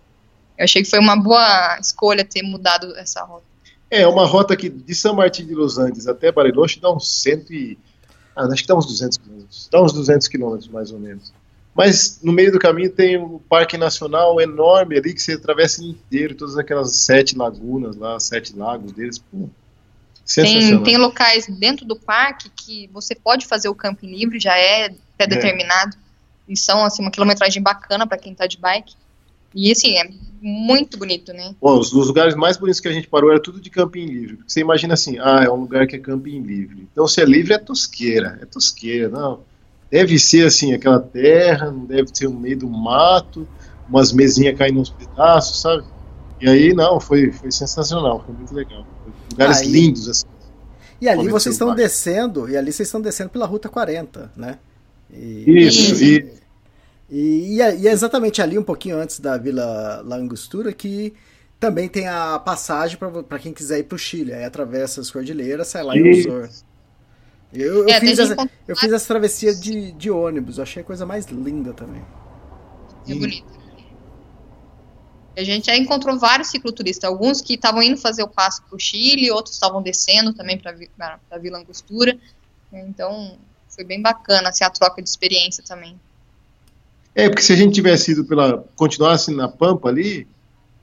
Eu 0.61 0.65
achei 0.65 0.83
que 0.83 0.89
foi 0.91 0.99
uma 0.99 1.15
boa 1.15 1.79
escolha 1.81 2.23
ter 2.23 2.43
mudado 2.43 2.95
essa 2.95 3.23
rota. 3.23 3.43
É, 3.89 4.07
uma 4.07 4.27
rota 4.27 4.55
que 4.55 4.69
de 4.69 4.93
São 4.93 5.15
Martin 5.15 5.43
de 5.47 5.55
Los 5.55 5.79
Andes 5.79 6.07
até 6.07 6.31
Bariloche 6.31 6.79
dá 6.79 6.91
uns 6.91 7.11
100 7.23 7.45
e... 7.49 7.79
Ah, 8.35 8.45
acho 8.45 8.61
que 8.61 8.67
dá 8.67 8.75
uns 8.75 8.85
200 8.85 9.17
quilômetros. 9.17 9.69
Dá 9.71 9.81
uns 9.81 9.91
200 9.91 10.27
quilômetros, 10.27 10.69
mais 10.69 10.91
ou 10.91 10.99
menos. 10.99 11.33
Mas 11.73 12.19
no 12.21 12.31
meio 12.31 12.51
do 12.51 12.59
caminho 12.59 12.91
tem 12.91 13.17
o 13.17 13.37
um 13.37 13.39
Parque 13.39 13.75
Nacional 13.75 14.39
enorme 14.39 14.99
ali 14.99 15.15
que 15.15 15.21
você 15.21 15.33
atravessa 15.33 15.83
inteiro, 15.83 16.35
todas 16.35 16.55
aquelas 16.55 16.95
sete 16.95 17.35
lagunas 17.35 17.95
lá, 17.95 18.19
sete 18.19 18.55
lagos 18.55 18.91
deles. 18.91 19.17
Pô, 19.17 19.49
tem, 20.35 20.83
tem 20.83 20.97
locais 20.97 21.47
dentro 21.47 21.87
do 21.87 21.95
parque 21.95 22.51
que 22.55 22.87
você 22.93 23.15
pode 23.15 23.47
fazer 23.47 23.67
o 23.67 23.73
camping 23.73 24.11
livre, 24.11 24.39
já 24.39 24.55
é 24.55 24.93
pré-determinado. 25.17 25.97
É. 25.97 26.51
E 26.53 26.55
são 26.55 26.85
assim, 26.85 27.01
uma 27.01 27.09
quilometragem 27.09 27.63
bacana 27.63 28.05
para 28.05 28.19
quem 28.19 28.33
está 28.33 28.45
de 28.45 28.59
bike. 28.59 28.93
E 29.55 29.71
assim, 29.71 29.97
é 29.97 30.30
muito 30.41 30.97
bonito, 30.97 31.31
né? 31.31 31.55
Bom, 31.61 31.79
os, 31.79 31.93
os, 31.93 32.07
lugares 32.07 32.33
mais 32.33 32.57
bonitos 32.57 32.79
que 32.79 32.87
a 32.87 32.91
gente 32.91 33.07
parou 33.07 33.29
era 33.29 33.39
tudo 33.39 33.61
de 33.61 33.69
camping 33.69 34.05
livre. 34.05 34.37
Porque 34.37 34.51
você 34.51 34.61
imagina 34.61 34.95
assim, 34.95 35.19
ah, 35.19 35.43
é 35.45 35.49
um 35.49 35.57
lugar 35.61 35.85
que 35.85 35.95
é 35.95 35.99
camping 35.99 36.41
livre. 36.41 36.87
Então 36.91 37.07
se 37.07 37.21
é 37.21 37.25
livre 37.25 37.53
é 37.53 37.59
tosqueira, 37.59 38.39
é 38.41 38.45
tosqueira, 38.45 39.07
não. 39.09 39.41
Deve 39.91 40.17
ser 40.17 40.47
assim, 40.47 40.73
aquela 40.73 40.99
terra, 40.99 41.69
não 41.69 41.85
deve 41.85 42.09
ser 42.13 42.27
no 42.27 42.39
meio 42.39 42.57
do 42.57 42.69
mato, 42.69 43.47
umas 43.87 44.11
mesinhas 44.11 44.57
caindo 44.57 44.79
nos 44.79 44.89
pedaços, 44.89 45.61
sabe? 45.61 45.83
E 46.39 46.49
aí, 46.49 46.73
não, 46.73 46.99
foi, 46.99 47.31
foi 47.31 47.51
sensacional, 47.51 48.23
foi 48.25 48.33
muito 48.33 48.55
legal. 48.55 48.85
Lugares 49.31 49.59
aí, 49.59 49.67
lindos, 49.67 50.09
assim. 50.09 50.25
E 50.99 51.07
ali 51.07 51.27
vocês 51.29 51.55
estão 51.55 51.75
descendo, 51.75 52.49
e 52.49 52.57
ali 52.57 52.71
vocês 52.71 52.87
estão 52.87 53.01
descendo 53.01 53.29
pela 53.29 53.45
Ruta 53.45 53.69
40, 53.69 54.31
né? 54.35 54.57
E, 55.13 55.67
isso, 55.67 56.03
e, 56.03 56.25
e, 57.11 57.55
e, 57.55 57.61
é, 57.61 57.75
e, 57.75 57.87
é, 57.89 57.91
exatamente 57.91 58.41
ali, 58.41 58.57
um 58.57 58.63
pouquinho 58.63 58.97
antes 58.97 59.19
da 59.19 59.37
Vila 59.37 60.01
La 60.05 60.15
Angostura, 60.15 60.71
que 60.71 61.13
também 61.59 61.89
tem 61.89 62.07
a 62.07 62.39
passagem 62.39 62.97
para 63.27 63.37
quem 63.37 63.53
quiser 63.53 63.79
ir 63.79 63.83
para 63.83 63.97
o 63.97 63.99
Chile. 63.99 64.33
Aí 64.33 64.45
atravessa 64.45 65.01
as 65.01 65.11
cordilheiras, 65.11 65.67
sai 65.67 65.83
lá 65.83 65.95
em 65.97 66.09
Osor. 66.09 66.49
Eu, 67.53 67.85
eu, 67.85 67.89
é, 67.89 67.99
fiz 67.99 68.17
essa, 68.17 68.49
eu 68.65 68.77
fiz 68.77 68.93
essa 68.93 69.07
travessia 69.07 69.53
de, 69.53 69.91
de 69.91 70.09
ônibus, 70.09 70.57
eu 70.57 70.63
achei 70.63 70.81
a 70.81 70.85
coisa 70.85 71.05
mais 71.05 71.25
linda 71.25 71.73
também. 71.73 72.01
É 73.05 73.13
bonito. 73.13 73.61
A 75.35 75.43
gente 75.43 75.65
já 75.65 75.75
encontrou 75.75 76.17
vários 76.17 76.47
cicloturistas, 76.47 77.09
alguns 77.09 77.41
que 77.41 77.55
estavam 77.55 77.83
indo 77.83 77.97
fazer 77.97 78.23
o 78.23 78.27
passo 78.27 78.63
para 78.63 78.75
o 78.75 78.79
Chile, 78.79 79.31
outros 79.31 79.55
estavam 79.55 79.81
descendo 79.81 80.33
também 80.33 80.57
para 80.57 81.19
a 81.29 81.37
Vila 81.37 81.57
Angostura. 81.59 82.17
Então, 82.71 83.37
foi 83.67 83.83
bem 83.83 84.01
bacana 84.01 84.49
assim, 84.49 84.63
a 84.63 84.69
troca 84.69 85.01
de 85.01 85.09
experiência 85.09 85.61
também. 85.63 85.99
É, 87.13 87.27
porque 87.29 87.41
se 87.41 87.53
a 87.53 87.55
gente 87.55 87.73
tivesse 87.73 88.11
ido 88.11 88.23
pela. 88.25 88.63
continuasse 88.75 89.33
na 89.33 89.47
Pampa 89.47 89.89
ali, 89.89 90.27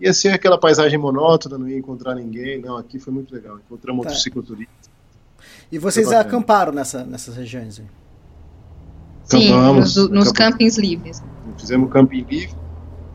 ia 0.01 0.13
ser 0.13 0.29
aquela 0.29 0.59
paisagem 0.59 0.99
monótona, 0.99 1.59
não 1.59 1.69
ia 1.69 1.79
encontrar 1.79 2.15
ninguém. 2.15 2.61
Não, 2.61 2.77
aqui 2.77 2.99
foi 2.99 3.13
muito 3.13 3.35
legal. 3.35 3.59
Encontramos 3.59 4.03
tá. 4.03 4.09
outros 4.09 4.23
cicloturistas. 4.23 4.91
E 5.71 5.79
vocês 5.79 6.11
acamparam 6.13 6.73
nessa, 6.73 7.05
nessas 7.05 7.37
regiões 7.37 7.79
aí? 7.79 7.87
Sim, 9.25 9.53
nos, 9.53 9.97
nos 10.09 10.33
campings 10.33 10.79
livres. 10.79 11.23
Fizemos 11.59 11.93
camping 11.93 12.25
livre. 12.29 12.57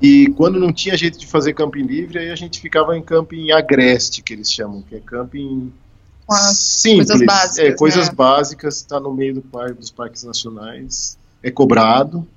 E 0.01 0.27
quando 0.35 0.59
não 0.59 0.71
tinha 0.71 0.97
jeito 0.97 1.17
de 1.17 1.25
fazer 1.25 1.53
camping 1.53 1.83
livre, 1.83 2.19
aí 2.19 2.29
a 2.29 2.35
gente 2.35 2.59
ficava 2.59 2.95
em 2.97 3.01
camping 3.01 3.51
agreste, 3.51 4.21
que 4.21 4.33
eles 4.33 4.51
chamam, 4.51 4.81
que 4.81 4.95
é 4.95 4.99
camping 4.99 5.71
simples, 6.29 7.07
coisas 7.07 7.25
básicas, 7.25 7.59
é, 7.59 7.71
coisas 7.75 8.09
né? 8.09 8.13
básicas, 8.13 8.75
está 8.75 8.99
no 8.99 9.13
meio 9.13 9.35
do 9.35 9.41
parque, 9.41 9.79
dos 9.79 9.91
parques 9.91 10.23
nacionais, 10.23 11.17
é 11.41 11.49
cobrado, 11.49 12.27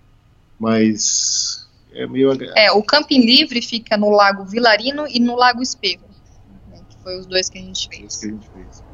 mas 0.59 1.66
é 1.92 2.07
meio. 2.07 2.32
É, 2.54 2.70
o 2.72 2.82
Camping 2.82 3.20
Livre 3.20 3.62
fica 3.62 3.96
no 3.96 4.11
Lago 4.11 4.44
Vilarino 4.44 5.07
e 5.09 5.18
no 5.20 5.36
Lago 5.36 5.62
Espelho, 5.62 6.04
né, 6.68 6.80
que 6.88 6.96
foi 7.02 7.18
os 7.18 7.26
dois 7.26 7.48
que 7.48 7.59
a 7.59 7.62
gente 7.62 7.88
fez. 7.88 8.14
Os 8.14 8.20
que 8.20 8.26
a 8.26 8.30
gente 8.30 8.48
fez. 8.50 8.84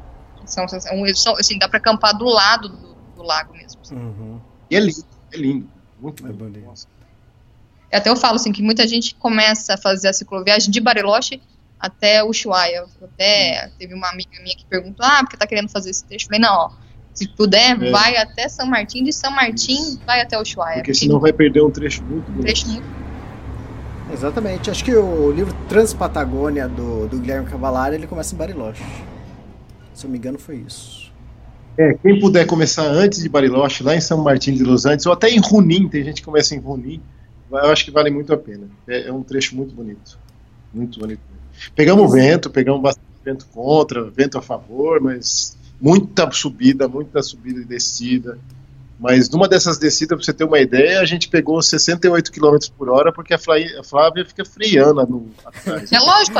São, 0.45 0.67
são, 0.67 1.35
assim, 1.37 1.57
dá 1.57 1.69
para 1.69 1.77
acampar 1.77 2.17
do 2.17 2.25
lado 2.25 2.69
do, 2.69 2.95
do 3.15 3.23
lago 3.23 3.53
mesmo. 3.53 3.81
Assim. 3.81 3.95
Uhum. 3.95 4.41
E 4.69 4.75
é 4.75 4.79
lindo, 4.79 5.05
é 5.31 5.37
lindo, 5.37 5.69
muito 5.99 6.27
é 6.27 6.31
bonito. 6.31 6.65
Nossa. 6.65 6.87
Até 7.91 8.09
eu 8.09 8.15
falo 8.15 8.35
assim 8.35 8.51
que 8.51 8.61
muita 8.61 8.87
gente 8.87 9.13
começa 9.15 9.75
a 9.75 9.77
fazer 9.77 10.07
a 10.07 10.13
cicloviagem 10.13 10.71
de 10.71 10.81
Bariloche 10.81 11.41
até 11.79 12.23
Ushuaia. 12.23 12.85
Até 13.01 13.69
teve 13.77 13.93
uma 13.93 14.09
amiga 14.09 14.41
minha 14.41 14.55
que 14.55 14.65
perguntou: 14.65 15.05
"Ah, 15.05 15.19
porque 15.21 15.37
tá 15.37 15.45
querendo 15.45 15.69
fazer 15.69 15.91
esse 15.91 16.03
trecho?" 16.05 16.25
Eu 16.25 16.29
falei: 16.29 16.41
"Não, 16.41 16.55
ó, 16.55 16.71
se 17.13 17.27
puder, 17.27 17.81
é. 17.81 17.91
vai 17.91 18.17
até 18.17 18.47
São 18.49 18.65
Martim, 18.65 19.03
de 19.03 19.13
São 19.13 19.31
Martim 19.31 19.73
Isso. 19.73 20.01
vai 20.05 20.21
até 20.21 20.39
Ushuaia. 20.39 20.77
Porque 20.77 20.93
senão 20.93 21.19
vai 21.19 21.31
perder 21.31 21.61
um 21.61 21.69
trecho 21.69 22.03
muito 22.03 22.31
Um 22.31 22.41
trecho 22.41 22.67
muito 22.67 23.03
Exatamente. 24.11 24.69
Acho 24.69 24.83
que 24.83 24.93
o 24.95 25.31
livro 25.31 25.53
Transpatagônia 25.67 26.67
do, 26.67 27.07
do 27.07 27.17
Guilherme 27.17 27.47
Cavalari 27.47 27.95
ele 27.95 28.05
começa 28.05 28.35
em 28.35 28.37
Bariloche. 28.37 28.83
Se 29.93 30.05
eu 30.05 30.09
me 30.09 30.17
engano, 30.17 30.37
foi 30.37 30.57
isso. 30.57 31.11
É, 31.77 31.95
quem 31.95 32.19
puder 32.19 32.45
começar 32.45 32.83
antes 32.83 33.23
de 33.23 33.29
Bariloche, 33.29 33.83
lá 33.83 33.95
em 33.95 34.01
São 34.01 34.21
Martim 34.21 34.53
de 34.53 34.63
Los 34.63 34.85
Andes, 34.85 35.05
ou 35.07 35.13
até 35.13 35.29
em 35.29 35.39
Runim, 35.39 35.87
tem 35.87 36.03
gente 36.03 36.17
que 36.17 36.25
começa 36.25 36.53
em 36.53 36.59
Runim, 36.59 37.01
eu 37.51 37.71
acho 37.71 37.85
que 37.85 37.91
vale 37.91 38.11
muito 38.11 38.31
a 38.31 38.37
pena. 38.37 38.67
É, 38.87 39.07
é 39.07 39.13
um 39.13 39.23
trecho 39.23 39.55
muito 39.55 39.73
bonito. 39.73 40.19
Muito 40.71 40.99
bonito. 40.99 41.21
Pegamos 41.75 42.11
vento, 42.11 42.49
pegamos 42.49 42.81
bastante 42.81 43.07
vento 43.23 43.47
contra, 43.47 44.09
vento 44.09 44.37
a 44.37 44.41
favor, 44.41 44.99
mas 45.01 45.57
muita 45.83 46.31
subida, 46.31 46.87
muita 46.87 47.21
subida 47.21 47.59
e 47.59 47.65
descida. 47.65 48.39
Mas 48.97 49.29
numa 49.29 49.49
dessas 49.49 49.77
descidas, 49.77 50.15
para 50.15 50.23
você 50.23 50.31
ter 50.31 50.45
uma 50.45 50.59
ideia, 50.59 51.01
a 51.01 51.05
gente 51.05 51.27
pegou 51.27 51.61
68 51.61 52.31
km 52.31 52.55
por 52.77 52.89
hora 52.89 53.11
porque 53.11 53.33
a 53.33 53.37
Flávia, 53.37 53.81
a 53.81 53.83
Flávia 53.83 54.23
fica 54.25 54.45
friana 54.45 55.05
no 55.05 55.29
atrás. 55.43 55.91
É 55.91 55.99
lógico. 55.99 56.39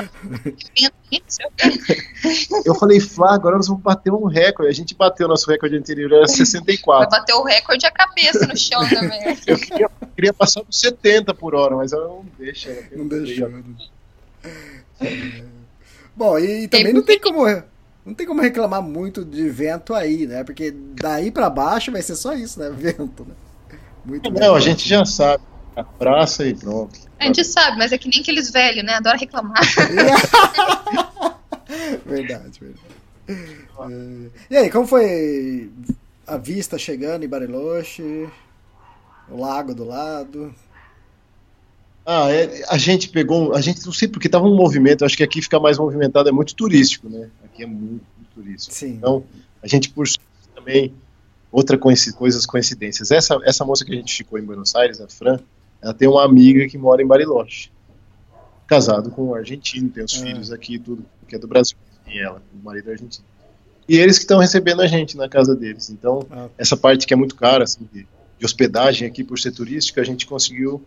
Eu 2.64 2.74
falei, 2.76 3.02
Flávia, 3.02 3.36
agora 3.36 3.58
nós 3.58 3.68
vamos 3.68 3.84
bater 3.84 4.14
um 4.14 4.28
recorde. 4.28 4.72
A 4.72 4.74
gente 4.74 4.96
bateu 4.96 5.28
nosso 5.28 5.50
recorde 5.52 5.76
anterior, 5.76 6.14
era 6.14 6.28
64. 6.28 7.10
Vai 7.10 7.20
bater 7.20 7.34
o 7.34 7.44
recorde 7.44 7.86
a 7.86 7.92
cabeça 7.92 8.48
no 8.48 8.56
chão 8.56 8.88
também. 8.88 9.38
Eu 9.46 9.58
queria, 9.58 9.90
queria 10.16 10.34
passar 10.34 10.64
por 10.64 10.74
70 10.74 11.34
por 11.34 11.54
hora, 11.56 11.76
mas 11.76 11.92
ela 11.92 12.08
não 12.08 12.26
deixa. 12.40 12.70
Ela 12.70 12.88
não 12.96 13.08
deixa. 13.08 13.52
Bom, 16.16 16.40
e 16.40 16.68
também 16.70 16.94
não 16.94 17.04
tem 17.04 17.20
como 17.20 17.46
não 18.06 18.14
tem 18.14 18.28
como 18.28 18.42
reclamar 18.42 18.82
muito 18.82 19.24
de 19.24 19.50
vento 19.50 19.94
aí, 19.94 20.28
né? 20.28 20.44
Porque 20.44 20.72
daí 20.72 21.32
para 21.32 21.50
baixo 21.50 21.92
vai 21.92 22.02
ser 22.02 22.16
só 22.16 22.34
isso, 22.34 22.60
né? 22.60 22.70
Vento, 22.76 23.26
né? 23.26 23.34
Muito 24.06 24.32
Não, 24.32 24.56
a 24.56 24.60
gente 24.60 24.88
já 24.88 25.06
sabe. 25.06 25.44
A 25.76 25.84
praça 25.84 26.46
e 26.46 26.54
pronto. 26.54 27.00
A 27.20 27.26
gente 27.26 27.44
sabe, 27.44 27.78
mas 27.78 27.92
é 27.92 27.98
que 27.98 28.08
nem 28.08 28.22
aqueles 28.22 28.52
velhos, 28.52 28.84
né? 28.84 28.94
Adora 28.94 29.18
reclamar. 29.18 29.58
verdade, 32.06 32.60
verdade. 32.60 32.94
É. 33.28 34.30
E 34.52 34.58
aí, 34.58 34.70
como 34.70 34.86
foi 34.86 35.72
a 36.28 36.38
vista 36.38 36.78
chegando 36.78 37.24
em 37.24 37.28
Bariloche? 37.28 38.30
O 39.30 39.40
lago 39.40 39.74
do 39.74 39.86
lado? 39.86 40.54
Ah, 42.06 42.30
é, 42.30 42.64
a 42.68 42.78
gente 42.78 43.10
pegou, 43.10 43.56
a 43.56 43.62
gente 43.62 43.86
não 43.86 43.94
sei 43.94 44.10
porque 44.10 44.28
tava 44.28 44.46
um 44.46 44.56
movimento, 44.56 45.06
acho 45.06 45.16
que 45.16 45.24
aqui 45.24 45.42
fica 45.42 45.60
mais 45.60 45.78
movimentado, 45.78 46.28
é 46.28 46.32
muito 46.32 46.54
turístico, 46.54 47.10
né? 47.10 47.30
Aqui 47.54 47.64
é 47.64 47.68
muito, 47.68 48.04
muito 48.18 48.30
turístico. 48.34 48.74
Sim. 48.74 48.94
Então, 48.96 49.24
a 49.62 49.68
gente 49.68 49.90
por 49.92 50.08
também 50.56 50.94
outra 51.52 51.78
coinci 51.78 52.12
coisas 52.14 52.46
coincidências. 52.46 53.12
Essa 53.12 53.38
essa 53.46 53.64
moça 53.64 53.86
que 53.86 53.92
a 53.94 53.96
gente 53.96 54.16
ficou 54.16 54.40
em 54.40 54.44
Buenos 54.44 54.74
Aires, 54.76 55.00
a 55.00 55.08
Fran, 55.08 55.40
ela 55.82 55.94
tem 55.94 56.08
uma 56.08 56.26
amiga 56.26 56.68
que 56.68 56.78
mora 56.78 57.02
em 57.02 57.06
Bariloche. 57.08 57.72
Casado 58.66 59.12
com 59.12 59.26
um 59.30 59.36
argentino, 59.36 59.90
tem 59.90 60.04
os 60.04 60.16
Ah. 60.20 60.26
filhos 60.26 60.52
aqui 60.52 60.80
tudo, 60.80 61.06
que 61.28 61.36
é 61.36 61.40
do 61.40 61.48
Brasil, 61.48 61.78
e 62.08 62.18
ela, 62.18 62.42
o 62.54 62.66
marido 62.66 62.90
é 62.90 62.94
argentino. 62.94 63.26
E 63.88 63.98
eles 63.98 64.18
que 64.18 64.24
estão 64.24 64.40
recebendo 64.40 64.82
a 64.82 64.88
gente 64.88 65.16
na 65.18 65.28
casa 65.30 65.54
deles. 65.56 65.90
Então, 65.90 66.26
Ah. 66.32 66.48
essa 66.58 66.76
parte 66.76 67.06
que 67.06 67.14
é 67.14 67.18
muito 67.18 67.36
cara, 67.36 67.66
assim, 67.66 67.88
de, 67.94 68.08
de 68.40 68.46
hospedagem 68.46 69.08
aqui 69.08 69.24
por 69.24 69.38
ser 69.38 69.52
turística, 69.52 70.02
a 70.02 70.04
gente 70.04 70.26
conseguiu 70.26 70.82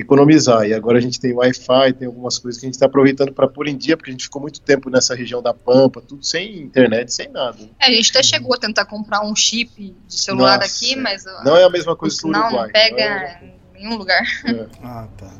economizar. 0.00 0.66
E 0.66 0.74
agora 0.74 0.98
a 0.98 1.00
gente 1.00 1.20
tem 1.20 1.32
Wi-Fi, 1.32 1.92
tem 1.94 2.06
algumas 2.06 2.38
coisas 2.38 2.60
que 2.60 2.66
a 2.66 2.68
gente 2.68 2.74
está 2.74 2.86
aproveitando 2.86 3.32
para 3.32 3.46
pôr 3.48 3.68
em 3.68 3.76
dia, 3.76 3.96
porque 3.96 4.10
a 4.10 4.12
gente 4.12 4.24
ficou 4.24 4.40
muito 4.42 4.60
tempo 4.60 4.90
nessa 4.90 5.14
região 5.14 5.42
da 5.42 5.54
Pampa, 5.54 6.00
tudo 6.00 6.24
sem 6.24 6.58
internet, 6.62 7.12
sem 7.12 7.28
nada. 7.28 7.56
né? 7.58 7.68
É, 7.80 7.86
a 7.86 7.90
gente 7.90 8.10
até 8.10 8.22
chegou 8.22 8.54
a 8.54 8.58
tentar 8.58 8.84
comprar 8.86 9.24
um 9.24 9.34
chip 9.34 9.94
de 10.06 10.14
celular 10.14 10.58
Nossa, 10.58 10.66
aqui, 10.68 10.96
mas 10.96 11.24
ó, 11.26 11.44
Não 11.44 11.56
é 11.56 11.64
a 11.64 11.70
mesma 11.70 11.94
coisa 11.96 12.16
que 12.18 12.26
o 12.26 12.30
Uruguai. 12.30 12.50
não 12.66 12.72
pega 12.72 12.96
não 12.96 13.02
é? 13.02 13.40
em 13.74 13.82
nenhum 13.82 13.96
lugar. 13.96 14.22
Ah, 14.82 15.06
tá. 15.16 15.30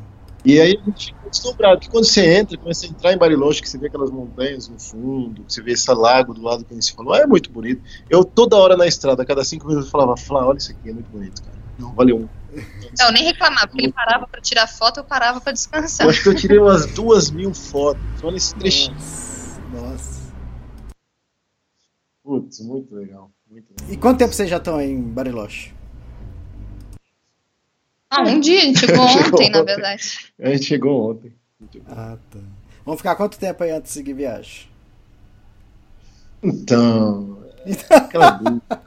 E 0.43 0.59
aí 0.59 0.75
a 0.81 0.85
gente 0.85 1.07
ficou 1.13 1.29
deslumbrado, 1.29 1.75
porque 1.79 1.91
quando 1.91 2.05
você 2.05 2.25
entra, 2.35 2.57
começa 2.57 2.85
a 2.87 2.89
entrar 2.89 3.13
em 3.13 3.17
Bariloche, 3.17 3.61
que 3.61 3.69
você 3.69 3.77
vê 3.77 3.87
aquelas 3.87 4.09
montanhas 4.09 4.67
no 4.67 4.79
fundo, 4.79 5.43
que 5.43 5.53
você 5.53 5.61
vê 5.61 5.73
esse 5.73 5.91
lago 5.93 6.33
do 6.33 6.41
lado 6.41 6.65
que 6.65 6.73
a 6.73 6.75
gente 6.75 6.93
falou, 6.93 7.15
é 7.15 7.27
muito 7.27 7.51
bonito. 7.51 7.81
Eu 8.09 8.23
toda 8.23 8.57
hora 8.57 8.75
na 8.75 8.87
estrada, 8.87 9.21
a 9.21 9.25
cada 9.25 9.43
cinco 9.43 9.67
minutos 9.67 9.85
eu 9.85 9.91
falava, 9.91 10.17
Flá, 10.17 10.45
olha 10.47 10.57
isso 10.57 10.71
aqui, 10.71 10.89
é 10.89 10.93
muito 10.93 11.11
bonito, 11.11 11.43
cara. 11.43 11.57
Não, 11.77 11.93
valeu. 11.93 12.27
Não, 12.99 13.07
eu 13.07 13.11
nem 13.13 13.23
reclamava, 13.23 13.67
porque 13.67 13.85
ele 13.85 13.93
parava 13.93 14.27
pra 14.27 14.41
tirar 14.41 14.67
foto, 14.67 14.99
eu 14.99 15.03
parava 15.03 15.39
pra 15.39 15.53
descansar. 15.53 16.05
Eu 16.05 16.09
acho 16.09 16.23
que 16.23 16.29
eu 16.29 16.35
tirei 16.35 16.59
umas 16.59 16.85
duas 16.87 17.31
mil 17.31 17.53
fotos, 17.53 18.01
olha 18.21 18.35
esse 18.35 18.53
trechinho. 18.55 18.93
Nossa, 18.93 19.61
nossa. 19.71 20.21
Putz, 22.23 22.59
muito 22.59 22.93
legal, 22.93 23.31
muito 23.49 23.67
legal. 23.71 23.93
E 23.93 23.97
quanto 23.97 24.19
tempo 24.19 24.33
vocês 24.33 24.49
já 24.49 24.57
estão 24.57 24.75
aí 24.75 24.91
em 24.91 25.01
Bariloche? 25.01 25.73
Ah, 28.09 28.23
um 28.23 28.39
dia, 28.41 28.59
a 28.59 28.63
gente 28.63 28.79
chegou 28.85 29.07
Chegou 29.07 29.39
ontem, 29.39 29.49
na 29.49 29.63
verdade. 29.63 30.33
A 30.39 30.49
gente 30.49 30.65
chegou 30.65 31.11
ontem. 31.11 31.33
Ah, 31.87 32.17
tá. 32.29 32.39
Vamos 32.83 32.99
ficar 32.99 33.15
quanto 33.15 33.39
tempo 33.39 33.63
aí 33.63 33.71
antes 33.71 33.93
de 33.93 33.97
seguir 33.97 34.13
viagem? 34.13 34.67
Então, 36.43 37.43
aquela 37.89 38.31
dúvida. 38.31 38.81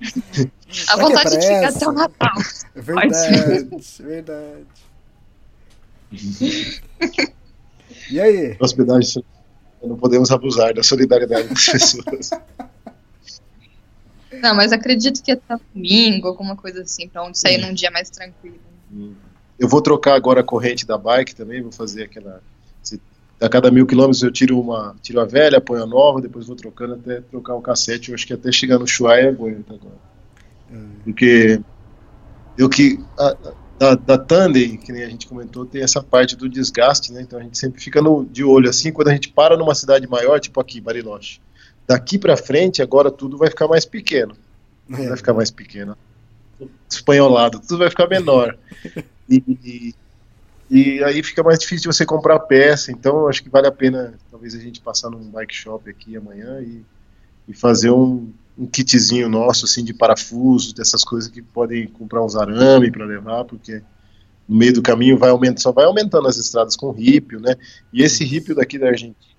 A 0.88 0.96
vontade 0.96 1.30
de 1.38 1.46
ficar 1.46 1.68
até 1.68 1.88
o 1.88 1.92
Natal. 1.92 2.32
É 2.76 2.80
verdade, 2.80 3.68
verdade. 4.00 4.66
E 8.10 8.20
aí? 8.20 8.56
hospedagem, 8.58 9.24
não 9.80 9.96
podemos 9.96 10.30
abusar 10.32 10.74
da 10.74 10.82
solidariedade 10.82 11.48
das 11.48 11.66
pessoas. 11.66 12.30
Não, 14.42 14.54
mas 14.54 14.72
acredito 14.72 15.22
que 15.22 15.30
até 15.32 15.56
domingo, 15.72 16.26
alguma 16.28 16.56
coisa 16.56 16.82
assim, 16.82 17.08
pra 17.08 17.22
onde 17.22 17.38
sair 17.38 17.58
num 17.58 17.72
dia 17.72 17.90
mais 17.90 18.10
tranquilo. 18.10 18.58
Eu 19.58 19.68
vou 19.68 19.80
trocar 19.80 20.14
agora 20.14 20.40
a 20.40 20.44
corrente 20.44 20.84
da 20.84 20.98
bike 20.98 21.34
também, 21.34 21.62
vou 21.62 21.72
fazer 21.72 22.04
aquela. 22.04 22.42
A 23.40 23.48
cada 23.48 23.70
mil 23.70 23.86
quilômetros 23.86 24.22
eu 24.22 24.32
tiro 24.32 24.60
uma, 24.60 24.96
tiro 25.02 25.20
a 25.20 25.24
velha, 25.24 25.60
ponho 25.60 25.82
a 25.82 25.86
nova, 25.86 26.20
depois 26.20 26.46
vou 26.46 26.56
trocando 26.56 26.94
até 26.94 27.20
trocar 27.20 27.54
o 27.54 27.60
cassete. 27.60 28.10
Eu 28.10 28.14
acho 28.14 28.26
que 28.26 28.32
até 28.32 28.50
chegar 28.50 28.78
no 28.78 28.86
Chuaia 28.86 29.28
aguenta 29.28 29.74
agora. 29.74 30.13
Porque 31.04 31.60
eu 32.56 32.68
que 32.68 33.04
a- 33.18 33.36
da, 33.78 33.94
da 33.94 34.18
Tandem, 34.18 34.76
que 34.76 34.92
nem 34.92 35.02
a 35.02 35.08
gente 35.08 35.26
comentou, 35.26 35.66
tem 35.66 35.82
essa 35.82 36.02
parte 36.02 36.36
do 36.36 36.48
desgaste, 36.48 37.12
né? 37.12 37.22
Então 37.22 37.38
a 37.38 37.42
gente 37.42 37.58
sempre 37.58 37.80
fica 37.80 38.00
no, 38.00 38.24
de 38.24 38.44
olho 38.44 38.70
assim, 38.70 38.92
quando 38.92 39.08
a 39.08 39.12
gente 39.12 39.28
para 39.28 39.56
numa 39.56 39.74
cidade 39.74 40.06
maior, 40.06 40.38
tipo 40.40 40.60
aqui, 40.60 40.80
Bariloche. 40.80 41.40
Daqui 41.86 42.16
pra 42.18 42.36
frente, 42.36 42.80
agora 42.80 43.10
tudo 43.10 43.36
vai 43.36 43.50
ficar 43.50 43.68
mais 43.68 43.84
pequeno. 43.84 44.36
É. 44.90 45.08
Vai 45.08 45.16
ficar 45.16 45.34
mais 45.34 45.50
pequeno. 45.50 45.96
Espanholado, 46.88 47.60
tudo 47.60 47.78
vai 47.78 47.90
ficar 47.90 48.08
menor. 48.08 48.56
E, 49.26 49.42
e, 49.64 49.94
e 50.70 51.02
aí 51.02 51.22
fica 51.22 51.42
mais 51.42 51.58
difícil 51.58 51.90
de 51.90 51.96
você 51.96 52.04
comprar 52.04 52.38
peça, 52.40 52.92
então 52.92 53.26
acho 53.26 53.42
que 53.42 53.48
vale 53.48 53.66
a 53.66 53.72
pena 53.72 54.12
talvez 54.30 54.54
a 54.54 54.58
gente 54.58 54.82
passar 54.82 55.08
num 55.08 55.30
bike 55.30 55.54
shop 55.54 55.88
aqui 55.88 56.14
amanhã 56.14 56.60
e, 56.60 56.82
e 57.48 57.54
fazer 57.54 57.90
um, 57.90 58.30
um 58.56 58.66
kitzinho 58.66 59.28
nosso 59.28 59.64
assim 59.64 59.84
de 59.84 59.92
parafusos, 59.92 60.72
dessas 60.72 61.02
coisas 61.04 61.30
que 61.30 61.42
podem 61.42 61.86
comprar 61.88 62.24
uns 62.24 62.36
arame 62.36 62.90
para 62.90 63.04
levar, 63.04 63.44
porque 63.44 63.82
no 64.48 64.56
meio 64.56 64.74
do 64.74 64.82
caminho 64.82 65.18
vai 65.18 65.30
aumentando, 65.30 65.60
só 65.60 65.72
vai 65.72 65.84
aumentando 65.84 66.28
as 66.28 66.36
estradas 66.36 66.76
com 66.76 66.90
rípio, 66.90 67.40
né? 67.40 67.56
E 67.92 68.02
esse 68.02 68.24
rípio 68.24 68.54
daqui 68.54 68.78
da 68.78 68.88
Argentina 68.88 69.34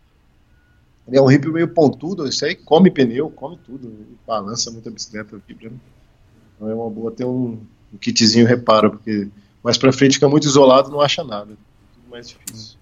ele 1.07 1.17
é 1.17 1.21
um 1.21 1.27
rípio 1.27 1.53
meio 1.53 1.67
pontudo, 1.67 2.27
isso 2.27 2.43
aí 2.45 2.55
come 2.55 2.89
pneu, 2.89 3.29
come 3.29 3.57
tudo, 3.63 3.93
balança 4.25 4.71
muito 4.71 4.89
a 4.89 4.91
bicicleta, 4.91 5.39
vibra, 5.47 5.69
né? 5.69 5.77
Então 6.55 6.69
é 6.69 6.73
uma 6.73 6.89
boa 6.89 7.11
ter 7.11 7.25
um, 7.25 7.59
um 7.93 7.97
kitzinho 7.99 8.47
reparo, 8.47 8.91
porque 8.91 9.27
mais 9.63 9.77
pra 9.77 9.93
frente 9.93 10.13
fica 10.13 10.27
muito 10.27 10.47
isolado, 10.47 10.89
não 10.89 11.01
acha 11.01 11.23
nada. 11.23 11.55
Tudo 11.93 12.09
mais 12.09 12.29
difícil. 12.29 12.77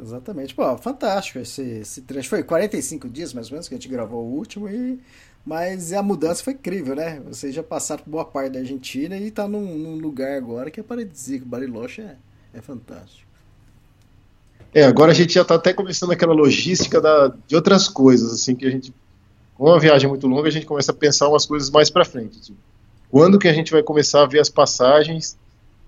Exatamente. 0.00 0.54
Pô, 0.54 0.76
fantástico 0.78 1.38
esse, 1.38 1.62
esse 1.62 2.02
trecho. 2.02 2.28
Foi 2.28 2.42
45 2.42 3.08
dias, 3.08 3.32
mais 3.32 3.48
ou 3.48 3.52
menos, 3.52 3.68
que 3.68 3.74
a 3.74 3.78
gente 3.78 3.88
gravou 3.88 4.24
o 4.24 4.36
último, 4.36 4.68
e... 4.68 5.00
mas 5.44 5.92
a 5.92 6.02
mudança 6.02 6.42
foi 6.44 6.52
incrível, 6.54 6.94
né? 6.94 7.20
Vocês 7.26 7.54
já 7.54 7.62
passaram 7.62 8.04
por 8.04 8.10
boa 8.10 8.24
parte 8.24 8.52
da 8.52 8.60
Argentina 8.60 9.16
e 9.16 9.30
tá 9.30 9.48
num, 9.48 9.76
num 9.76 9.96
lugar 9.96 10.36
agora 10.36 10.70
que 10.70 10.78
é 10.80 10.82
paradisíaco. 10.82 11.46
Bariloche 11.46 12.00
é, 12.02 12.16
é 12.54 12.60
fantástico. 12.60 13.28
É, 14.74 14.84
agora 14.84 15.10
a 15.12 15.14
gente 15.14 15.34
já 15.34 15.44
tá 15.44 15.56
até 15.56 15.72
começando 15.72 16.12
aquela 16.12 16.32
logística 16.32 17.00
da, 17.00 17.34
de 17.46 17.54
outras 17.54 17.88
coisas, 17.88 18.32
assim, 18.32 18.54
que 18.54 18.66
a 18.66 18.70
gente, 18.70 18.94
com 19.54 19.64
uma 19.66 19.78
viagem 19.78 20.08
muito 20.08 20.26
longa, 20.26 20.48
a 20.48 20.52
gente 20.52 20.64
começa 20.64 20.92
a 20.92 20.94
pensar 20.94 21.28
umas 21.28 21.44
coisas 21.44 21.68
mais 21.70 21.90
pra 21.90 22.04
frente. 22.04 22.40
Tipo, 22.40 22.58
quando 23.10 23.38
que 23.38 23.48
a 23.48 23.52
gente 23.52 23.70
vai 23.70 23.82
começar 23.82 24.22
a 24.22 24.26
ver 24.26 24.40
as 24.40 24.48
passagens 24.48 25.36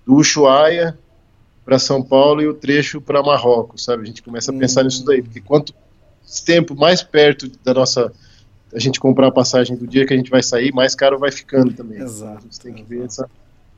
do 0.05 0.15
Ushuaia 0.15 0.95
para 1.63 1.79
São 1.79 2.03
Paulo 2.03 2.41
e 2.43 2.47
o 2.47 2.53
trecho 2.53 3.01
para 3.01 3.23
Marrocos, 3.23 3.83
sabe? 3.83 4.03
A 4.03 4.05
gente 4.05 4.21
começa 4.21 4.51
a 4.51 4.53
pensar 4.53 4.81
Hum. 4.81 4.85
nisso 4.85 5.03
daí, 5.03 5.23
porque 5.23 5.41
quanto 5.41 5.73
tempo 6.45 6.75
mais 6.75 7.01
perto 7.01 7.49
da 7.63 7.73
nossa 7.73 8.13
a 8.75 8.79
gente 8.79 8.99
comprar 8.99 9.27
a 9.27 9.31
passagem 9.31 9.77
do 9.77 9.87
dia 9.87 10.05
que 10.05 10.13
a 10.13 10.17
gente 10.17 10.29
vai 10.29 10.43
sair, 10.43 10.73
mais 10.73 10.93
caro 10.93 11.17
vai 11.17 11.31
ficando 11.31 11.73
também. 11.73 12.01
Exato, 12.01 12.39
a 12.39 12.41
gente 12.41 12.59
tem 12.59 12.73
que 12.73 12.81
exato. 12.81 12.89
ver 12.89 13.05
essa, 13.05 13.29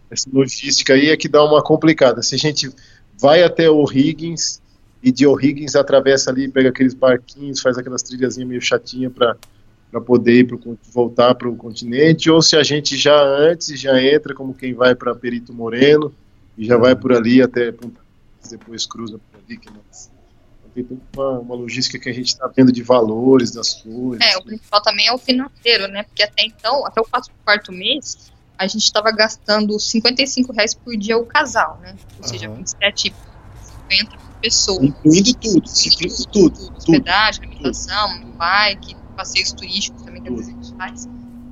essa 0.09 0.29
logística 0.33 0.93
aí 0.93 1.09
é 1.09 1.15
que 1.15 1.29
dá 1.29 1.43
uma 1.43 1.61
complicada. 1.61 2.23
Se 2.23 2.33
a 2.33 2.37
gente 2.37 2.71
vai 3.19 3.43
até 3.43 3.69
O'Higgins 3.69 4.59
e 5.03 5.11
de 5.11 5.27
O'Higgins 5.27 5.75
atravessa 5.75 6.31
ali, 6.31 6.49
pega 6.49 6.69
aqueles 6.69 6.95
barquinhos, 6.95 7.61
faz 7.61 7.77
aquelas 7.77 8.01
trilhazinhas 8.01 8.49
meio 8.49 8.61
chatinha 8.61 9.09
para 9.09 9.37
para 9.89 10.01
poder 10.01 10.39
ir 10.39 10.43
pro, 10.45 10.77
voltar 10.91 11.33
para 11.35 11.47
o 11.47 11.55
continente, 11.55 12.29
ou 12.29 12.41
se 12.41 12.57
a 12.57 12.63
gente 12.63 12.97
já 12.97 13.17
antes 13.23 13.79
já 13.79 14.01
entra 14.03 14.33
como 14.33 14.53
quem 14.53 14.73
vai 14.73 14.93
para 14.93 15.15
Perito 15.15 15.53
Moreno 15.53 16.13
e 16.57 16.65
já 16.65 16.75
vai 16.75 16.93
por 16.93 17.13
ali 17.13 17.41
até 17.41 17.73
depois 18.49 18.85
cruza 18.85 19.17
por 19.17 19.39
ali, 19.39 19.57
que 19.57 19.69
nós, 19.69 20.11
tem 20.83 20.97
toda 20.97 21.01
uma, 21.15 21.39
uma 21.39 21.55
logística 21.55 21.99
que 21.99 22.09
a 22.09 22.13
gente 22.13 22.27
está 22.27 22.47
vendo 22.47 22.71
de 22.71 22.83
valores 22.83 23.51
das 23.51 23.73
coisas. 23.75 24.21
É, 24.21 24.37
o 24.37 24.43
principal 24.43 24.81
também 24.81 25.07
é 25.07 25.13
o 25.13 25.17
financeiro, 25.17 25.87
né? 25.87 26.03
Porque 26.03 26.23
até 26.23 26.43
então, 26.45 26.85
até 26.85 27.01
o 27.01 27.05
quarto, 27.05 27.31
quarto 27.43 27.71
mês, 27.71 28.31
a 28.57 28.67
gente 28.67 28.83
estava 28.83 29.11
gastando 29.11 29.79
55 29.79 30.53
reais 30.53 30.73
por 30.73 30.95
dia 30.97 31.17
o 31.17 31.25
casal, 31.25 31.79
né? 31.81 31.95
Ou 32.17 32.27
seja, 32.27 32.47
Aham. 32.47 32.57
27, 32.57 33.15
50 33.89 34.17
por 34.17 34.31
pessoa. 34.41 34.85
Incluindo 34.85 35.33
tudo, 35.33 35.63
incluindo 35.85 36.25
tudo. 36.31 36.73
Hospedagem, 36.75 37.43
alimentação, 37.43 38.31
bike, 38.31 38.95
passeios 39.15 39.51
turísticos 39.51 40.01
também 40.03 40.21
que 40.21 40.29
às 40.29 40.35
vezes 40.35 40.53
a 40.53 40.55
gente 40.55 40.77
faz. 40.77 41.09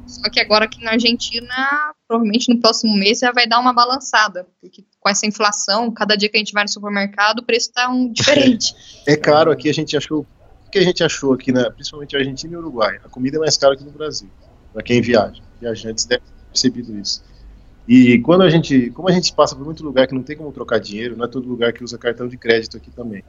Só 0.08 0.30
que 0.30 0.40
agora 0.40 0.66
aqui 0.66 0.84
na 0.84 0.92
Argentina, 0.92 1.94
provavelmente 2.08 2.54
no 2.54 2.60
próximo 2.60 2.96
mês 2.96 3.20
já 3.20 3.32
vai 3.32 3.48
dar 3.48 3.60
uma 3.60 3.74
balançada, 3.74 4.48
porque 4.62 4.84
com 5.00 5.10
essa 5.10 5.26
inflação, 5.26 5.92
cada 5.92 6.16
dia 6.16 6.30
que 6.30 6.38
a 6.38 6.40
gente 6.40 6.54
vai 6.54 6.64
no 6.64 6.70
supermercado, 6.70 7.40
o 7.40 7.44
preço 7.44 7.72
tá 7.74 7.90
um 7.90 8.12
diferente. 8.12 8.76
É 9.08 9.16
caro 9.16 9.52
aqui, 9.52 9.70
a 9.70 9.74
gente 9.74 9.96
achou. 9.96 10.26
O 10.66 10.72
que 10.72 10.80
a 10.80 10.84
gente 10.84 11.04
achou 11.04 11.34
aqui, 11.34 11.52
né, 11.52 11.70
principalmente 11.70 12.18
Argentina 12.18 12.54
e 12.54 12.58
Uruguai? 12.58 13.00
A 13.04 13.10
comida 13.10 13.38
é 13.38 13.40
mais 13.40 13.56
cara 13.56 13.78
que 13.78 13.84
no 13.84 13.92
Brasil, 13.92 14.30
para 14.74 14.82
quem 14.82 15.02
viaja. 15.02 15.42
Viajantes 15.62 16.06
devem 16.06 16.26
ter 16.26 16.50
percebido 16.52 16.98
isso. 17.00 17.24
E 17.88 18.20
quando 18.20 18.42
a 18.42 18.50
gente, 18.50 18.90
como 18.92 19.08
a 19.08 19.12
gente 19.12 19.32
passa 19.34 19.56
por 19.56 19.64
muito 19.64 19.84
lugar 19.84 20.08
que 20.08 20.16
não 20.16 20.24
tem 20.24 20.36
como 20.36 20.52
trocar 20.52 20.80
dinheiro, 20.80 21.16
não 21.16 21.26
é 21.26 21.28
todo 21.28 21.48
lugar 21.48 21.72
que 21.72 21.84
usa 21.84 21.98
cartão 21.98 22.28
de 22.28 22.36
crédito 22.36 22.78
aqui 22.78 22.90
também. 22.90 23.24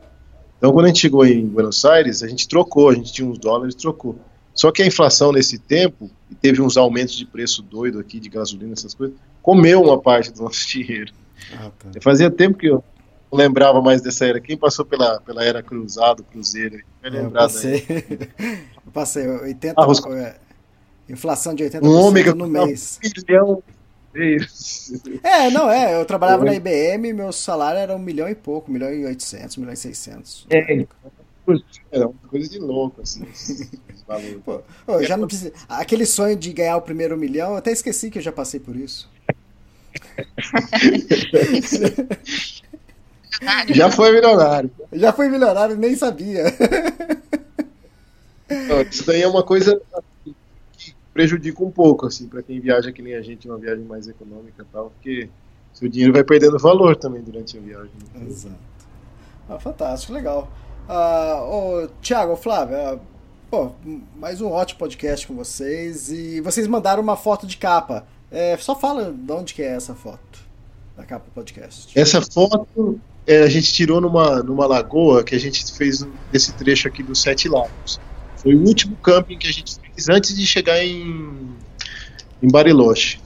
Então, 0.56 0.72
quando 0.72 0.86
a 0.86 0.88
gente 0.88 1.00
chegou 1.00 1.26
em 1.26 1.46
Buenos 1.46 1.84
Aires, 1.84 2.22
a 2.22 2.28
gente 2.28 2.48
trocou, 2.48 2.88
a 2.88 2.94
gente 2.94 3.12
tinha 3.12 3.28
uns 3.28 3.38
dólares, 3.38 3.74
trocou. 3.74 4.18
Só 4.56 4.72
que 4.72 4.82
a 4.82 4.86
inflação 4.86 5.30
nesse 5.30 5.58
tempo, 5.58 6.10
e 6.30 6.34
teve 6.34 6.60
uns 6.62 6.76
aumentos 6.76 7.14
de 7.14 7.26
preço 7.26 7.62
doido 7.62 8.00
aqui, 8.00 8.18
de 8.18 8.28
gasolina, 8.30 8.72
essas 8.72 8.94
coisas, 8.94 9.14
comeu 9.42 9.82
uma 9.82 10.00
parte 10.00 10.32
do 10.32 10.42
nosso 10.42 10.66
dinheiro. 10.66 11.12
Ah, 11.52 11.70
tá. 11.78 11.90
Fazia 12.00 12.30
tempo 12.30 12.56
que 12.58 12.66
eu 12.66 12.82
não 13.30 13.38
lembrava 13.38 13.80
mais 13.82 14.00
dessa 14.00 14.24
era. 14.24 14.40
Quem 14.40 14.56
passou 14.56 14.84
pela, 14.84 15.20
pela 15.20 15.44
era 15.44 15.62
cruzado, 15.62 16.24
cruzeiro, 16.24 16.80
vai 17.02 17.14
É, 17.14 17.24
Eu 17.24 17.30
passei. 17.30 17.84
eu 18.86 18.92
passei 18.92 19.28
80. 19.28 19.80
Arroz 19.80 20.00
com- 20.00 20.14
é, 20.14 20.36
inflação 21.08 21.54
de 21.54 21.62
80% 21.64 21.84
Um 21.84 22.00
ômega 22.00 22.34
no 22.34 22.48
mês. 22.48 22.98
um 23.44 23.62
brasileiros. 24.16 24.92
É, 25.22 25.50
não, 25.50 25.70
é. 25.70 26.00
Eu 26.00 26.04
trabalhava 26.06 26.44
na 26.44 26.54
IBM 26.54 27.12
meu 27.12 27.30
salário 27.32 27.78
era 27.78 27.94
um 27.94 27.98
milhão 27.98 28.28
e 28.28 28.34
pouco, 28.34 28.70
um 28.70 28.74
milhão 28.74 28.90
e 28.92 29.04
oitocentos, 29.04 29.58
um 29.58 29.60
milhão 29.60 29.74
e 29.74 29.76
seiscentos. 29.76 30.46
É, 30.50 30.86
era 31.90 32.08
uma 32.08 32.28
coisa 32.28 32.48
de 32.48 32.58
louco, 32.58 33.02
assim. 33.02 33.24
Pô, 34.44 34.62
eu 34.88 35.04
já 35.04 35.16
não 35.16 35.26
precisa. 35.26 35.52
Aquele 35.68 36.06
sonho 36.06 36.36
de 36.36 36.52
ganhar 36.52 36.76
o 36.76 36.82
primeiro 36.82 37.16
milhão, 37.16 37.50
eu 37.52 37.56
até 37.56 37.72
esqueci 37.72 38.10
que 38.10 38.18
eu 38.18 38.22
já 38.22 38.32
passei 38.32 38.60
por 38.60 38.76
isso. 38.76 39.10
Já 43.68 43.90
foi 43.90 44.12
milionário. 44.12 44.70
Já 44.92 45.12
foi 45.12 45.28
milionário, 45.28 45.76
nem 45.76 45.94
sabia. 45.96 46.44
Não, 48.48 48.80
isso 48.82 49.04
daí 49.06 49.22
é 49.22 49.28
uma 49.28 49.42
coisa 49.42 49.80
que 50.72 50.94
prejudica 51.12 51.62
um 51.64 51.70
pouco, 51.70 52.06
assim, 52.06 52.28
para 52.28 52.42
quem 52.42 52.60
viaja 52.60 52.92
que 52.92 53.02
nem 53.02 53.14
a 53.14 53.22
gente, 53.22 53.48
uma 53.48 53.58
viagem 53.58 53.84
mais 53.84 54.06
econômica 54.06 54.62
e 54.62 54.72
tal, 54.72 54.90
porque 54.90 55.28
seu 55.72 55.88
dinheiro 55.88 56.12
vai 56.12 56.22
perdendo 56.24 56.58
valor 56.58 56.96
também 56.96 57.22
durante 57.22 57.58
a 57.58 57.60
viagem. 57.60 57.90
Exato. 58.26 58.54
Ah, 59.48 59.58
fantástico, 59.58 60.12
legal. 60.12 60.50
Ah, 60.88 61.42
ô, 61.42 61.88
Thiago, 62.00 62.36
Flávio, 62.36 62.76
ah, 62.76 62.98
pô, 63.50 63.72
mais 64.16 64.40
um 64.40 64.48
ótimo 64.50 64.78
podcast 64.78 65.26
com 65.26 65.34
vocês. 65.34 66.10
E 66.10 66.40
vocês 66.40 66.66
mandaram 66.66 67.02
uma 67.02 67.16
foto 67.16 67.46
de 67.46 67.56
capa. 67.56 68.06
É, 68.30 68.56
só 68.56 68.74
fala 68.76 69.12
de 69.12 69.32
onde 69.32 69.54
que 69.54 69.62
é 69.62 69.74
essa 69.74 69.94
foto 69.94 70.38
da 70.96 71.04
capa 71.04 71.24
do 71.24 71.32
podcast. 71.32 71.98
Essa 71.98 72.22
foto 72.22 73.00
é, 73.26 73.42
a 73.42 73.48
gente 73.48 73.72
tirou 73.72 74.00
numa, 74.00 74.42
numa 74.42 74.66
lagoa 74.66 75.24
que 75.24 75.34
a 75.34 75.40
gente 75.40 75.72
fez 75.72 76.06
desse 76.30 76.52
trecho 76.54 76.86
aqui 76.86 77.02
dos 77.02 77.20
Sete 77.20 77.48
Lagos. 77.48 78.00
Foi 78.36 78.54
o 78.54 78.64
último 78.64 78.96
camping 78.96 79.38
que 79.38 79.48
a 79.48 79.52
gente 79.52 79.76
fez 79.80 80.08
antes 80.08 80.36
de 80.36 80.46
chegar 80.46 80.84
em, 80.84 81.56
em 82.40 82.48
Bariloche. 82.48 83.18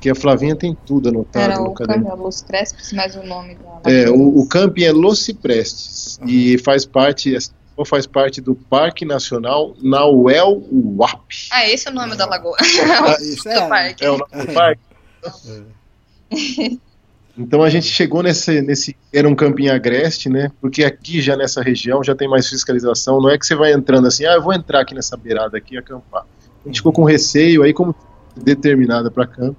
Que 0.00 0.10
a 0.10 0.14
Flavinha 0.14 0.54
tem 0.54 0.76
tudo 0.86 1.08
anotado 1.08 1.44
Era 1.44 1.56
no 1.56 1.68
o 1.68 1.74
caderno. 1.74 2.04
Câmbio 2.04 2.24
Los 2.24 2.42
Crespes, 2.42 2.92
mais 2.92 3.16
o 3.16 3.22
nome 3.22 3.54
dela. 3.54 3.80
É, 3.84 4.10
o, 4.10 4.40
o 4.40 4.48
camping 4.48 4.84
é 4.84 4.92
Los 4.92 5.24
Ciprestes 5.24 6.18
e 6.26 6.58
faz 6.58 6.84
parte, 6.84 7.36
ou 7.76 7.84
faz 7.84 8.06
parte 8.06 8.40
do 8.40 8.54
Parque 8.54 9.04
Nacional 9.04 9.74
Nauel 9.82 10.62
Huapi. 10.70 11.48
Ah, 11.50 11.68
esse 11.68 11.88
é 11.88 11.90
o 11.90 11.94
nome 11.94 12.14
da 12.16 12.26
lagoa. 12.26 12.56
Ah, 12.60 13.16
isso 13.22 13.48
é. 13.48 13.68
parque. 13.68 14.04
É 14.04 14.10
o 14.10 14.18
nome 14.18 14.46
do 14.46 14.52
parque. 14.52 14.80
Então 17.38 17.62
a 17.62 17.68
gente 17.68 17.86
chegou 17.86 18.22
nesse, 18.22 18.62
nesse. 18.62 18.96
Era 19.12 19.28
um 19.28 19.34
camping 19.34 19.68
agreste, 19.68 20.28
né? 20.28 20.50
Porque 20.60 20.82
aqui 20.82 21.20
já 21.20 21.36
nessa 21.36 21.62
região 21.62 22.02
já 22.02 22.14
tem 22.14 22.26
mais 22.26 22.48
fiscalização. 22.48 23.20
Não 23.20 23.28
é 23.28 23.36
que 23.36 23.46
você 23.46 23.54
vai 23.54 23.72
entrando 23.72 24.08
assim, 24.08 24.24
ah, 24.24 24.34
eu 24.34 24.42
vou 24.42 24.54
entrar 24.54 24.80
aqui 24.80 24.94
nessa 24.94 25.16
beirada 25.16 25.58
aqui 25.58 25.74
e 25.74 25.78
acampar. 25.78 26.24
A 26.64 26.68
gente 26.68 26.78
ficou 26.78 26.92
com 26.92 27.04
receio, 27.04 27.62
aí 27.62 27.74
como 27.74 27.94
determinada 28.34 29.10
para 29.10 29.26
campo. 29.26 29.56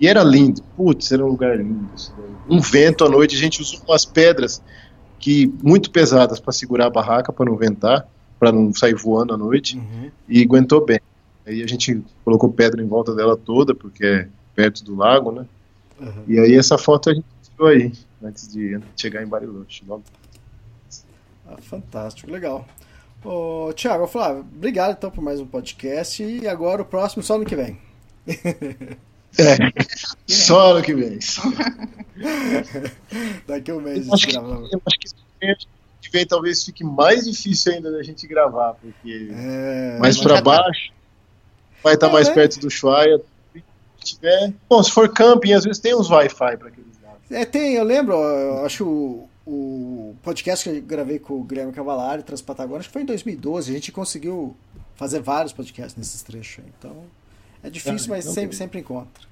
E 0.00 0.08
era 0.08 0.22
lindo, 0.22 0.62
putz, 0.76 1.12
era 1.12 1.24
um 1.24 1.28
lugar 1.28 1.56
lindo. 1.58 1.86
daí. 2.16 2.30
Um 2.48 2.60
vento 2.60 3.04
à 3.04 3.08
noite, 3.08 3.36
a 3.36 3.38
gente 3.38 3.60
usou 3.60 3.80
umas 3.86 4.04
pedras 4.04 4.62
que 5.18 5.52
muito 5.62 5.90
pesadas 5.90 6.40
para 6.40 6.52
segurar 6.52 6.86
a 6.86 6.90
barraca, 6.90 7.32
para 7.32 7.44
não 7.44 7.56
ventar, 7.56 8.08
para 8.38 8.50
não 8.50 8.72
sair 8.72 8.94
voando 8.94 9.34
à 9.34 9.36
noite, 9.36 9.76
Uhum. 9.76 10.10
e 10.28 10.42
aguentou 10.42 10.84
bem. 10.84 11.00
Aí 11.46 11.62
a 11.62 11.66
gente 11.66 12.02
colocou 12.24 12.50
pedra 12.50 12.82
em 12.82 12.86
volta 12.86 13.14
dela 13.14 13.36
toda, 13.36 13.74
porque 13.74 14.04
é 14.06 14.28
perto 14.54 14.82
do 14.82 14.94
lago, 14.96 15.30
né? 15.32 15.44
Uhum. 16.00 16.24
E 16.26 16.38
aí 16.38 16.54
essa 16.56 16.78
foto 16.78 17.10
a 17.10 17.14
gente 17.14 17.26
tirou 17.50 17.68
aí, 17.68 17.92
antes 18.22 18.48
de 18.50 18.80
chegar 18.96 19.22
em 19.22 19.26
Bariloche. 19.26 19.84
Logo. 19.86 20.02
Ah, 21.46 21.56
fantástico, 21.60 22.30
legal. 22.30 22.66
Ô, 23.22 23.70
Thiago, 23.74 24.06
Flávio, 24.06 24.46
obrigado 24.56 24.92
então 24.92 25.10
por 25.10 25.22
mais 25.22 25.38
um 25.40 25.46
podcast. 25.46 26.22
E 26.22 26.48
agora 26.48 26.80
o 26.80 26.86
próximo 26.86 27.22
só 27.22 27.36
no 27.36 27.44
que 27.44 27.54
vem. 27.56 27.76
É, 29.38 29.56
só 30.26 30.72
ano 30.74 30.82
que 30.84 30.94
vem. 30.94 31.18
Daqui 33.46 33.70
a 33.70 33.74
um 33.74 33.80
mês 33.80 34.06
a 34.06 34.10
Eu 34.10 34.14
acho 34.14 34.22
gente 34.22 34.26
que, 34.26 34.32
grava. 34.40 34.68
eu 34.72 34.82
acho 34.86 34.98
que 34.98 35.08
que 36.02 36.10
vem 36.10 36.26
talvez 36.26 36.64
fique 36.64 36.82
mais 36.82 37.24
difícil 37.26 37.74
ainda 37.74 37.92
da 37.92 38.02
gente 38.02 38.26
gravar, 38.26 38.72
porque 38.74 39.28
É, 39.32 39.98
mais 40.00 40.18
para 40.18 40.36
tá- 40.36 40.42
baixo 40.42 40.90
vai 41.82 41.94
estar 41.94 42.08
É, 42.08 42.12
mais 42.12 42.28
né? 42.28 42.34
perto 42.34 42.58
do 42.58 42.70
Chuaia. 42.70 43.20
Se 44.02 44.14
tiver, 44.16 44.52
bom, 44.68 44.82
se 44.82 44.90
for 44.90 45.08
camping, 45.12 45.52
às 45.52 45.64
vezes 45.64 45.78
tem 45.78 45.94
uns 45.94 46.08
Wi-Fi 46.10 46.56
para 46.56 46.68
aqueles 46.68 46.96
lados. 47.02 47.20
É, 47.30 47.44
tem, 47.44 47.74
eu 47.74 47.84
lembro, 47.84 48.14
eu 48.14 48.64
acho 48.64 48.86
o, 48.86 49.28
o 49.46 50.16
podcast 50.22 50.68
que 50.70 50.76
eu 50.78 50.82
gravei 50.82 51.18
com 51.18 51.34
o 51.34 51.44
Guilherme 51.44 51.72
Cavalari, 51.72 52.22
Transpatagônia, 52.22 52.80
acho 52.80 52.88
que 52.88 52.92
foi 52.94 53.02
em 53.02 53.06
2012. 53.06 53.70
A 53.70 53.74
gente 53.74 53.92
conseguiu 53.92 54.56
fazer 54.96 55.20
vários 55.20 55.52
podcasts 55.52 55.96
nesses 55.96 56.22
trechos. 56.22 56.64
aí. 56.64 56.70
Então, 56.78 56.96
é 57.62 57.70
difícil, 57.70 58.12
Ah, 58.12 58.16
mas 58.16 58.24
sempre, 58.24 58.56
sempre 58.56 58.80
encontra. 58.80 59.22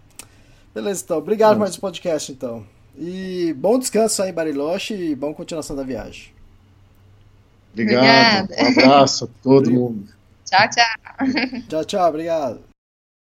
Beleza, 0.74 1.02
então. 1.04 1.18
Obrigado 1.18 1.54
por 1.54 1.60
mais 1.60 1.76
um 1.76 1.80
podcast, 1.80 2.30
então. 2.32 2.66
E 2.96 3.54
bom 3.56 3.78
descanso 3.78 4.22
aí, 4.22 4.32
Bariloche, 4.32 4.94
e 4.94 5.14
bom 5.14 5.32
continuação 5.32 5.74
da 5.76 5.82
viagem. 5.82 6.32
Obrigado, 7.72 8.44
Obrigada. 8.50 8.64
um 8.64 8.66
abraço 8.82 9.24
a 9.24 9.28
todo 9.42 9.70
mundo. 9.70 10.08
Tchau, 10.44 10.68
tchau. 10.70 11.62
Tchau, 11.68 11.84
tchau, 11.84 12.08
obrigado. 12.08 12.67